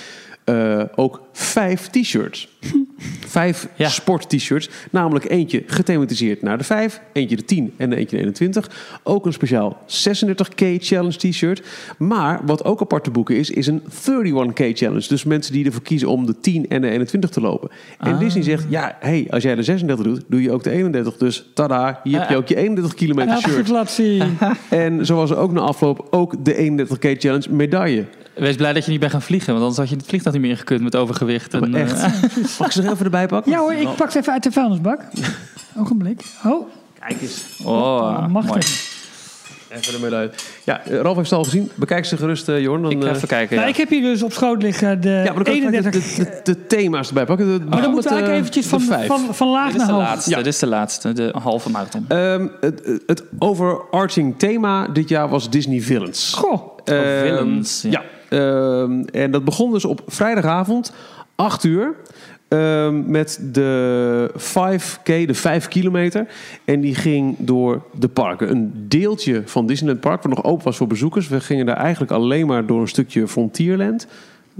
[0.51, 2.49] eh, ook vijf t-shirts.
[3.27, 3.89] Vijf Ja.
[3.89, 4.71] sport-t-shirts.
[4.91, 8.71] Namelijk eentje gethematiseerd naar de 5, eentje de 10 en eentje de 21.
[9.03, 11.63] Ook een speciaal 36K Challenge t-shirt.
[11.99, 15.09] Maar wat ook apart te boeken is, is een 31K Challenge.
[15.09, 17.71] Dus mensen die ervoor kiezen om de 10 en de 21 te lopen.
[17.99, 18.19] En Ah.
[18.19, 21.17] Disney zegt, ja, hey, als jij de 36 doet, doe je ook de 31.
[21.17, 23.67] Dus tada, hier heb je ook je 31 kilometer shirt.
[24.69, 28.05] En zo was er ook na afloop ook de 31K Challenge medaille.
[28.41, 30.45] Wees blij dat je niet bent gaan vliegen, want anders had je het vliegtuig niet
[30.45, 31.55] meer ingekund met overgewicht.
[31.55, 31.93] En, Maar echt.
[32.03, 32.13] eh,
[32.59, 33.53] Mag ik ze er even erbij pakken?
[33.53, 35.01] Ja hoor, ik pak het even uit de vuilnisbak.
[35.77, 36.23] Ogenblik.
[36.45, 36.69] Oh,
[37.09, 37.45] Kijk eens.
[37.65, 38.89] oh, het.
[39.69, 40.31] Even de medaille.
[40.65, 41.71] Ja, Ralf heeft het al gezien.
[41.75, 42.83] Bekijk ze gerust, eh Jorn.
[42.83, 43.55] Dan, Ik ga eh, even kijken.
[43.57, 43.73] Nou, ja.
[43.73, 46.15] ik heb hier dus op schoot liggen de ja, maar dan kan ik 31...
[46.15, 47.47] de, de, de thema's erbij pakken.
[47.59, 49.93] De, maar dan moeten we eigenlijk eventjes van, van, van laag Dit is naar de
[49.93, 50.03] hoog.
[50.03, 50.31] laatste.
[50.31, 50.37] Ja.
[50.37, 52.05] Dit is de laatste, de halve marathon.
[52.09, 56.33] Ehm, het, het overarching thema dit jaar was Disney Villains.
[56.35, 57.91] Goh, Ehm, villains, ja.
[57.91, 58.03] ja.
[58.31, 60.93] Ehm, en dat begon dus op vrijdagavond,
[61.35, 61.95] 8 uur.
[62.49, 66.27] ehm, met de 5K, de 5 kilometer.
[66.65, 68.51] En die ging door de parken.
[68.51, 71.29] Een deeltje van Disneyland Park, wat nog open was voor bezoekers.
[71.29, 74.07] We gingen daar eigenlijk alleen maar door een stukje Frontierland.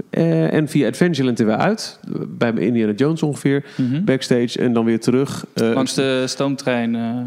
[0.09, 1.99] Eh, en via Adventureland er weer uit.
[2.27, 3.65] Bij Indiana Jones ongeveer.
[3.77, 4.03] Mhm.
[4.03, 5.45] Backstage en dan weer terug.
[5.53, 7.17] Eh, Langs de stoomtrein eh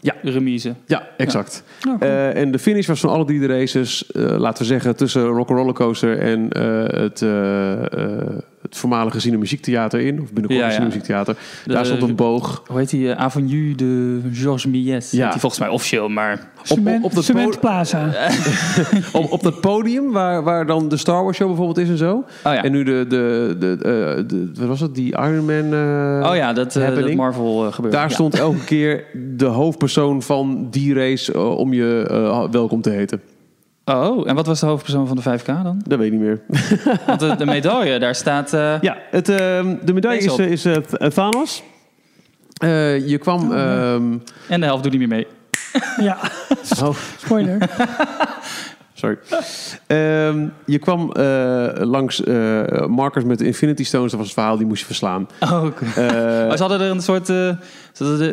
[0.00, 0.14] Ja.
[0.22, 0.74] remise.
[0.86, 1.62] Ja, exact.
[1.88, 2.02] Oh.
[2.02, 5.26] Eh, en de finish was van alle drie de races, eh, laten we zeggen, tussen
[5.26, 7.20] Rock'n'Roller Coaster en eh, het,
[8.70, 10.20] het voormalige Cine Muziektheater in.
[10.20, 10.84] Of binnenkort Ja, ja.
[10.84, 11.36] Muziektheater.
[11.66, 12.62] De- Daar stond een boog.
[12.66, 13.10] Hoe heet die?
[13.12, 15.08] eh, Avenue de Georges Millet.
[15.10, 15.30] Ja.
[15.30, 16.48] Die volgens mij officieel, maar...
[16.62, 18.08] Cement, op dat Cement Plaza.
[19.12, 22.12] Op, op dat podium waar, waar dan de Star Wars Show bijvoorbeeld is en zo.
[22.16, 25.64] Oh ja, En nu de, de, de, eh, de, wat was het, die Iron Man
[26.22, 27.14] eh, oh, ja dat, dat.
[27.14, 27.94] Marvel gebeurt.
[27.94, 28.14] Daar Ja.
[28.14, 29.04] stond elke keer
[29.36, 33.20] de hoofdpersoon van die race om je welkom te heten.
[33.84, 35.80] Oh, en wat was de hoofdpersoon van de 5K dan?
[35.84, 36.40] Dat weet ik niet meer.
[37.06, 38.52] Want de, de medaille, daar staat...
[38.52, 40.74] eh, Ja, het, ehm, de medaille Deze is, op.
[40.76, 41.62] eh, is eh, Thanos.
[42.62, 43.50] Eh, je kwam...
[43.50, 44.18] Oh, ehm,
[44.48, 45.26] En de helft doet niet meer mee.
[46.00, 46.18] Ja,
[46.82, 47.58] oh, spoiler.
[49.00, 49.18] sorry.
[49.86, 54.10] Ehm, je kwam eh, langs eh, markers met de Infinity Stones.
[54.10, 55.28] Dat was het verhaal, die moest je verslaan.
[55.52, 55.84] Oh, oké.
[55.84, 56.06] Eh,
[56.48, 57.50] Maar ze hadden er een soort eh,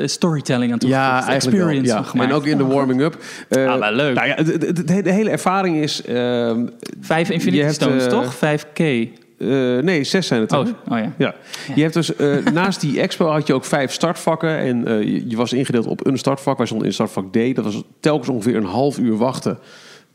[0.06, 1.08] storytelling aan toegevoegd.
[1.08, 1.66] ja, eigenlijk wel.
[1.68, 1.96] experience Ja.
[1.96, 2.30] van gemaakt.
[2.30, 3.18] En ook in de warming-up.
[3.50, 4.16] Eh, Ah, wel leuk.
[4.16, 6.02] Nou ja, de, de- de- de hele ervaring is...
[6.02, 6.66] ehm,
[7.02, 8.36] Vijf Infinity hebt, Stones, eh, toch?
[8.36, 8.80] 5K.
[8.80, 9.48] eh,
[9.78, 10.74] nee, zes zijn het Oh, er.
[10.90, 11.12] oh ja.
[11.18, 11.36] Ja,
[11.76, 14.58] je hebt dus eh, naast die expo had je ook vijf startvakken.
[14.58, 16.58] En eh, je, je was ingedeeld op een startvak.
[16.58, 17.56] Wij stonden in startvak D.
[17.56, 19.58] Dat was telkens ongeveer een half uur wachten.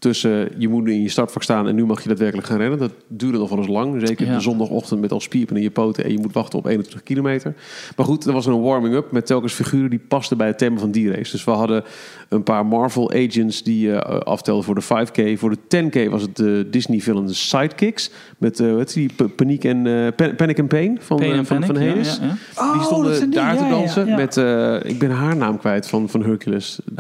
[0.02, 2.78] Tussen je moet nu in je startvak staan en nu mag je daadwerkelijk gaan rennen.
[2.78, 4.06] Dat duurde nog wel eens lang.
[4.06, 4.34] Zeker Ja.
[4.34, 7.54] de zondagochtend met al spierpen in je poten en je moet wachten op 21 kilometer.
[7.96, 10.90] Maar goed, er was een warming-up met telkens figuren die pasten bij het thema van
[10.90, 11.30] die race.
[11.30, 11.84] Dus we hadden
[12.28, 15.38] een paar Marvel agents die eh, aftelden voor de 5K.
[15.38, 18.10] Voor de 10K was het de Disney villain Sidekicks.
[18.38, 21.64] Met eh, wat is die Paniek en, eh, Pan- Panic and Pain van, Pain van,
[21.64, 22.18] van Panic, Hades.
[22.20, 22.62] ja, ja.
[22.62, 24.16] Oh, Die stonden die, daar te ja, ja, dansen ja.
[24.16, 26.78] met, eh, ik ben haar naam kwijt van, van Hercules.
[26.84, 26.92] De,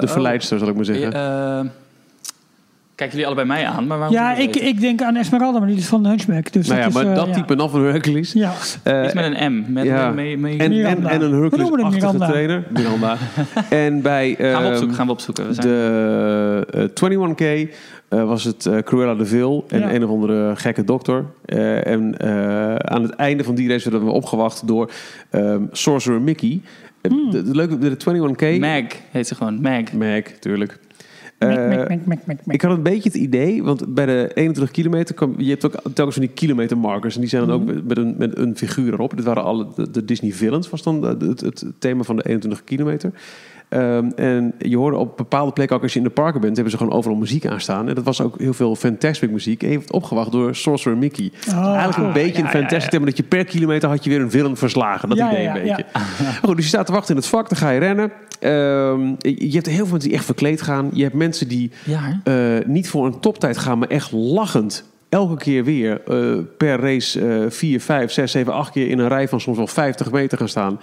[0.00, 0.12] de oh.
[0.12, 1.12] verleidster, zal ik maar zeggen.
[3.00, 5.68] Eh, kijken jullie allebei mij aan, maar waarom Ja, ik, ik denk aan Esmeralda, maar
[5.68, 6.52] die is van de Hunchback.
[6.52, 7.32] Dus nou ja, dat is, maar eh, dat ja.
[7.32, 8.32] type dan van Hercules.
[8.32, 9.72] Ja, Eh, Iets met een M.
[9.72, 10.08] Met ja.
[10.08, 12.26] een mee, mee- en, en, en een Hercules-achtige Miranda.
[12.26, 12.64] trainer.
[12.72, 13.16] Miranda.
[13.70, 14.96] en bij gaan we ehm, opzoeken.
[14.96, 15.46] Gaan we opzoeken.
[15.46, 15.66] We zijn...
[15.66, 17.74] de eh, 21K
[18.08, 19.92] eh, was het eh, Cruella de Vil en Ja.
[19.94, 21.24] een of andere gekke dokter.
[21.44, 24.90] Eh, en eh, aan het einde van die race werden we opgewacht door
[25.30, 26.60] ehm, Sorcerer Mickey.
[27.00, 27.30] Eh, Hmm.
[27.30, 28.58] De, de leuke, de 21K...
[28.60, 29.60] Mag heet ze gewoon.
[29.60, 29.92] Mag.
[29.92, 30.78] Mag, tuurlijk.
[31.46, 35.14] Mek, Eh, mek, mek, ik had een beetje het idee, want bij de 21 kilometer
[35.14, 38.14] kwam, je hebt ook telkens van die kilometermarkers en die zijn dan ook met een,
[38.18, 39.16] met een figuur erop.
[39.16, 43.12] Dit waren alle de, de Disney villains was dan het thema van de 21 kilometer.
[43.70, 46.72] Ehm, en je hoorde op bepaalde plekken ook als je in de parken bent, hebben
[46.72, 47.88] ze gewoon overal muziek aanstaan.
[47.88, 49.62] En dat was ook heel veel Fantastic muziek.
[49.62, 51.30] Even opgewacht door Sorcerer Mickey.
[51.44, 52.12] Dus eigenlijk een cool.
[52.12, 54.56] beetje een Ja, ja, Fantastic thema dat je per kilometer had je weer een villain
[54.56, 55.08] verslagen.
[55.08, 55.84] Dat Ja, idee ja, een beetje.
[56.42, 58.12] Goed, dus je staat te wachten in het vak, dan ga je rennen.
[58.40, 60.90] Ehm, je je hebt heel veel mensen die echt verkleed gaan.
[60.92, 61.70] Je hebt mensen die
[62.24, 62.34] eh,
[62.66, 64.84] niet voor een toptijd gaan, maar echt lachend.
[65.08, 69.08] Elke keer weer eh, per race eh 4, 5, 6, 7, 8 keer in een
[69.08, 70.80] rij van soms wel 50 meter gaan staan.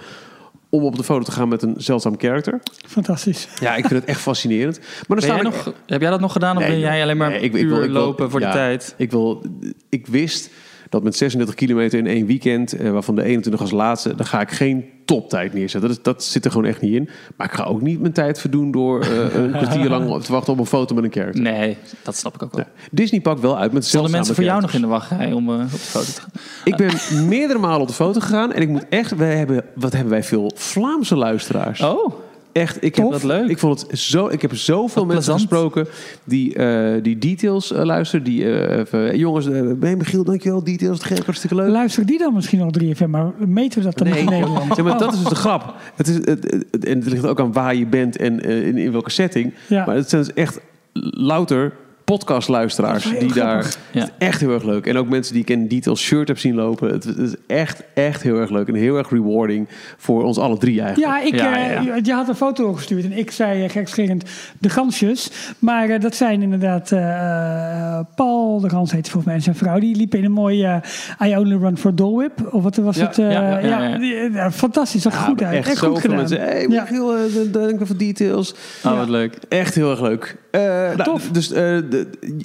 [0.70, 2.60] Om op de foto te gaan met een zeldzaam character.
[2.86, 3.48] Fantastisch.
[3.60, 4.78] Ja, ik vind het echt fascinerend.
[4.78, 7.16] Maar dan Ben jij nog, heb jij dat nog gedaan of Nee, ben jij alleen
[7.16, 8.46] maar nee, ik- wil- ik wil- lopen voor ja.
[8.46, 8.94] de tijd?
[8.98, 9.42] Ik, wil,
[9.88, 10.50] ik wist
[10.88, 14.40] dat met 36 kilometer in één weekend, eh, waarvan de 21 als laatste, dan ga
[14.40, 15.88] ik geen toptijd neerzetten.
[15.88, 17.08] Dat, is- dat zit er gewoon echt niet in.
[17.36, 20.52] Maar ik ga ook niet mijn tijd verdoen door eh, een kwartier lang te wachten
[20.52, 21.42] op een foto met een character.
[21.42, 22.64] Nee, dat snap ik ook wel.
[22.64, 22.82] Ja.
[22.90, 25.48] Disney pakt wel uit met Zullen zeldzame mensen voor jou nog in de wachtrij om
[25.48, 26.30] eh, op de foto te gaan?
[26.64, 29.92] Ik ben meerdere malen op de foto gegaan en ik moet echt, wij hebben, wat
[29.92, 31.80] hebben wij veel Vlaamse luisteraars.
[31.80, 32.12] Oh,
[32.60, 33.12] Echt, ik heb Tof.
[33.14, 33.48] Wat leuk.
[33.48, 34.26] Ik vond het zo.
[34.28, 35.40] Ik heb zoveel Wat mensen plezant.
[35.40, 35.86] gesproken
[36.24, 38.24] die, eh, die details eh, luisteren.
[38.24, 40.64] Die eh, even, hey, jongens, uh, ben je Michiel, dankjewel.
[40.64, 41.68] Details, het hartstikke leuk.
[41.70, 44.76] Luister die dan misschien al 3FM, maar meten we dat dan niet in Nederland?
[44.76, 44.98] Ja, maar Oh.
[44.98, 45.74] dat is dus de grap.
[45.94, 48.76] Het is, het, het- en het ligt ook aan waar je bent en eh, in,
[48.76, 49.54] in welke setting.
[49.68, 49.84] Ja.
[49.86, 50.60] Maar het zijn dus echt
[51.00, 51.72] louter
[52.08, 53.74] podcastluisteraars Dat die daar...
[53.90, 54.00] Ja.
[54.00, 54.86] Het is echt heel erg leuk.
[54.86, 56.90] En ook mensen die ik in Details shirt heb zien lopen.
[56.92, 58.68] Het, het is echt, echt heel erg leuk.
[58.68, 61.12] En heel erg rewarding voor ons alle drie eigenlijk.
[61.12, 61.98] Ja, ik, Ja, eh, ja, ja.
[62.02, 64.24] je had een foto gestuurd en ik zei uh, gekscherend
[64.58, 65.30] de gansjes.
[65.58, 69.78] Maar eh, dat zijn inderdaad eh, Paul, de gans heet volgens mij, en zijn vrouw.
[69.78, 70.80] Die liepen in een mooie
[71.18, 72.54] eh, I Only Run for Dole Whip.
[72.54, 73.18] Of wat was Ja, het?
[73.18, 73.98] eh, ja, ja, ja, ja.
[73.98, 75.56] die- ja, fantastisch, zag Ja, goed uit.
[75.56, 76.16] Echt, Echt, goed gedaan.
[76.16, 76.40] mensen.
[76.40, 76.82] Hey, Ja.
[76.82, 78.54] Michiel, eh, voor Details.
[78.84, 79.34] oh wat leuk.
[79.48, 80.36] Echt heel erg leuk.
[80.50, 81.28] Eh, nou, Tof.
[81.28, 81.76] Dus eh,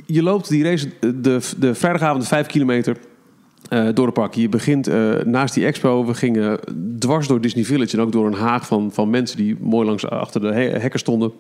[0.06, 2.98] je loopt die race de, de vrijdagavond de 5 kilometer
[3.70, 4.34] eh, door de park.
[4.34, 6.06] Je begint eh, naast die expo.
[6.06, 6.60] We gingen
[7.00, 10.06] dwars door Disney Village en ook door een haag van, van mensen die mooi langs
[10.10, 11.32] achter de he- hekken stonden.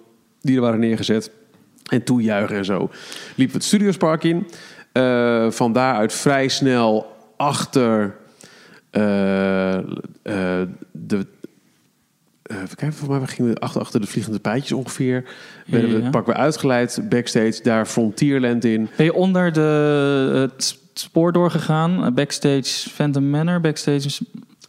[0.41, 1.32] Die er waren neergezet.
[1.84, 2.78] En toejuichen en zo.
[3.36, 4.47] Liepen we het Studiospark in.
[4.91, 7.05] Eh van daaruit vrij snel
[7.38, 8.16] achter
[8.89, 9.84] eh, eh,
[10.91, 11.20] de eh,
[12.64, 15.24] even kijken, voor mij we gingen we achter, achter de vliegende pijtjes ongeveer.
[15.66, 16.10] Werden we Ja.
[16.10, 18.89] pak weer uitgeleid, backstage, daar Frontierland in.
[18.95, 22.14] Ben je onder de, het spoor doorgegaan?
[22.14, 24.10] Backstage Phantom Manor, backstage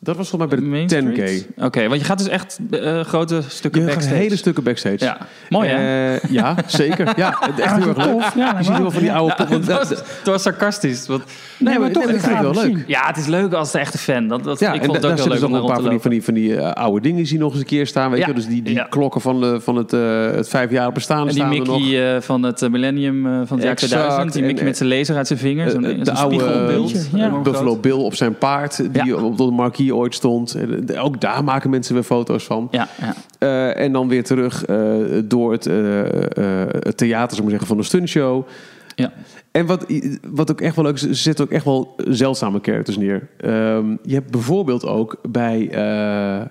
[0.05, 1.13] Dat was volgens mij bij Main de 10K.
[1.13, 1.47] Street?
[1.57, 4.21] Oké, want je gaat dus echt eh, grote stukken Je gaat backstage.
[4.21, 5.05] hele stukken backstage.
[5.05, 6.15] Ja, mooi hè?
[6.15, 7.13] Eh, ja, zeker.
[7.17, 8.07] Ja, het echt heel erg leuk.
[8.07, 9.55] Tof, ja, Je ziet wel van die oude Ja, pop.
[9.55, 11.07] het, was, het was sarcastisch.
[11.07, 11.23] Want,
[11.59, 12.77] Nee, maar toch, nee, ik dat vind ik wel het leuk.
[12.77, 12.85] zien.
[12.87, 14.29] ja, het is leuk als de echte fan.
[14.29, 15.81] Dat, dat, Ja, ik en vond het ook heel zitten leuk ze om een paar
[15.81, 18.11] van die, van die, van die eh, oude dingen die nog eens een keer staan.
[18.11, 18.35] Weet Ja, je?
[18.35, 18.87] Dus die, die ja.
[18.91, 21.45] klokken van, de, van het, eh het vijfjarig bestaan En die.
[21.45, 23.93] Mickey eh, van het Millennium eh, van het jaar Exact.
[23.93, 24.33] 2000.
[24.33, 25.71] Die Mickey met zijn laser uit zijn vinger.
[25.71, 27.77] Zo'n zo'n de oude Buffalo.
[27.77, 29.15] Bill op zijn paard, die Ja.
[29.17, 30.55] op de marquee ooit stond.
[30.55, 32.69] En, eh, Ook daar maken mensen weer foto's van.
[32.71, 33.15] Ja, ja.
[33.39, 37.77] Eh, en dan weer terug eh, door het, het theater, zou ik maar zeggen, van
[37.77, 38.47] de stuntshow.
[38.95, 39.13] Ja.
[39.51, 39.87] En wat,
[40.29, 43.29] wat ook echt wel leuk is, er zitten ook echt wel zeldzame characters neer.
[43.37, 46.49] Ehm, je hebt bijvoorbeeld ook bij de-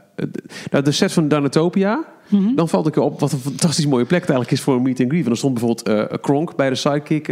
[0.72, 2.04] nou, de set van Danatopia.
[2.28, 2.56] Mhm.
[2.56, 5.00] Dan valt ik op wat een fantastisch mooie plek het eigenlijk is voor een meet
[5.00, 5.22] and greet.
[5.24, 7.26] Want er stond bijvoorbeeld Kronk bij de sidekick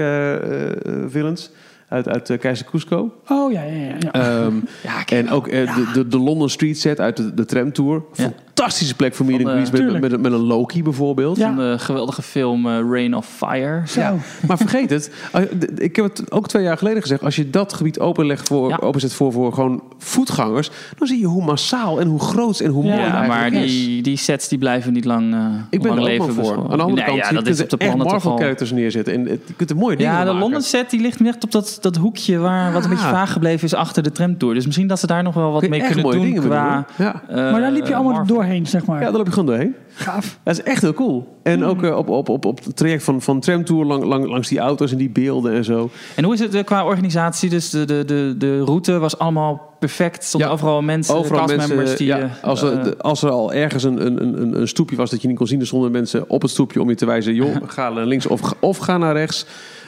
[1.07, 1.51] villains
[1.91, 3.13] uit, uit eh, Keizer Cusco.
[3.27, 3.95] Oh ja, ja, ja.
[3.99, 4.11] ja.
[4.11, 8.03] Ehm, Ja, en ook eh, de, de, de London Street set uit de, de tramtour.
[8.13, 8.33] Ja.
[8.53, 11.37] Fantastische plek voor meet and eh, greets met, met, met een Loki bijvoorbeeld.
[11.37, 11.45] Ja.
[11.45, 13.81] Van de geweldige film eh, Rain of Fire.
[13.87, 13.99] Zo.
[13.99, 14.15] Ja,
[14.47, 15.11] maar vergeet het.
[15.59, 17.23] D- Ik heb het ook twee jaar geleden gezegd.
[17.23, 18.77] Als je dat gebied openlegt voor, Ja.
[18.81, 22.83] openzet voor, voor gewoon voetgangers, dan zie je hoe massaal en hoe groot en hoe
[22.85, 25.39] Ja, mooi het Ja, maar die, die sets die blijven niet lang, eh
[25.69, 26.35] Ik ben lang er ook leven.
[26.35, 26.55] wel voor.
[26.71, 28.05] Aan de andere Nee, kant, ja, je dat kunt is op de er echt plannen
[28.05, 28.37] toch Marvel al.
[28.37, 29.13] characters neerzetten.
[29.13, 30.39] En het, je kunt er mooie dingen Ja, de maken.
[30.39, 33.65] Londen set die ligt net op dat, dat hoekje waar wat een beetje vaag gebleven
[33.65, 34.53] is achter de tramtour.
[34.53, 36.85] Dus misschien dat ze daar nog wel wat mee echt kunnen mooie doen qua...
[36.97, 37.21] Ja.
[37.29, 38.35] eh, Maar daar liep je allemaal Marvel.
[38.41, 38.97] Doorheen, zeg maar.
[38.99, 39.75] ja, daar loop je gewoon doorheen.
[39.93, 40.39] Gaaf.
[40.43, 41.37] Dat is echt heel cool.
[41.43, 44.47] En ook eh, op, op, op, op het traject van, van tramtour lang, lang, langs
[44.47, 45.89] die auto's en die beelden en zo.
[46.15, 47.49] En hoe is het eh, qua organisatie?
[47.49, 50.23] Dus de, de, de, de route was allemaal perfect.
[50.23, 50.55] Stonden Ja.
[50.55, 52.07] overal mensen, Overal mensen, die...
[52.07, 55.09] ja, eh, als, er, de- als er al ergens een, een, een, een stoepje was
[55.09, 57.33] dat je niet kon zien, dan stonden mensen op het stoepje om je te wijzen:
[57.33, 59.45] joh, ga naar links of, of ga naar rechts.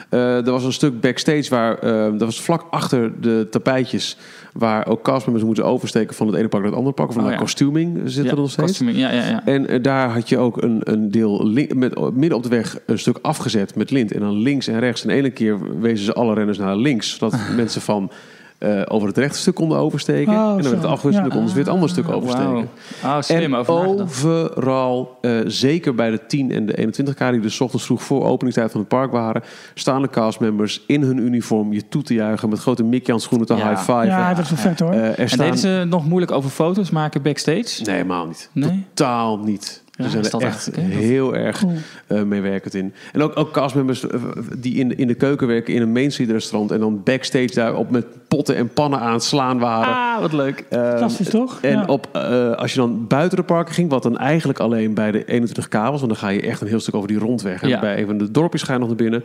[0.08, 4.16] Eh, er was een stuk backstage waar, eh, dat was vlak achter de tapijtjes,
[4.52, 7.08] waar ook castmembers moeten oversteken van het ene pak naar het andere pak.
[7.08, 7.36] Of Oh, ja.
[7.36, 8.78] costuming zit ja, er nog steeds.
[8.78, 9.46] ja.
[9.46, 12.98] En eh, daar had je ook een, een deel met, midden op de weg een
[12.98, 14.12] stuk afgezet met lint.
[14.12, 15.02] En dan links en rechts.
[15.02, 17.10] En de ene keer wezen ze alle renners naar links.
[17.10, 18.10] Zodat mensen van
[18.58, 20.32] eh, over het rechte stuk konden oversteken.
[20.32, 20.90] Oh, en dan werd het dan
[21.24, 21.30] Ja.
[21.30, 22.68] konden ze weer het andere stuk oversteken.
[23.02, 23.16] Wauw.
[23.16, 27.84] Oh, slim en overal, eh, zeker bij de 10 en de 21k die dus ochtends
[27.86, 29.42] vroeg voor openingstijd van het park waren,
[29.74, 33.54] staan de castmembers in hun uniform je toe te juichen met grote Mickey handschoenen te
[33.54, 33.68] Ja.
[33.68, 34.06] high five.
[34.06, 34.92] Ja, dat is wel vet hoor.
[34.92, 37.82] er En deden ze nog moeilijk over foto's maken backstage?
[37.84, 38.50] Nee, helemaal niet.
[38.52, 38.84] Nee?
[38.94, 39.82] Totaal niet.
[39.96, 41.72] Ja, Ze zijn er echt heel erg Cool.
[42.06, 42.92] eh, meewerkend in.
[43.12, 44.20] En ook, ook castmembers eh,
[44.58, 46.70] die in, de- in de keuken werken in een Main Street restaurant...
[46.70, 49.94] en dan backstage daarop met potten en pannen aan het slaan waren.
[49.94, 50.64] Ah, wat leuk.
[50.70, 51.58] Fantastisch toch?
[51.62, 51.84] En Ja.
[51.86, 55.24] op, eh, als je dan buiten de parken ging, wat dan eigenlijk alleen bij de
[55.26, 57.62] 21k was, want dan ga je echt een heel stuk over die rondweg.
[57.62, 57.80] En Ja.
[57.80, 59.24] bij een van de dorpjes ga je nog naar binnen.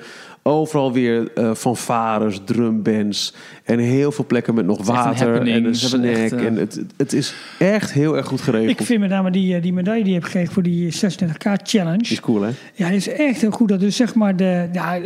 [0.50, 3.34] Overal weer eh fanfares, drumbands
[3.64, 6.04] en heel veel plekken met nog een water en een snack.
[6.04, 8.80] echt, eh, en het, het is echt heel erg goed geregeld.
[8.80, 11.52] Ik vind met name die, eh, die medaille die je hebt gekregen voor die 36k
[11.64, 11.97] challenge.
[11.97, 12.50] Die is cool, hè?
[12.74, 13.70] Ja, die is echt heel goed.
[13.70, 14.97] Dat is zeg maar de, ja,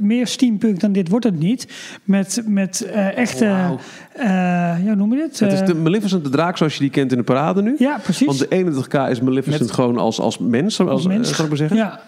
[0.00, 1.66] meer steampunk dan dit wordt het niet.
[2.04, 5.40] Met, met echte, eh, ja, hoe noem je dit?
[5.40, 7.74] Het is de Maleficent de draak zoals je die kent in de parade nu.
[7.78, 8.26] ja, precies.
[8.26, 11.34] Want de 21k is Maleficent Met- gewoon als, als mens, als, Als mens.
[11.34, 11.76] zal ik maar zeggen.
[11.76, 12.00] Ja.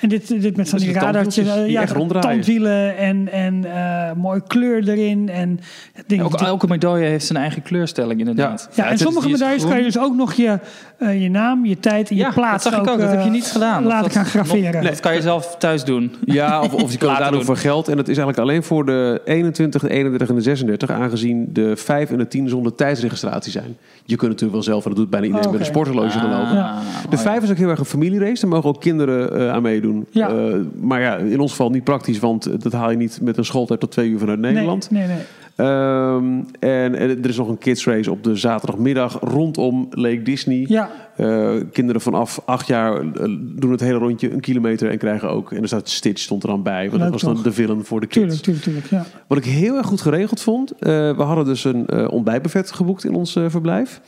[0.00, 2.30] En dit, dit met van die tandwieltjes eh, die ja, echt ronddraaien.
[2.30, 5.28] tandwielen en, en eh mooie kleur erin.
[5.28, 5.60] En
[6.06, 8.68] dingen Ook, die- elke medaille heeft zijn eigen kleurstelling inderdaad.
[8.74, 9.68] ja, en het is- sommige medailles groen.
[9.70, 10.58] kan je dus ook nog je,
[10.98, 12.98] eh, je naam, je tijd en Ja, je plaats dat zag ik ook.
[12.98, 13.84] Dat heb je niet gedaan.
[13.84, 14.82] Laten gaan nog- graveren.
[14.84, 16.14] Dat kan je zelf thuis doen.
[16.24, 17.46] Ja, of, of je kan het Later daardoor doen.
[17.46, 17.88] voor geld.
[17.88, 21.76] En dat is eigenlijk alleen voor de 21, de 31 en de 36, aangezien de
[21.76, 23.76] 5 en de 10 zonder tijdsregistratie zijn.
[24.04, 26.30] Je kunt natuurlijk wel zelf, en dat doet bijna iedereen Oh, met een sporthorloge gaan
[26.30, 26.54] lopen.
[26.54, 26.78] Ja.
[27.10, 28.40] De 5 is ook heel erg een familierace.
[28.40, 29.84] Daar mogen ook kinderen eh, aan meedoen.
[30.10, 30.28] Ja.
[30.28, 33.44] Eh, maar ja, in ons geval niet praktisch, want dat haal je niet met een
[33.44, 34.90] schooltijd tot twee uur vanuit Nederland.
[34.90, 35.24] Nee, nee, nee.
[35.56, 36.24] Ehm,
[36.58, 40.64] en, en er is nog een kids race op de zaterdagmiddag rondom Lake Disney.
[40.68, 45.30] Ja, Eh, kinderen vanaf acht jaar eh, doen het hele rondje een kilometer en krijgen
[45.30, 45.52] ook.
[45.52, 46.78] En er staat Stitch stond er dan bij.
[46.80, 47.42] Want dat Leuk was dan toch?
[47.42, 48.40] de villain voor de kids.
[48.40, 48.86] tuurlijk, tuurlijk, tuurlijk.
[48.86, 49.04] Ja.
[49.26, 50.72] Wat ik heel erg goed geregeld vond.
[50.78, 54.00] we hadden dus een ontbijtbuffet geboekt in ons verblijf.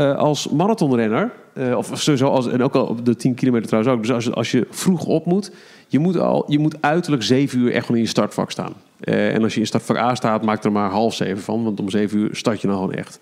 [0.00, 3.94] Eh, als marathonrenner, eh, of sowieso als, en ook al op de 10 kilometer trouwens
[3.94, 4.02] ook.
[4.02, 5.50] Dus als, je- als je vroeg op moet,
[5.86, 8.72] je moet, al, je moet uiterlijk 7 uur echt gewoon in je startvak staan.
[9.00, 11.64] Eh, en als je in startvak A staat, maak er maar half zeven van.
[11.64, 13.18] Want om 7 uur start je dan gewoon echt.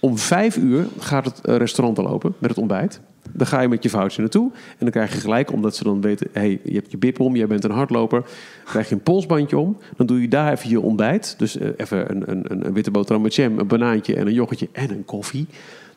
[0.00, 3.00] Om 5 uur gaat het restaurant al open met het ontbijt.
[3.32, 4.50] Dan ga je met je voucher naartoe.
[4.52, 6.28] En dan krijg je gelijk, omdat ze dan weten...
[6.32, 8.22] hey, je hebt je bip om, jij bent een hardloper.
[8.64, 9.76] krijg je een polsbandje om.
[9.96, 11.34] Dan doe je daar even je ontbijt.
[11.38, 14.90] Dus even een, een, een witte boterham met jam, een banaantje en een yoghurtje en
[14.90, 15.46] een koffie.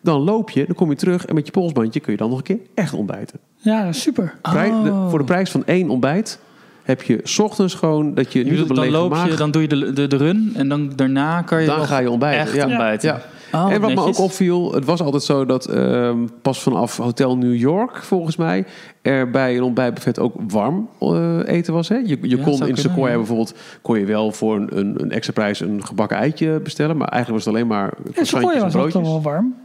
[0.02, 2.38] Dan loop je, dan kom je terug en met je polsbandje kun je dan nog
[2.38, 3.40] een keer echt ontbijten.
[3.56, 4.34] ja, super.
[4.42, 5.10] Prij- de- Oh.
[5.10, 6.40] voor de prijs van één ontbijt
[6.84, 9.68] heb je 's ochtends gewoon dat je, bedoelt, een dan loop je, dan doe je
[9.68, 12.54] de, de, de run en dan daarna kan je Dan nog ga je ontbijten, echt
[12.54, 12.66] ja.
[12.66, 13.10] ontbijten.
[13.10, 13.22] Ja.
[13.66, 17.38] Oh, en wat me ook opviel, het was altijd zo dat ehm, pas vanaf Hotel
[17.38, 18.66] New York, volgens mij,
[19.02, 21.90] er bij een ontbijtbuffet ook warm eh, eten was.
[21.90, 21.96] Hè?
[21.96, 23.18] Je, je Ja, kon in kunnen, Sequoia ja.
[23.18, 26.98] bijvoorbeeld, kon je wel voor een, een, een extra prijs een gebakken eitje bestellen.
[26.98, 29.56] Maar eigenlijk was het alleen maar En croissantjes Sequoia en was ook wel warm.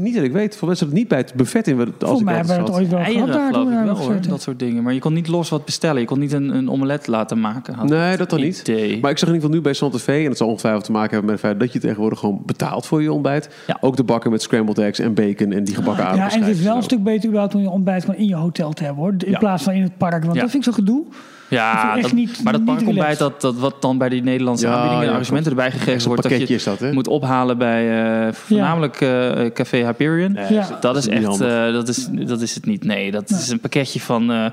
[0.00, 1.78] Niet dat ik weet, voor mensen het niet bij het buffet in.
[1.78, 3.36] Als Volgens ik mij hebben we het ooit wel gehad Eieren daar.
[3.46, 4.30] geloof toen we ik daar wel hebben hoor, gezeten.
[4.30, 4.82] dat soort dingen.
[4.82, 6.00] Maar je kon niet los wat bestellen.
[6.00, 7.74] Je kon niet een, een omelet laten maken.
[7.74, 8.58] had Nee, dat dan niet.
[8.60, 9.00] idee.
[9.00, 10.92] Maar ik zag in ieder geval nu bij Santa Fe, en het zal ongetwijfeld te
[10.92, 13.48] maken hebben met het feit dat je tegenwoordig gewoon betaalt voor je ontbijt.
[13.66, 13.76] Ja.
[13.80, 16.62] Ook de bakken met scrambled eggs en bacon en die gebakken Ja, en het is
[16.62, 19.14] wel een stuk beter überhaupt om je ontbijt gewoon in je hotel te hebben hoor.
[19.18, 19.38] In Ja.
[19.38, 20.22] plaats van in het park.
[20.22, 20.40] Want Ja.
[20.40, 21.04] dat vind ik zo gedoe.
[21.48, 25.04] Ja, dat, niet- maar dat parkontbijt, dat, dat wat dan bij die Nederlandse Ja, aanbiedingen
[25.04, 26.92] en arrangementen erbij gegeven wordt, dat je dat, hè?
[26.92, 30.38] moet ophalen bij eh, voornamelijk eh, Café Hyperion.
[30.48, 30.78] Ja.
[30.80, 32.84] Dat is echt, eh, dat, is, dat is het niet.
[32.84, 34.46] Nee, dat is een pakketje van eh,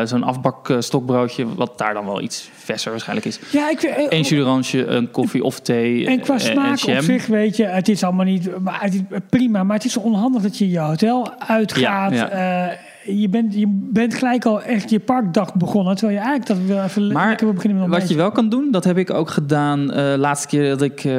[0.00, 3.38] eh, zo'n afbak eh, stokbroodje, wat daar dan wel iets verser waarschijnlijk is.
[3.50, 6.96] Ja, ik, Eén jus d'orange, een koffie of thee En qua smaak en jam.
[6.98, 9.00] op zich, weet je, het is allemaal niet maar het is
[9.30, 9.64] prima.
[9.64, 12.12] Maar het is zo onhandig dat je in je hotel uitgaat.
[12.14, 12.76] Ja, eh,
[13.08, 15.96] je, bent, je bent gelijk al echt je parkdag begonnen.
[15.96, 18.30] Terwijl je eigenlijk dat wel even Maar lekker wil beginnen met een Wat je wel
[18.30, 21.12] kan doen, dat heb ik ook gedaan eh laatste keer dat ik eh,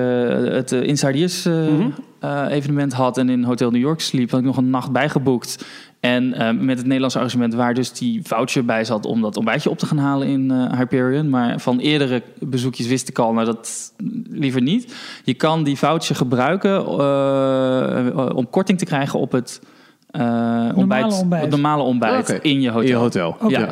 [0.53, 1.89] het uh, Insiders eh, Mhm.
[2.19, 5.65] eh, evenement had en in Hotel New York sliep, had ik nog een nacht bijgeboekt.
[5.99, 9.69] En eh, met het Nederlandse argument waar dus die voucher bij zat om dat ontbijtje
[9.69, 11.29] op te gaan halen in eh, Hyperion.
[11.29, 13.93] Maar van eerdere bezoekjes wist ik al, nou dat
[14.29, 14.95] liever niet.
[15.23, 19.61] Je kan die voucher gebruiken eh, om korting te krijgen op het
[20.11, 21.41] eh, ontbijt, ontbijt.
[21.41, 22.81] Het normale ontbijt in je hotel.
[22.81, 23.35] In je hotel.
[23.41, 23.59] Oké.
[23.59, 23.69] Ja.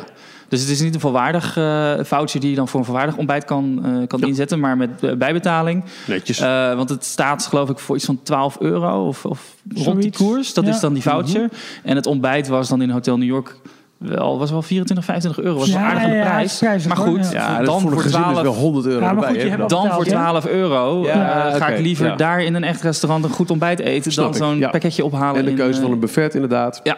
[0.48, 3.44] Dus het is niet een volwaardig eh voucher die je dan voor een volwaardig ontbijt
[3.44, 4.26] kan, eh, kan Ja.
[4.26, 5.84] inzetten, maar met eh, bijbetaling.
[6.06, 6.38] Netjes.
[6.40, 10.12] Eh, want het staat geloof ik voor iets van 12 euro of, of rond die
[10.12, 10.54] koers.
[10.54, 10.70] Dat Ja.
[10.70, 11.48] is dan die voucher.
[11.82, 13.56] En het ontbijt was dan in Hotel New York
[13.98, 15.58] wel, was wel 24, 25 euro.
[15.58, 16.86] Was Ja, een ja, ja, prijs.
[16.86, 17.50] maar goed, ja.
[17.50, 19.28] ja, dat dan voor voor gezin is 12 wel 100 euro maar erbij.
[19.28, 20.10] goed, ook- dan betaald, voor ja?
[20.30, 22.16] 12 euro Ja, eh, ga ik liever ja.
[22.16, 24.68] daar in een echt restaurant een goed ontbijt eten Snap dan zo'n ja.
[24.70, 25.36] pakketje ophalen.
[25.38, 26.80] En de in, keuze eh, van een buffet inderdaad.
[26.82, 26.96] Ja.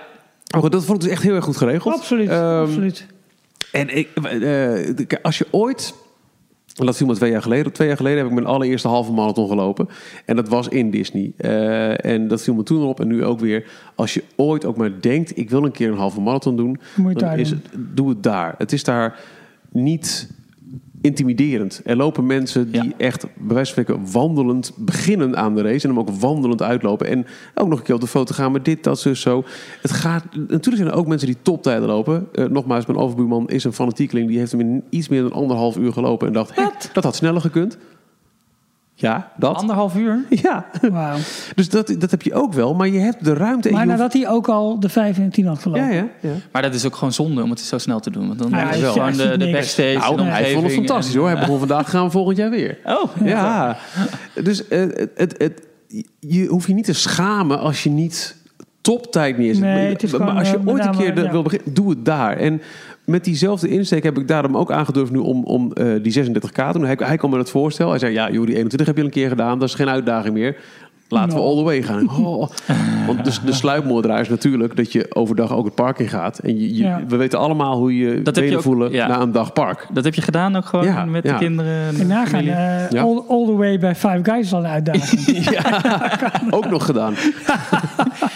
[0.53, 1.94] Maar goed, dat vond ik dus echt heel erg goed geregeld.
[1.94, 3.07] Absoluut, Ehm, absoluut.
[3.72, 5.94] En ik, eh, als je ooit...
[6.80, 7.72] en Dat viel me twee jaar geleden.
[7.72, 9.88] Twee jaar geleden heb ik mijn allereerste halve marathon gelopen.
[10.24, 11.32] En dat was in Disney.
[11.36, 13.66] Eh, en dat viel me toen op en nu ook weer.
[13.94, 16.80] Als je ooit ook maar denkt, ik wil een keer een halve marathon doen.
[16.96, 17.62] Moet je dan daar is doen.
[17.62, 18.54] het, doe het daar.
[18.58, 19.18] Het is daar
[19.72, 20.30] niet
[21.01, 21.80] intimiderend.
[21.84, 22.90] Er lopen mensen die Ja.
[22.96, 27.07] echt bij wijze van spreken wandelend beginnen aan de race en hem ook wandelend uitlopen
[27.07, 29.44] en ook nog een keer op de foto gaan met dit, dat, zus, zo.
[29.82, 32.28] Het gaat, natuurlijk zijn er ook mensen die toptijden lopen.
[32.32, 35.76] Eh, nogmaals, mijn overbuurman is een fanatiekeling die heeft hem in iets meer dan anderhalf
[35.76, 37.78] uur gelopen en dacht, hé, dat had sneller gekund.
[39.01, 39.57] Ja, dat.
[39.57, 40.24] Anderhalf uur.
[40.42, 41.16] Ja, Wauw.
[41.55, 43.70] dus dat, dat heb je ook wel, maar je hebt de ruimte.
[43.70, 45.84] Maar hoeft- nadat hij ook al de 5 en 10 had gelopen.
[45.86, 46.30] ja, ja, ja.
[46.53, 48.26] Maar dat is ook gewoon zonde om het zo snel te doen.
[48.26, 49.98] Want dan Ja, is het gewoon de, de backstage.
[49.98, 51.28] Nou, de hij vond het fantastisch en- hoor.
[51.28, 52.78] Hij begon vandaag, gaan we volgend jaar weer.
[52.84, 53.76] Oh, Ja,
[54.42, 55.66] dus eh, het, het, het,
[56.20, 58.36] je hoeft je niet te schamen als je niet
[58.80, 59.62] toptijd neerzet.
[59.62, 62.36] Nee, maar, maar als je eh, ooit een keer de- wil beginnen, doe het daar.
[62.36, 62.62] En
[63.11, 66.68] met diezelfde insteek heb ik daarom ook aangedurfd nu om, om eh, die 36k te
[66.72, 66.84] doen.
[66.84, 67.90] Hij, hij kwam met het voorstel.
[67.90, 69.58] Hij zei, ja joh, die 21 heb je al een keer gedaan.
[69.58, 70.56] Dat is geen uitdaging meer.
[71.12, 72.11] Laten we all the way gaan.
[72.11, 72.48] Oh.
[73.06, 76.38] Want dus de sluipmoordenaar is natuurlijk dat je overdag ook het park in gaat.
[76.38, 77.00] En je, je- Ja.
[77.08, 79.06] we weten allemaal hoe je Dat heb je ook- voelen ja.
[79.06, 79.86] na een dag park.
[79.92, 81.32] Dat heb je gedaan ook gewoon Ja, met ja.
[81.32, 81.86] de kinderen.
[81.88, 82.50] en de En nagaan, familie?
[82.52, 83.02] eh, Ja.
[83.02, 85.48] all, all the way bij Five Guys is al een uitdaging.
[86.56, 87.14] Ook nog gedaan.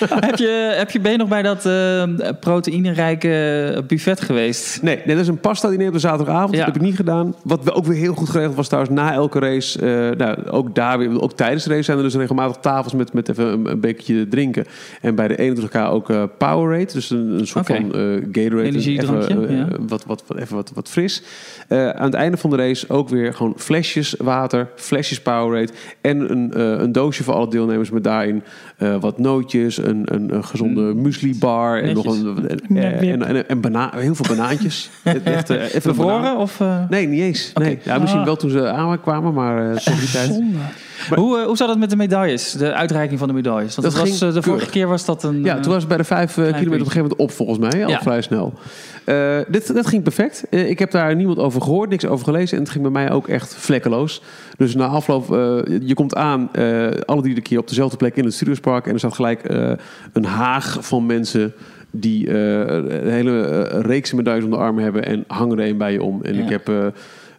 [0.08, 2.02] heb je, heb je, ben je nog bij dat eh
[2.40, 4.82] proteïnerijke buffet geweest?
[4.82, 6.50] Nee, nee, dat is een pasta diner op de zaterdagavond.
[6.52, 6.56] Ja.
[6.56, 7.34] Dat heb ik niet gedaan.
[7.42, 9.78] Wat ook weer heel goed geregeld was trouwens na elke race.
[9.80, 13.12] eh, nou, ook daar weer, ook tijdens de race zijn er dus regelmatig tafels met,
[13.12, 14.64] met even een, een bekertje drinken.
[15.00, 16.92] En bij de 21k ook eh Powerade.
[16.92, 18.00] Dus een, een soort van eh
[18.32, 18.62] Gatorade.
[18.62, 19.66] Energiedrankje, Even, eh, ja.
[19.86, 21.22] wat, wat, wat, even wat, wat fris.
[21.68, 25.72] Eh, aan het einde van de race ook weer gewoon flesjes water, flesjes Powerade.
[26.00, 28.42] En een, eh, een doosje voor alle deelnemers met daarin
[28.76, 31.82] eh, wat nootjes, een, een, een gezonde muesli bar.
[31.82, 34.90] En, nog een, en, en, en, en bana- heel veel banaantjes.
[35.24, 35.82] Echt, eh, even.
[35.82, 36.36] Bevroren?
[36.36, 37.52] Of, eh, Nee, niet eens.
[37.54, 37.78] Nee.
[37.82, 38.26] Ja, misschien Ah.
[38.26, 40.26] wel toen ze aankwamen, maar uh, tijd.
[40.26, 40.56] Zonde.
[41.14, 42.52] Hoe, eh, hoe zat het met de medailles?
[42.52, 43.74] De uitreiking van de medailles?
[43.76, 44.70] Want Dat dat was, eh, de vorige keurig.
[44.70, 45.44] keer was dat een...
[45.44, 47.58] Ja, eh, toen was het bij de vijf kilometer op een gegeven moment op volgens
[47.58, 47.84] mij.
[47.84, 48.00] Al Ja.
[48.00, 48.52] vrij snel.
[49.48, 50.44] Dit, dat ging perfect.
[50.50, 52.56] Ik heb daar niemand over gehoord, niks over gelezen.
[52.56, 54.22] En het ging bij mij ook echt vlekkeloos.
[54.56, 55.26] Dus na afloop,
[55.82, 56.50] je komt aan,
[57.04, 58.86] alle drie de keer op dezelfde plek in het Studiospark.
[58.86, 59.42] En er staat gelijk
[60.12, 61.52] een haag van mensen
[61.90, 65.04] die een hele reeks medailles om de arm hebben.
[65.04, 66.22] En hangen er een bij je om.
[66.22, 66.42] En Ja.
[66.42, 66.92] ik heb...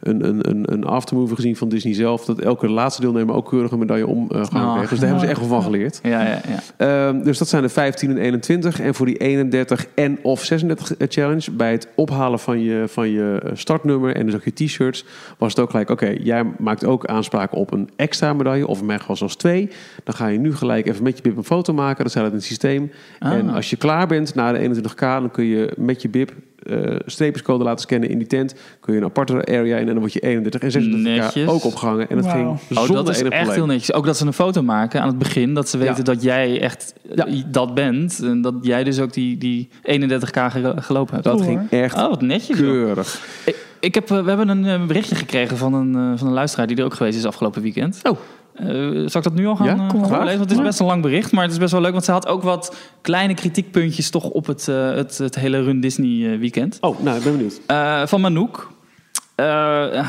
[0.05, 2.25] eh, een, een, een, een aftermovie gezien van Disney zelf.
[2.25, 4.75] Dat elke laatste deelnemer ook keurig een medaille om eh gehangen Oh.
[4.75, 4.89] kreeg.
[4.89, 5.99] Dus daar hebben ze echt wel van geleerd.
[6.03, 7.07] Ja, ja, ja.
[7.07, 8.79] Ehm, dus dat zijn de 15 en 21.
[8.79, 13.39] En voor die 31 en of 36 challenge, bij het ophalen van je, van je
[13.43, 15.05] eh, startnummer en dus ook je t-shirts,
[15.37, 18.85] was het ook gelijk, oké, jij maakt ook aanspraak op een extra medaille, of in
[18.85, 19.69] mijn geval zelfs twee.
[20.03, 22.31] Dan ga je nu gelijk even met je bib een foto maken, dat staat uit
[22.31, 22.91] in het systeem.
[23.19, 23.31] Ah.
[23.31, 26.31] En als je klaar bent na de 21k, dan kun je met je bib
[26.65, 28.55] eh streepjescode laten scannen in die tent.
[28.79, 31.47] Kun je een aparte area in en dan word je 31 en 36k Netjes.
[31.47, 32.09] ook opgehangen.
[32.09, 32.35] En dat Wauw.
[32.35, 33.63] ging Oh, zonder dat is enig echt probleem.
[33.65, 33.93] heel netjes.
[33.95, 35.53] Ook dat ze een foto maken aan het begin.
[35.53, 36.03] Dat ze weten Ja.
[36.03, 37.43] dat jij echt eh, Ja.
[37.47, 38.19] dat bent.
[38.23, 41.25] En dat jij dus ook die, die 31k ge- gelopen hebt.
[41.25, 42.57] Dat Cool, ging echt Oh, wat netjes.
[42.57, 43.27] keurig.
[43.45, 46.77] Ik, ik heb, eh, we hebben een berichtje gekregen van een, van een luisteraar die
[46.77, 47.99] er ook geweest is afgelopen weekend.
[48.03, 48.17] Oh.
[48.55, 48.67] Eh,
[49.05, 50.37] zal ik dat nu al gaan, Ja, eh, voorlezen?
[50.37, 51.91] Want het is best een lang bericht, maar het is best wel leuk.
[51.91, 55.79] Want ze had ook wat kleine kritiekpuntjes toch op het, eh, het, het hele Run
[55.79, 56.77] Disney weekend.
[56.81, 57.61] Oh, nou, ik ben benieuwd.
[58.09, 58.73] Van Manouk.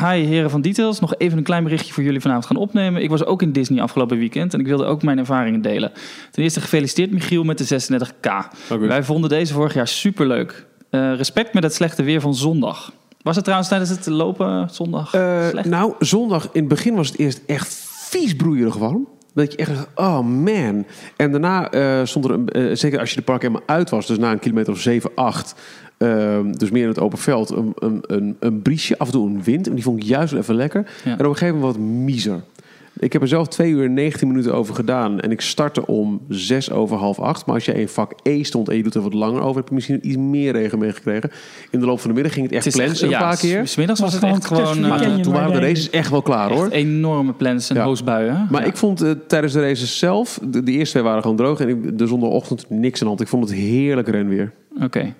[0.00, 1.00] Hi heren van Details.
[1.00, 3.02] Nog even een klein berichtje voor jullie vanavond gaan opnemen.
[3.02, 5.92] Ik was ook in Disney afgelopen weekend en ik wilde ook mijn ervaringen delen.
[6.30, 8.30] Ten eerste gefeliciteerd Michiel met de 36k.
[8.70, 8.86] Oké.
[8.86, 10.66] Wij vonden deze vorig jaar superleuk.
[10.90, 12.92] Respect met het slechte weer van zondag.
[13.22, 15.12] Was het trouwens tijdens het lopen zondag
[15.64, 19.08] nou, zondag in het begin was het eerst echt vies broeierig warm.
[19.34, 20.84] Dat je echt dacht, oh man.
[21.16, 24.06] En daarna eh, stond er, een, eh, zeker als je de park helemaal uit was,
[24.06, 25.54] dus na een kilometer of 7, 8,
[25.98, 29.28] ehm, dus meer in het open veld, een, een, een, een briesje, af en toe
[29.28, 29.68] een wind.
[29.68, 30.90] En die vond ik juist wel even lekker.
[31.04, 31.10] Ja.
[31.10, 32.42] En op een gegeven moment wat miezer.
[32.98, 35.20] Ik heb er zelf 2 uur en 19 minuten over gedaan.
[35.20, 37.46] En ik startte om 6 over half 8.
[37.46, 39.68] Maar als je in vak E stond en je doet er wat langer over, heb
[39.68, 41.30] je misschien iets meer regen meegekregen.
[41.70, 43.28] In de loop van de middag ging het echt Het is echt- plensen een ja,
[43.28, 43.66] paar keer.
[43.66, 45.14] S middags was Was het echt gewoon eh.
[45.20, 46.68] Toen waren de races echt wel klaar hoor.
[46.68, 47.84] enorme plans en Ja.
[47.84, 48.46] hoosbuien.
[48.50, 48.66] Maar Ja.
[48.68, 51.60] ik vond eh, tijdens de races zelf, de, de eerste twee waren gewoon droog.
[51.60, 53.20] En ik, de zondagochtend niks aan de hand.
[53.20, 54.52] Ik vond het heerlijk renweer.
[54.82, 55.14] Oké.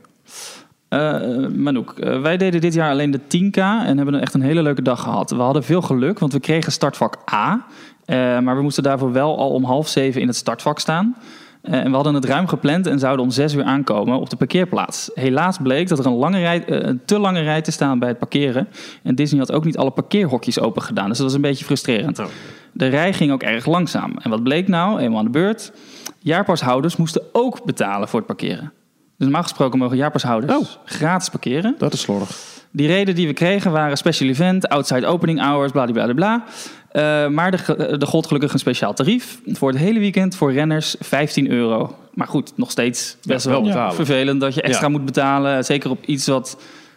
[0.89, 4.63] Eh, Manouk, eh, wij deden dit jaar alleen de 10K en hebben echt een hele
[4.63, 5.31] leuke dag gehad.
[5.31, 7.67] We hadden veel geluk, want we kregen startvak A.
[8.05, 11.17] eh, maar we moesten daarvoor wel al om half zeven in het startvak staan.
[11.63, 15.11] En we hadden het ruim gepland en zouden om zes uur aankomen op de parkeerplaats.
[15.15, 18.19] Helaas bleek dat er een, lange rij, een te lange rij te staan bij het
[18.19, 18.69] parkeren.
[19.03, 21.09] En Disney had ook niet alle parkeerhokjes open gedaan.
[21.09, 22.19] Dus dat was een beetje frustrerend.
[22.19, 22.27] Oh.
[22.73, 24.17] De rij ging ook erg langzaam.
[24.19, 24.99] En wat bleek nou?
[25.01, 25.73] Eenmaal aan de beurt.
[26.19, 28.73] Jaarpashouders moesten ook betalen voor het parkeren.
[29.19, 30.65] Dus normaal gesproken mogen jaarpashouders Oh.
[30.85, 31.75] gratis parkeren.
[31.79, 32.37] Dat is slordig.
[32.71, 36.45] Die reden die we kregen waren special event, outside opening hours, bladibladibla.
[36.93, 39.41] Eh maar er ge- er gold gelukkig een speciaal tarief.
[39.47, 41.97] Voor het hele weekend voor renners 15 euro.
[42.15, 44.93] Maar goed, nog steeds best Ja, wel, vervelend dat je extra Ja.
[44.93, 45.65] moet betalen.
[45.65, 46.57] Zeker op iets wat...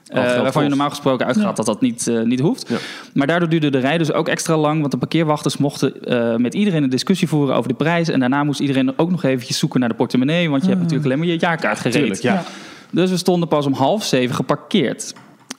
[0.10, 1.54] eh, waarvan je normaal gesproken uitgaat Ja.
[1.54, 2.70] dat dat niet, eh, niet hoeft.
[2.70, 2.78] Ja.
[3.14, 4.80] Maar daardoor duurde de rij dus ook extra lang.
[4.80, 8.08] Want de parkeerwachters mochten eh, met iedereen een discussie voeren over de prijs.
[8.10, 10.50] En daarna moest iedereen ook nog eventjes zoeken naar de portemonnee.
[10.50, 12.02] Want je hebt natuurlijk alleen maar je jaarkaart gereden.
[12.02, 12.34] Tuurlijk, ja.
[12.34, 12.44] Ja.
[12.92, 15.14] Dus we stonden pas om half zeven geparkeerd.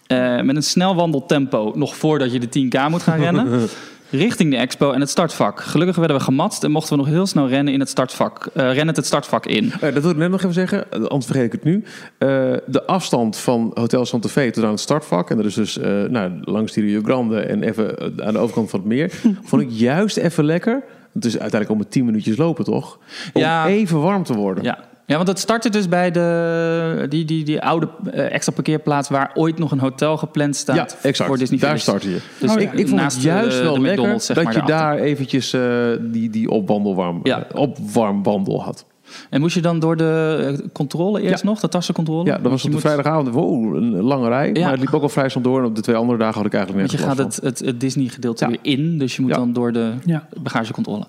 [0.06, 3.46] Eh, met een snel wandeltempo, nog voordat je de 10k moet gaan rennen.
[4.10, 5.60] richting de expo en het startvak.
[5.60, 8.48] Gelukkig werden we gematst en mochten we nog heel snel rennen in het startvak.
[8.54, 9.72] rennend het startvak in.
[9.72, 11.84] Eh, dat wil ik net nog even zeggen, anders vergeet ik het nu.
[12.18, 12.28] Eh,
[12.66, 15.30] de afstand van Hotel Santa Fe tot aan het startvak...
[15.30, 15.78] en dat is dus
[16.08, 19.10] nou, langs die Rio Grande en even aan de overkant van het meer...
[19.42, 20.82] vond ik juist even lekker.
[21.12, 22.98] Het is uiteindelijk om met 10 minuutjes lopen, toch?
[23.32, 23.66] Om Ja.
[23.66, 24.64] even warm te worden.
[24.64, 24.78] Ja.
[25.10, 29.08] Ja, want het startte dus bij de, die, die, die oude eh, extra parkeerplaats...
[29.08, 31.28] waar ooit nog een hotel gepland staat Ja, exact.
[31.28, 32.20] voor Disney Daar startte je.
[32.38, 34.54] Dus Oh, ik, ik vond naast het juist de- wel de lekker zeg dat maar,
[34.54, 34.96] je daarachter.
[34.98, 35.62] daar eventjes eh,
[36.00, 37.46] die, die opwandelwarm, Ja.
[37.52, 38.84] eh, opwarmwandel had.
[39.30, 41.48] En moest je dan door de eh, controle eerst Ja.
[41.48, 42.24] nog, de tassencontrole?
[42.24, 43.28] Ja, dat was je op de moet- vrijdagavond.
[43.28, 44.50] Wow, een lange rij.
[44.52, 44.60] Ja.
[44.62, 45.58] Maar het liep ook al vrij snel door.
[45.58, 47.80] En op de twee andere dagen had ik eigenlijk Want je gaat het, het, het
[47.80, 48.50] Disney-gedeelte Ja.
[48.50, 49.36] weer in, dus je moet Ja.
[49.36, 50.28] dan door de Ja.
[50.42, 51.04] bagagecontrole.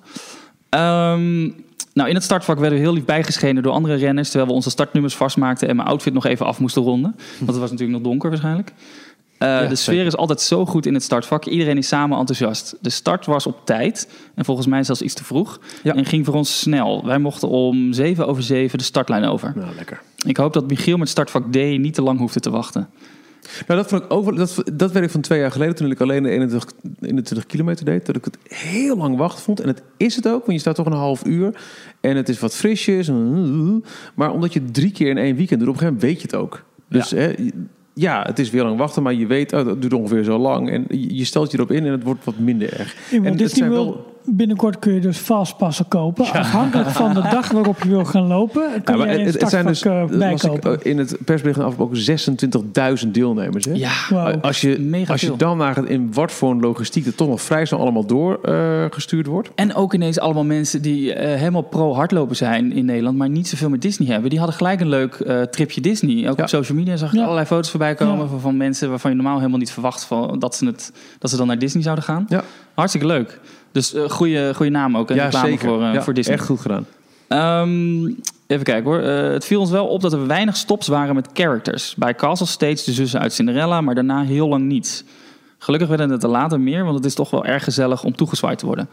[0.69, 1.49] Ehm,
[1.93, 4.29] nou, in het startvak werden we heel lief bijgeschenen door andere renners...
[4.29, 7.15] terwijl we onze startnummers vastmaakten en mijn outfit nog even af moesten ronden.
[7.37, 8.73] Want het was natuurlijk nog donker waarschijnlijk.
[9.37, 10.05] Eh, de sfeer zeker.
[10.05, 11.45] is altijd zo goed in het startvak.
[11.45, 12.75] Iedereen is samen enthousiast.
[12.81, 15.59] De start was op tijd en volgens mij zelfs iets te vroeg.
[15.83, 15.95] Ja.
[15.95, 17.05] En ging voor ons snel.
[17.05, 19.53] Wij mochten om 7 over 7 de startlijn over.
[19.55, 20.01] Nou, lekker.
[20.25, 22.89] Ik hoop dat Michiel met startvak D niet te lang hoefde te wachten.
[23.67, 26.01] Nou, dat, vond ik ook, dat, dat weet ik van twee jaar geleden toen ik
[26.01, 28.05] alleen de 21, 21 kilometer deed.
[28.05, 29.59] Dat ik het heel lang wachten vond.
[29.59, 31.61] En het is het ook, want je staat toch een half uur.
[32.01, 33.09] En het is wat frisjes.
[34.15, 36.27] Maar omdat je drie keer in één weekend doet, op een gegeven moment weet je
[36.27, 36.63] het ook.
[36.89, 37.17] Dus Ja.
[37.17, 37.33] hè,
[37.93, 40.69] ja, het is weer lang wachten, maar je weet, oh, dat duurt ongeveer zo lang.
[40.69, 42.95] En je stelt je erop in en het wordt wat minder erg.
[43.11, 46.25] En Walt het zijn wel- binnenkort kun je dus fastpassen kopen.
[46.31, 49.65] Afhankelijk van de dag waarop je wil gaan lopen, kun Ja, je het, het zijn
[49.65, 50.79] dus, eh, bijkopen.
[50.81, 53.65] eh, in het persbericht af ook 26.000 deelnemers.
[53.65, 53.71] Hè?
[53.73, 54.37] Ja.
[54.41, 57.41] Als je, Mega als je dan naar in wat voor een logistiek er toch nog
[57.41, 59.49] vrij snel allemaal doorgestuurd gestuurd wordt.
[59.55, 63.69] En ook ineens allemaal mensen die eh, helemaal pro-hardlopen zijn in Nederland, maar niet zoveel
[63.69, 64.29] met Disney hebben.
[64.29, 66.29] Die hadden gelijk een leuk eh, tripje Disney.
[66.29, 66.43] Ook Ja.
[66.43, 67.21] op social media zag ik Ja.
[67.21, 68.27] allerlei foto's voorbij komen Ja.
[68.27, 71.37] van, van mensen waarvan je normaal helemaal niet verwacht van, dat, ze het, dat ze
[71.37, 72.25] dan naar Disney zouden gaan.
[72.29, 72.43] Ja.
[72.73, 73.39] Hartstikke leuk.
[73.71, 76.35] Dus eh goede, goede naam ook en reclame voor, eh, Ja, voor Disney.
[76.35, 76.85] Echt goed gedaan.
[77.27, 78.05] Ehm,
[78.47, 78.99] even kijken hoor.
[78.99, 81.95] Eh, het viel ons wel op dat er weinig stops waren met characters.
[81.97, 85.03] Bij Castle steeds de zussen uit Cinderella, maar daarna heel lang niets.
[85.57, 88.57] Gelukkig werden het er later meer, want het is toch wel erg gezellig om toegezwaaid
[88.57, 88.89] te worden.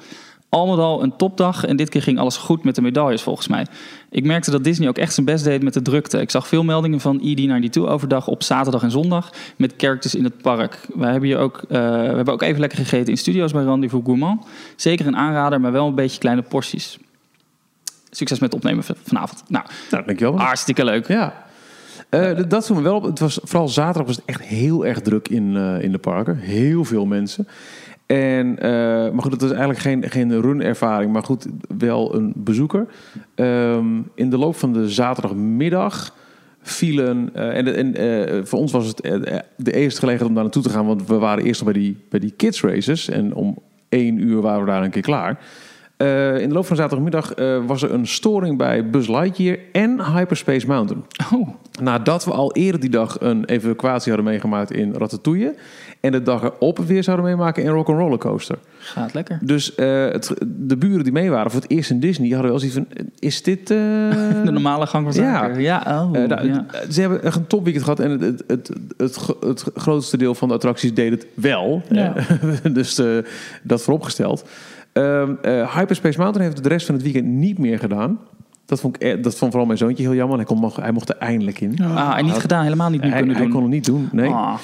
[0.51, 3.49] Al met al een topdag en dit keer ging alles goed met de medailles volgens
[3.49, 3.67] mij.
[4.11, 6.21] Ik merkte dat Disney ook echt zijn best deed met de drukte.
[6.21, 10.25] Ik zag veel meldingen van E ED92 overdag op zaterdag en zondag met characters in
[10.25, 10.87] het park.
[10.95, 11.85] Wij hebben hier ook, eh, we
[12.15, 14.45] hebben ook even lekker gegeten in studio's bij Rendezvous Gourmand.
[14.77, 16.99] Zeker een aanrader, maar wel een beetje kleine porties.
[18.11, 19.43] Succes met het opnemen vanavond.
[19.49, 20.39] Nou, Nou, dankjewel.
[20.39, 21.09] hartstikke leuk.
[21.09, 21.47] Ja.
[22.09, 23.03] Eh, dat viel me wel op.
[23.03, 26.37] Het was, vooral zaterdag was het echt heel erg druk in, eh, in de parken.
[26.37, 27.49] Heel veel mensen.
[28.09, 28.71] En, eh,
[29.11, 31.47] maar goed, dat is eigenlijk geen, geen run-ervaring, maar goed,
[31.79, 32.87] wel een bezoeker.
[33.35, 36.15] Ehm, in de loop van de zaterdagmiddag
[36.63, 37.31] vielen.
[37.35, 38.97] eh, en en eh, voor ons was het
[39.57, 41.97] de eerste gelegenheid om daar naartoe te gaan, want we waren eerst nog bij die,
[42.09, 43.09] bij die kids races.
[43.09, 43.59] En om
[43.89, 45.39] één uur waren we daar een keer klaar.
[45.99, 50.13] Eh, in de loop van zaterdagmiddag eh, was er een storing bij Buzz Lightyear en
[50.15, 51.05] Hyperspace Mountain.
[51.33, 51.49] Oh,
[51.81, 55.55] Nadat we al eerder die dag een evacuatie hadden meegemaakt in Ratatouille.
[56.01, 58.59] En de dag erop weer zouden meemaken in Rock'n'Roller Coaster.
[58.79, 59.39] gaat lekker.
[59.43, 62.59] Dus eh, het, de buren die mee waren voor het eerst in Disney hadden wel
[62.59, 62.87] zoiets van:
[63.19, 63.67] is dit.
[64.49, 65.61] De normale gang van zaken.
[65.61, 66.67] Ja, oh, eh, nou, ja.
[66.91, 70.49] Ze hebben echt een topweekend gehad en het, het, het, het, het grootste deel van
[70.49, 71.83] de attracties deed het wel.
[71.91, 72.15] Ja.
[72.73, 73.01] Dus
[73.63, 74.45] dat vooropgesteld.
[74.93, 78.19] Ehm eh, Hyperspace Mountain heeft het de rest van het weekend niet meer gedaan.
[78.67, 80.37] Dat vond, ik, eh, dat vond vooral mijn zoontje heel jammer.
[80.37, 81.79] Hij, kon, mocht- hij mocht er eindelijk in.
[81.83, 83.53] Ah, en niet gedaan, helemaal niet nu Hij, kunnen hij doen.
[83.55, 84.31] kon het niet doen, nee.
[84.31, 84.55] Ah.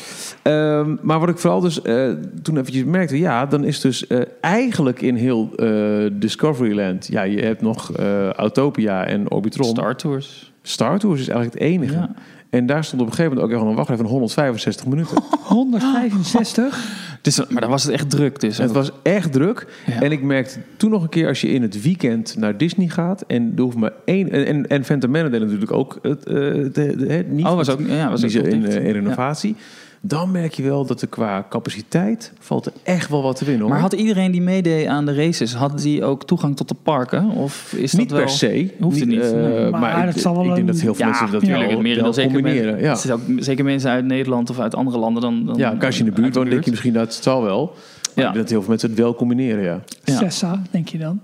[0.42, 2.10] Ehm, maar wat ik vooral dus eh,
[2.42, 7.40] toen eventjes merkte, ja, dan is dus eh, eigenlijk in heel eh, Discoveryland, ja, je
[7.40, 7.96] hebt nog
[8.36, 9.68] Autopia en Orbitron.
[9.68, 10.52] Star Tours.
[10.62, 11.94] Star Tours is eigenlijk het enige.
[11.94, 12.10] Ja.
[12.54, 15.22] En daar stond op een gegeven moment ook echt een wachtrij van 165 minuten.
[15.44, 17.18] 165.
[17.20, 18.40] Dus, maar dan was het echt druk.
[18.40, 19.66] Dus Het was echt druk.
[19.86, 20.00] Ja.
[20.00, 23.24] En ik merkte toen nog een keer als je in het weekend naar Disney gaat
[23.26, 26.34] en er hoeft maar één en en, en Phantom Manor deed natuurlijk ook het, eh,
[26.34, 27.46] de, de, het niet.
[27.46, 29.56] Oh, was ook, ja, was ook in, eh, in renovatie.
[30.06, 33.62] Dan merk je wel dat er qua capaciteit valt er echt wel wat te winnen.
[33.62, 33.70] Hoor.
[33.70, 37.30] Maar had iedereen die meedeed aan de races, had die ook toegang tot de parken?
[37.30, 38.20] Of is dat niet wel...
[38.20, 38.70] per se.
[38.80, 39.70] Hoeft het niet, eh, nee.
[39.70, 41.80] maar Maar ik, het zal wel ik denk dat heel veel Ja, mensen dat wel,
[41.80, 42.80] meer wel zeker combineren.
[42.80, 42.96] Ja.
[43.04, 45.46] Er ook zeker mensen uit Nederland of uit andere landen dan...
[45.46, 47.64] dan ja, als je in de buurt woont, denk je misschien dat het zal wel.
[48.14, 48.28] Maar Ja.
[48.28, 49.80] ik denk dat heel veel mensen het wel combineren, ja.
[50.04, 50.16] Ja.
[50.18, 51.20] Sessa, denk je dan?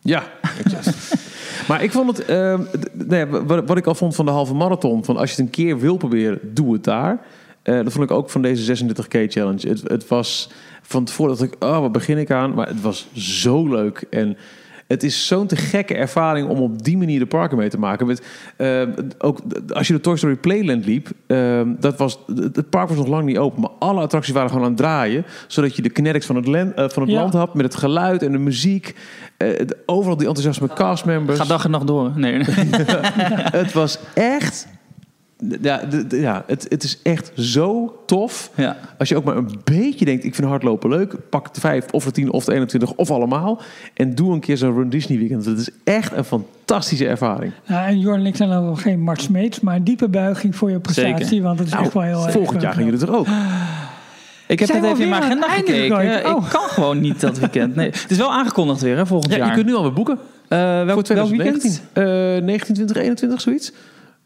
[0.00, 0.22] Ja,
[0.64, 1.14] exact.
[1.68, 2.60] maar ik vond het, ehm,
[2.92, 5.50] nee, wat, wat ik al vond van de halve marathon, van als je het een
[5.50, 7.20] keer wil proberen, doe het daar.
[7.68, 9.68] Eh, dat vond ik ook van deze 36K challenge.
[9.68, 10.50] Het, het was
[10.82, 12.54] van tevoren dat ik, oh, wat begin ik aan?
[12.54, 14.36] Maar het was zo leuk en
[14.86, 18.06] het is zo'n te gekke ervaring om op die manier de parken mee te maken.
[18.06, 18.22] Met,
[18.56, 18.82] eh,
[19.18, 19.40] ook
[19.72, 23.24] als je de Toy Story Playland liep, eh, dat was, het park was nog lang
[23.24, 26.36] niet open, maar alle attracties waren gewoon aan het draaien, zodat je de kinetics van
[26.36, 27.20] het, land, eh, van het Ja.
[27.20, 28.94] land had met het geluid en de muziek.
[29.86, 31.38] Overal die enthousiasme castmembers.
[31.38, 32.12] Ga dag en nacht door.
[32.14, 32.42] Nee.
[33.60, 34.68] Het was echt.
[35.60, 38.50] Ja, de- de- ja het, het is echt zo tof.
[38.54, 38.76] ja.
[38.98, 41.14] Als je ook maar een beetje denkt, ik vind hardlopen leuk.
[41.30, 43.60] Pak de 5 of de 10 of de 21 of allemaal.
[43.94, 45.44] En doe een keer zo'n Run Disney weekend.
[45.44, 47.52] Het is echt een fantastische ervaring.
[47.64, 50.70] Ja, en Jorn en ik zijn dan wel geen mates, maar een diepe buiging voor
[50.70, 51.26] je prestatie.
[51.26, 51.42] Zeker.
[51.44, 53.26] Want het is echt wel heel erg Nou, volgend jaar gaan jullie er ook.
[54.46, 56.34] Ik heb net even in mijn agenda gekeken.
[56.36, 56.44] Oh.
[56.44, 57.74] Ik kan gewoon niet dat weekend.
[57.74, 59.46] Nee, het is wel aangekondigd weer, hè, volgend Ja, jaar.
[59.48, 60.18] je kunt nu alweer boeken.
[60.48, 61.70] Eh, welk, voor welk 2019.
[61.92, 62.38] weekend?
[62.38, 63.72] Eh 19, 20, 21, zoiets.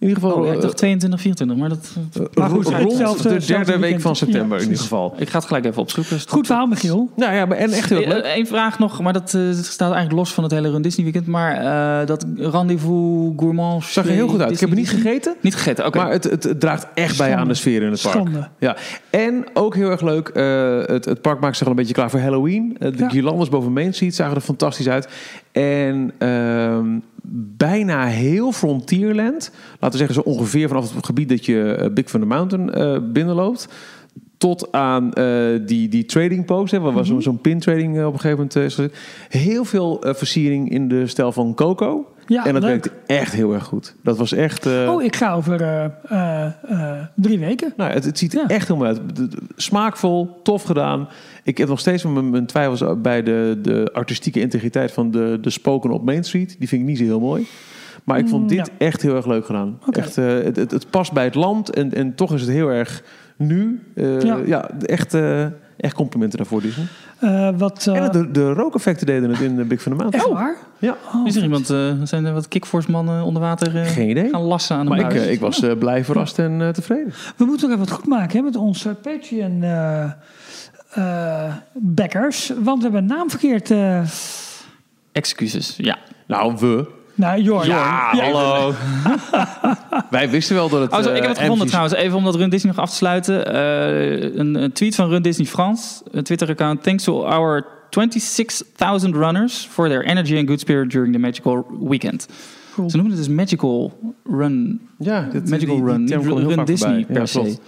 [0.03, 1.91] In ieder geval Oh, ja, ik eh, dacht 22, 24, maar dat...
[2.35, 5.15] Maar goed, rond hetzelfde- de hetzelfde derde week van september Ja, in ieder geval.
[5.19, 6.19] Ik ga het gelijk even opzoeken.
[6.29, 7.11] Goed verhaal, Michiel.
[7.17, 8.25] Nou ja, maar en echt heel leuk.
[8.37, 11.27] Eén vraag nog, maar dat eh, staat eigenlijk los van het hele Run Disney weekend.
[11.27, 11.57] Maar
[12.01, 13.85] eh, dat rendezvous gourmand...
[13.85, 14.51] Zag er heel goed uit.
[14.53, 15.35] Ik heb het niet gegeten.
[15.41, 15.99] Niet gegeten, oké.
[15.99, 18.15] Maar het, het, het draagt echt bij aan de sfeer in het park.
[18.15, 18.49] Schande.
[18.59, 18.77] Ja,
[19.11, 20.29] en ook heel erg leuk.
[20.29, 22.77] eh, het, het park maakt zich al een beetje klaar voor Halloween.
[22.79, 23.09] Eh, de Ja.
[23.09, 25.09] guirlandes boven Main Street zagen er fantastisch uit.
[25.53, 26.87] En ehm,
[27.57, 29.51] bijna heel Frontierland.
[29.73, 32.99] Laten we zeggen zo ongeveer vanaf het gebied dat je eh, Big Thunder Mountain eh,
[33.13, 33.69] binnenloopt.
[34.37, 36.73] Tot aan eh, die, die trading post.
[36.73, 38.79] Hè, waar was zo'n zo'n pin trading op een gegeven moment is.
[39.29, 42.12] Heel veel versiering in de stijl van Coco.
[42.27, 42.71] Ja, en dat leuk.
[42.71, 43.95] werkte echt heel erg goed.
[44.03, 44.67] Dat was echt...
[44.67, 47.73] eh, Oh, ik ga over eh, eh, drie weken.
[47.77, 48.47] nou, het, het ziet er Ja.
[48.49, 49.01] echt helemaal uit.
[49.57, 51.09] Smaakvol, tof gedaan.
[51.45, 55.51] Ik heb nog steeds mijn, mijn twijfels bij de, de artistieke integriteit van de, de
[55.51, 56.57] spoken op Main Street.
[56.59, 57.47] Die vind ik niet zo heel mooi.
[58.05, 58.87] Maar ik vond Mm, dit ja.
[58.87, 59.79] echt heel erg leuk gedaan.
[59.91, 63.03] Echt, het, het, het past bij het land en, en toch is het heel erg
[63.37, 63.83] nu.
[63.95, 64.39] Ja.
[64.47, 64.71] ja.
[64.87, 65.17] echt,
[65.83, 66.87] echt complimenten daarvoor, Disney.
[67.19, 70.15] Eh, wat, eh, en de, de rookeffecten deden het in de Big Van de Maand.
[70.15, 70.57] echt waar?
[70.79, 74.09] Ja, Oh, Is er iemand, eh, zijn er wat kickforce mannen onder water eh, geen
[74.11, 74.29] idee.
[74.31, 77.13] gaan lassen aan de Maar ik, ik was eh, blij verrast en eh, tevreden.
[77.37, 80.11] We moeten nog even wat goed maken hè, met onze Patreon eh
[80.93, 82.53] eh, backers.
[82.63, 83.71] Want we hebben een naam verkeerd.
[83.71, 84.01] eh
[85.13, 85.99] Excuses, ja.
[86.27, 86.87] Nou, we.
[87.15, 87.67] Nou, Jorn.
[87.67, 88.75] Ja, hallo.
[90.11, 90.93] Wij wisten wel dat het...
[90.93, 91.95] Oh, zo, ik eh, heb het gevonden trouwens.
[91.95, 93.47] Even om dat Run Disney nog af te sluiten.
[93.55, 96.03] Eh, een, een tweet van Run Disney France.
[96.11, 96.83] Een Twitter-account.
[96.83, 102.27] Thanks to our 26,000 runners for their energy and good spirit during the magical weekend.
[102.75, 102.91] Cool.
[102.91, 104.81] Ze noemen het dus Magical Run.
[104.99, 106.49] Ja, dit, Magical die- die Run.
[106.49, 107.05] Run Disney voorbij.
[107.05, 107.39] per Ja, se.
[107.41, 107.61] klopt.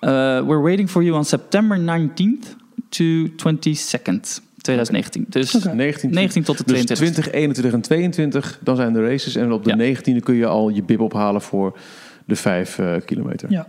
[0.00, 0.10] Uh,
[0.48, 2.56] we're waiting for you on September 19th
[2.88, 3.04] to
[3.36, 5.26] 22nd, 2019.
[5.28, 5.74] Dus Oké.
[5.74, 7.12] 19, 19 tot de dus 22.
[7.24, 9.36] 20, 21 en 22, dan zijn de races.
[9.36, 9.76] En op de Ja.
[9.76, 11.78] 19e kun je al je bib ophalen voor
[12.24, 13.50] de 5 kilometer.
[13.50, 13.66] Ja.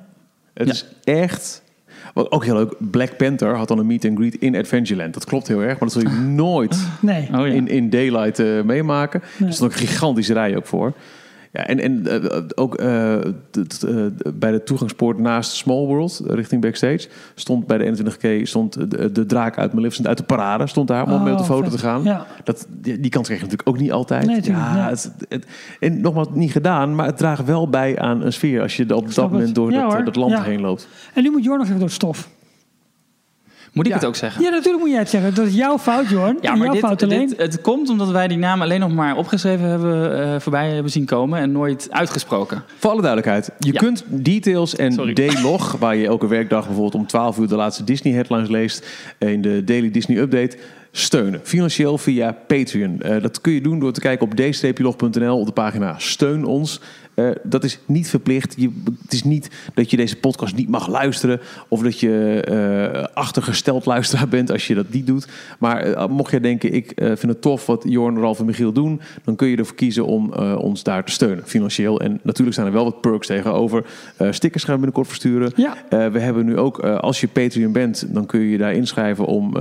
[0.54, 0.74] Het Ja.
[0.74, 1.62] is echt...
[2.14, 5.14] Wat ook heel leuk, Black Panther had dan een meet and greet in Adventureland.
[5.14, 7.30] Dat klopt heel erg, maar dat zul je nooit Nee.
[7.34, 9.22] Oh in, in Daylight eh, meemaken.
[9.38, 9.48] Nee.
[9.50, 10.94] Er stond ook een gigantische rij ook voor.
[11.54, 13.16] Ja, en, en eh, ook eh,
[13.52, 13.96] d- eh,
[14.34, 19.26] bij de toegangspoort naast Small World, richting backstage, stond bij de 21K stond de, de
[19.26, 21.72] draak uit Maleficent uit de parade, stond daar om mee op de Oh, foto vet.
[21.72, 22.04] te gaan.
[22.04, 22.26] Ja.
[22.44, 24.26] Dat, die, die kans krijg je natuurlijk ook niet altijd.
[24.26, 24.90] Nee, tuurlijk, ja.
[24.90, 25.46] Het, het-
[25.80, 29.14] en nogmaals, niet gedaan, maar het draagt wel bij aan een sfeer als je op
[29.14, 30.88] dat moment door Ja, dat, land heen loopt.
[31.14, 32.30] En nu moet Jorn nog even door het stof.
[33.74, 33.98] Moet ik Ja.
[33.98, 34.44] het ook zeggen?
[34.44, 35.36] Ja, natuurlijk moet jij het zeggen.
[35.36, 36.38] Dat is jouw fout, Jorn.
[36.42, 37.28] Ja, maar jouw dit, fout alleen.
[37.28, 40.92] dit, het komt omdat wij die naam alleen nog maar opgeschreven hebben, eh, voorbij hebben
[40.92, 42.64] zien komen en nooit uitgesproken.
[42.80, 43.80] Voor alle duidelijkheid, je Ja.
[43.80, 45.14] kunt details en.
[45.14, 48.88] D-log, waar je elke werkdag bijvoorbeeld om 12 uur de laatste Disney headlines leest,
[49.18, 50.58] in de Daily Disney Update,
[50.92, 51.40] steunen.
[51.44, 53.02] Financieel via Patreon.
[53.02, 56.80] Eh, dat kun je doen door te kijken op d-log.nl op de pagina Steun ons.
[57.16, 58.54] Eh, dat is niet verplicht.
[58.58, 58.70] Je,
[59.02, 61.40] het is niet dat je deze podcast niet mag luisteren.
[61.68, 65.28] Of dat je eh, achtergesteld luisteraar bent als je dat niet doet.
[65.60, 69.02] Maar eh, mocht jij denken, ik vind het tof wat Jorn, Ralf en Michiel doen.
[69.24, 72.02] Dan kun je ervoor kiezen om ons daar te steunen, financieel.
[72.02, 73.86] En natuurlijk zijn er wel wat perks tegenover.
[74.30, 75.52] Stickers gaan we binnenkort versturen.
[75.56, 75.76] Ja.
[75.90, 79.54] We hebben nu ook, als je Patreon bent, dan kun je je daar inschrijven om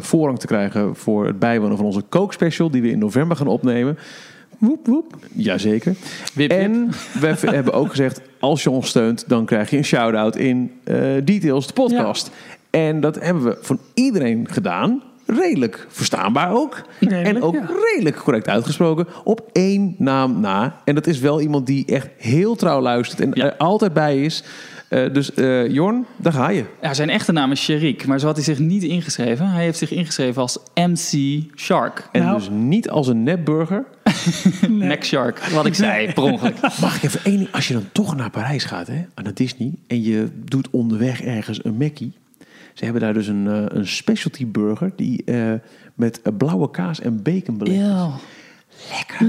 [0.00, 3.46] voorrang te krijgen voor het bijwonen van onze Coke Special, die we in november gaan
[3.46, 3.98] opnemen.
[4.60, 5.16] Woep, woep.
[5.32, 5.94] Jazeker.
[6.34, 6.58] Wip, wip.
[6.60, 10.72] En we hebben ook gezegd, als je ons steunt, dan krijg je een shout-out in
[10.84, 12.30] eh, Details, de podcast.
[12.70, 15.02] En dat hebben we van iedereen gedaan.
[15.26, 16.82] Redelijk verstaanbaar ook.
[17.00, 17.68] Redelijk, en ook ja.
[17.92, 19.06] redelijk correct uitgesproken.
[19.24, 20.76] Op één naam na.
[20.84, 23.44] En dat is wel iemand die echt heel trouw luistert en Ja.
[23.44, 24.44] er altijd bij is.
[24.88, 26.64] Eh, dus eh, Jorn, daar ga je.
[26.82, 29.48] Ja, zijn echte naam is Sherik, maar zo had hij zich niet ingeschreven.
[29.48, 32.08] Hij heeft zich ingeschreven als MC Shark.
[32.12, 32.36] En Nou.
[32.38, 33.84] dus niet als een nepburger.
[34.68, 36.60] Neck Shark, wat ik zei, per ongeluk.
[36.80, 37.52] Mag ik even één ding?
[37.52, 41.64] Als je dan toch naar Parijs gaat, hè, naar Disney, en je doet onderweg ergens
[41.64, 42.12] een Mackie.
[42.74, 45.52] Ze hebben daar dus een, eh, een specialty burger die eh,
[45.94, 47.86] met eh, blauwe kaas en bacon belegd is.
[47.86, 48.12] Eeuw.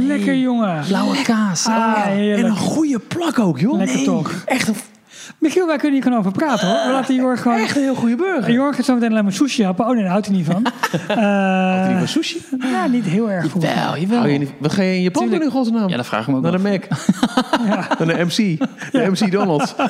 [0.07, 0.83] Lekker, jongen.
[0.87, 1.65] Blauwe kaas.
[1.65, 2.07] Ah, Oh.
[2.07, 3.77] En een goede plak ook, joh.
[3.77, 4.43] Lekker toch.
[4.45, 4.75] Echt een,
[5.37, 6.85] Michiel, wij kunnen hier gewoon over praten, hoor.
[6.85, 7.57] We laten Jorn gewoon...
[7.59, 8.51] echt een heel goede burger.
[8.53, 9.85] Jorn gaat zo meteen alleen maar sushi happen.
[9.87, 10.65] Oh nee, daar houdt hij niet van.
[11.07, 12.41] Eh, Die van sushi?
[12.71, 13.61] ja, niet heel erg goed.
[13.63, 14.27] Wel, jawel.
[14.27, 15.89] Je niet, wat ga je in Japan doen in godsnaam?
[15.89, 16.57] Ja, dat vraag ik me ook Naar de.
[16.57, 16.83] Mac.
[17.99, 18.35] Naar de MC.
[18.91, 19.75] De MC Donald.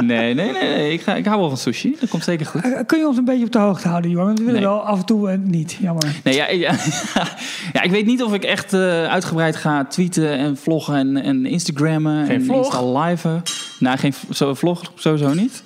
[0.00, 0.92] Nee, nee, nee, nee.
[0.92, 1.96] Ik, ga, ik hou wel van sushi.
[2.00, 2.62] Dat komt zeker goed.
[2.62, 4.26] Eh, Kun je ons een beetje op de hoogte houden, Jorn?
[4.26, 4.70] Want we willen Nee.
[4.70, 5.72] wel af en toe eh, niet.
[5.80, 6.04] Jammer.
[6.24, 6.72] Nee, ja, ja,
[7.72, 11.46] ja, ik weet niet of ik echt eh, uitgebreid ga tweeten en vloggen en, en
[11.46, 12.26] Instagrammen.
[12.26, 12.64] Geen en vlog?
[12.64, 13.42] Insta liven.
[13.86, 15.62] Nou, geen zo, vlog sowieso niet.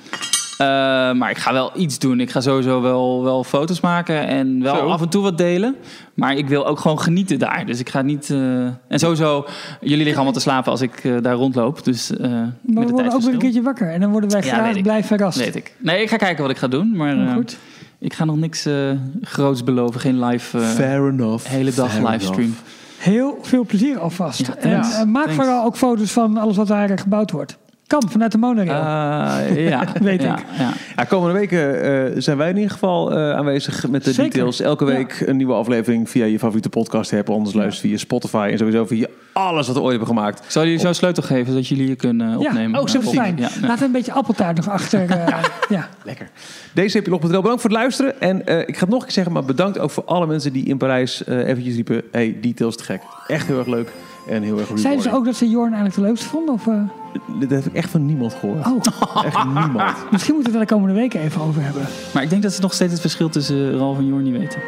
[0.59, 0.67] Eh,
[1.13, 2.21] maar ik ga wel iets doen.
[2.21, 4.87] Ik ga sowieso wel, wel foto's maken en wel Zo.
[4.89, 5.77] af en toe wat delen.
[6.15, 7.67] Maar ik wil ook gewoon genieten daar.
[7.67, 8.31] Dus ik ga niet...
[8.31, 9.47] eh, En sowieso,
[9.81, 11.85] jullie liggen allemaal te slapen als ik eh, daar rondloop.
[11.85, 13.91] Dus eh Maar met we het worden ook weer een keertje wakker.
[13.93, 15.39] En dan worden wij Ja, graag blij verrast.
[15.39, 15.75] Weet ik.
[15.79, 16.97] Nee, ik ga kijken wat ik ga doen.
[16.97, 17.59] Maar goed.
[17.99, 18.75] ik ga nog niks eh,
[19.23, 20.01] groots beloven.
[20.01, 20.59] Geen live...
[20.59, 21.47] eh, Fair enough.
[21.47, 22.55] hele dag Fair livestream.
[22.99, 24.47] Heel veel plezier alvast.
[24.47, 24.57] Ja,
[24.99, 25.35] en maak Thanks.
[25.43, 27.59] vooral ook foto's van alles wat daar gebouwd wordt.
[27.91, 29.47] Kan, vanuit de monorail.
[29.49, 30.45] Eh, ja, Weet ja, ik.
[30.59, 30.73] Ja.
[30.97, 34.33] Ja, komende weken eh, zijn wij in ieder geval eh, aanwezig met de Zeker.
[34.33, 34.61] details.
[34.61, 34.91] Elke Ja.
[34.93, 37.29] week een nieuwe aflevering via je favoriete podcast hebt.
[37.29, 40.39] Anders luister via Spotify en sowieso via alles wat we ooit hebben gemaakt.
[40.39, 42.71] Ik zal jullie zo een sleutel geven zodat jullie je kunnen opnemen.
[42.71, 43.37] ja, ook fijn.
[43.37, 43.67] Ja, ja.
[43.67, 45.11] Laat een beetje appeltaart nog achter.
[45.11, 45.89] eh, ja.
[46.05, 46.29] Lekker.
[46.75, 48.21] DCPlog.nl, bedankt voor het luisteren.
[48.21, 50.53] En eh, ik ga het nog een keer zeggen, maar bedankt ook voor alle mensen
[50.53, 52.03] die in Parijs eh, eventjes riepen...
[52.13, 53.01] hey, details te gek.
[53.27, 53.89] Echt heel erg leuk
[54.29, 56.55] en heel erg Zeiden ze ook dat ze Jorn eigenlijk de leukste vonden?
[56.55, 56.67] Of,
[57.13, 57.21] eh?
[57.41, 58.67] Dit heb ik echt van niemand gehoord.
[58.67, 59.95] Oh, Echt niemand.
[60.13, 61.83] misschien moeten we het er de komende weken even over hebben.
[62.15, 64.61] Maar ik denk dat ze nog steeds het verschil tussen Ralf en Jorn niet weten.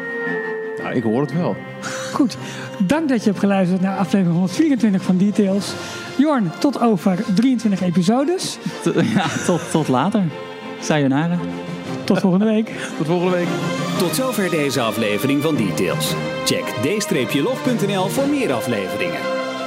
[0.83, 1.55] Nou, ik hoor het wel.
[2.13, 2.37] Goed,
[2.77, 5.73] dank dat je hebt geluisterd naar aflevering 124 van Details.
[6.17, 8.57] Jorn, tot over 23 episodes.
[8.81, 10.23] T- ja, tot, tot later.
[10.81, 11.37] Sayonara.
[12.03, 12.71] Tot volgende week.
[12.97, 13.47] Tot volgende week.
[13.97, 16.13] Tot zover deze aflevering van Details.
[16.45, 19.42] Check d-log.nl voor meer afleveringen.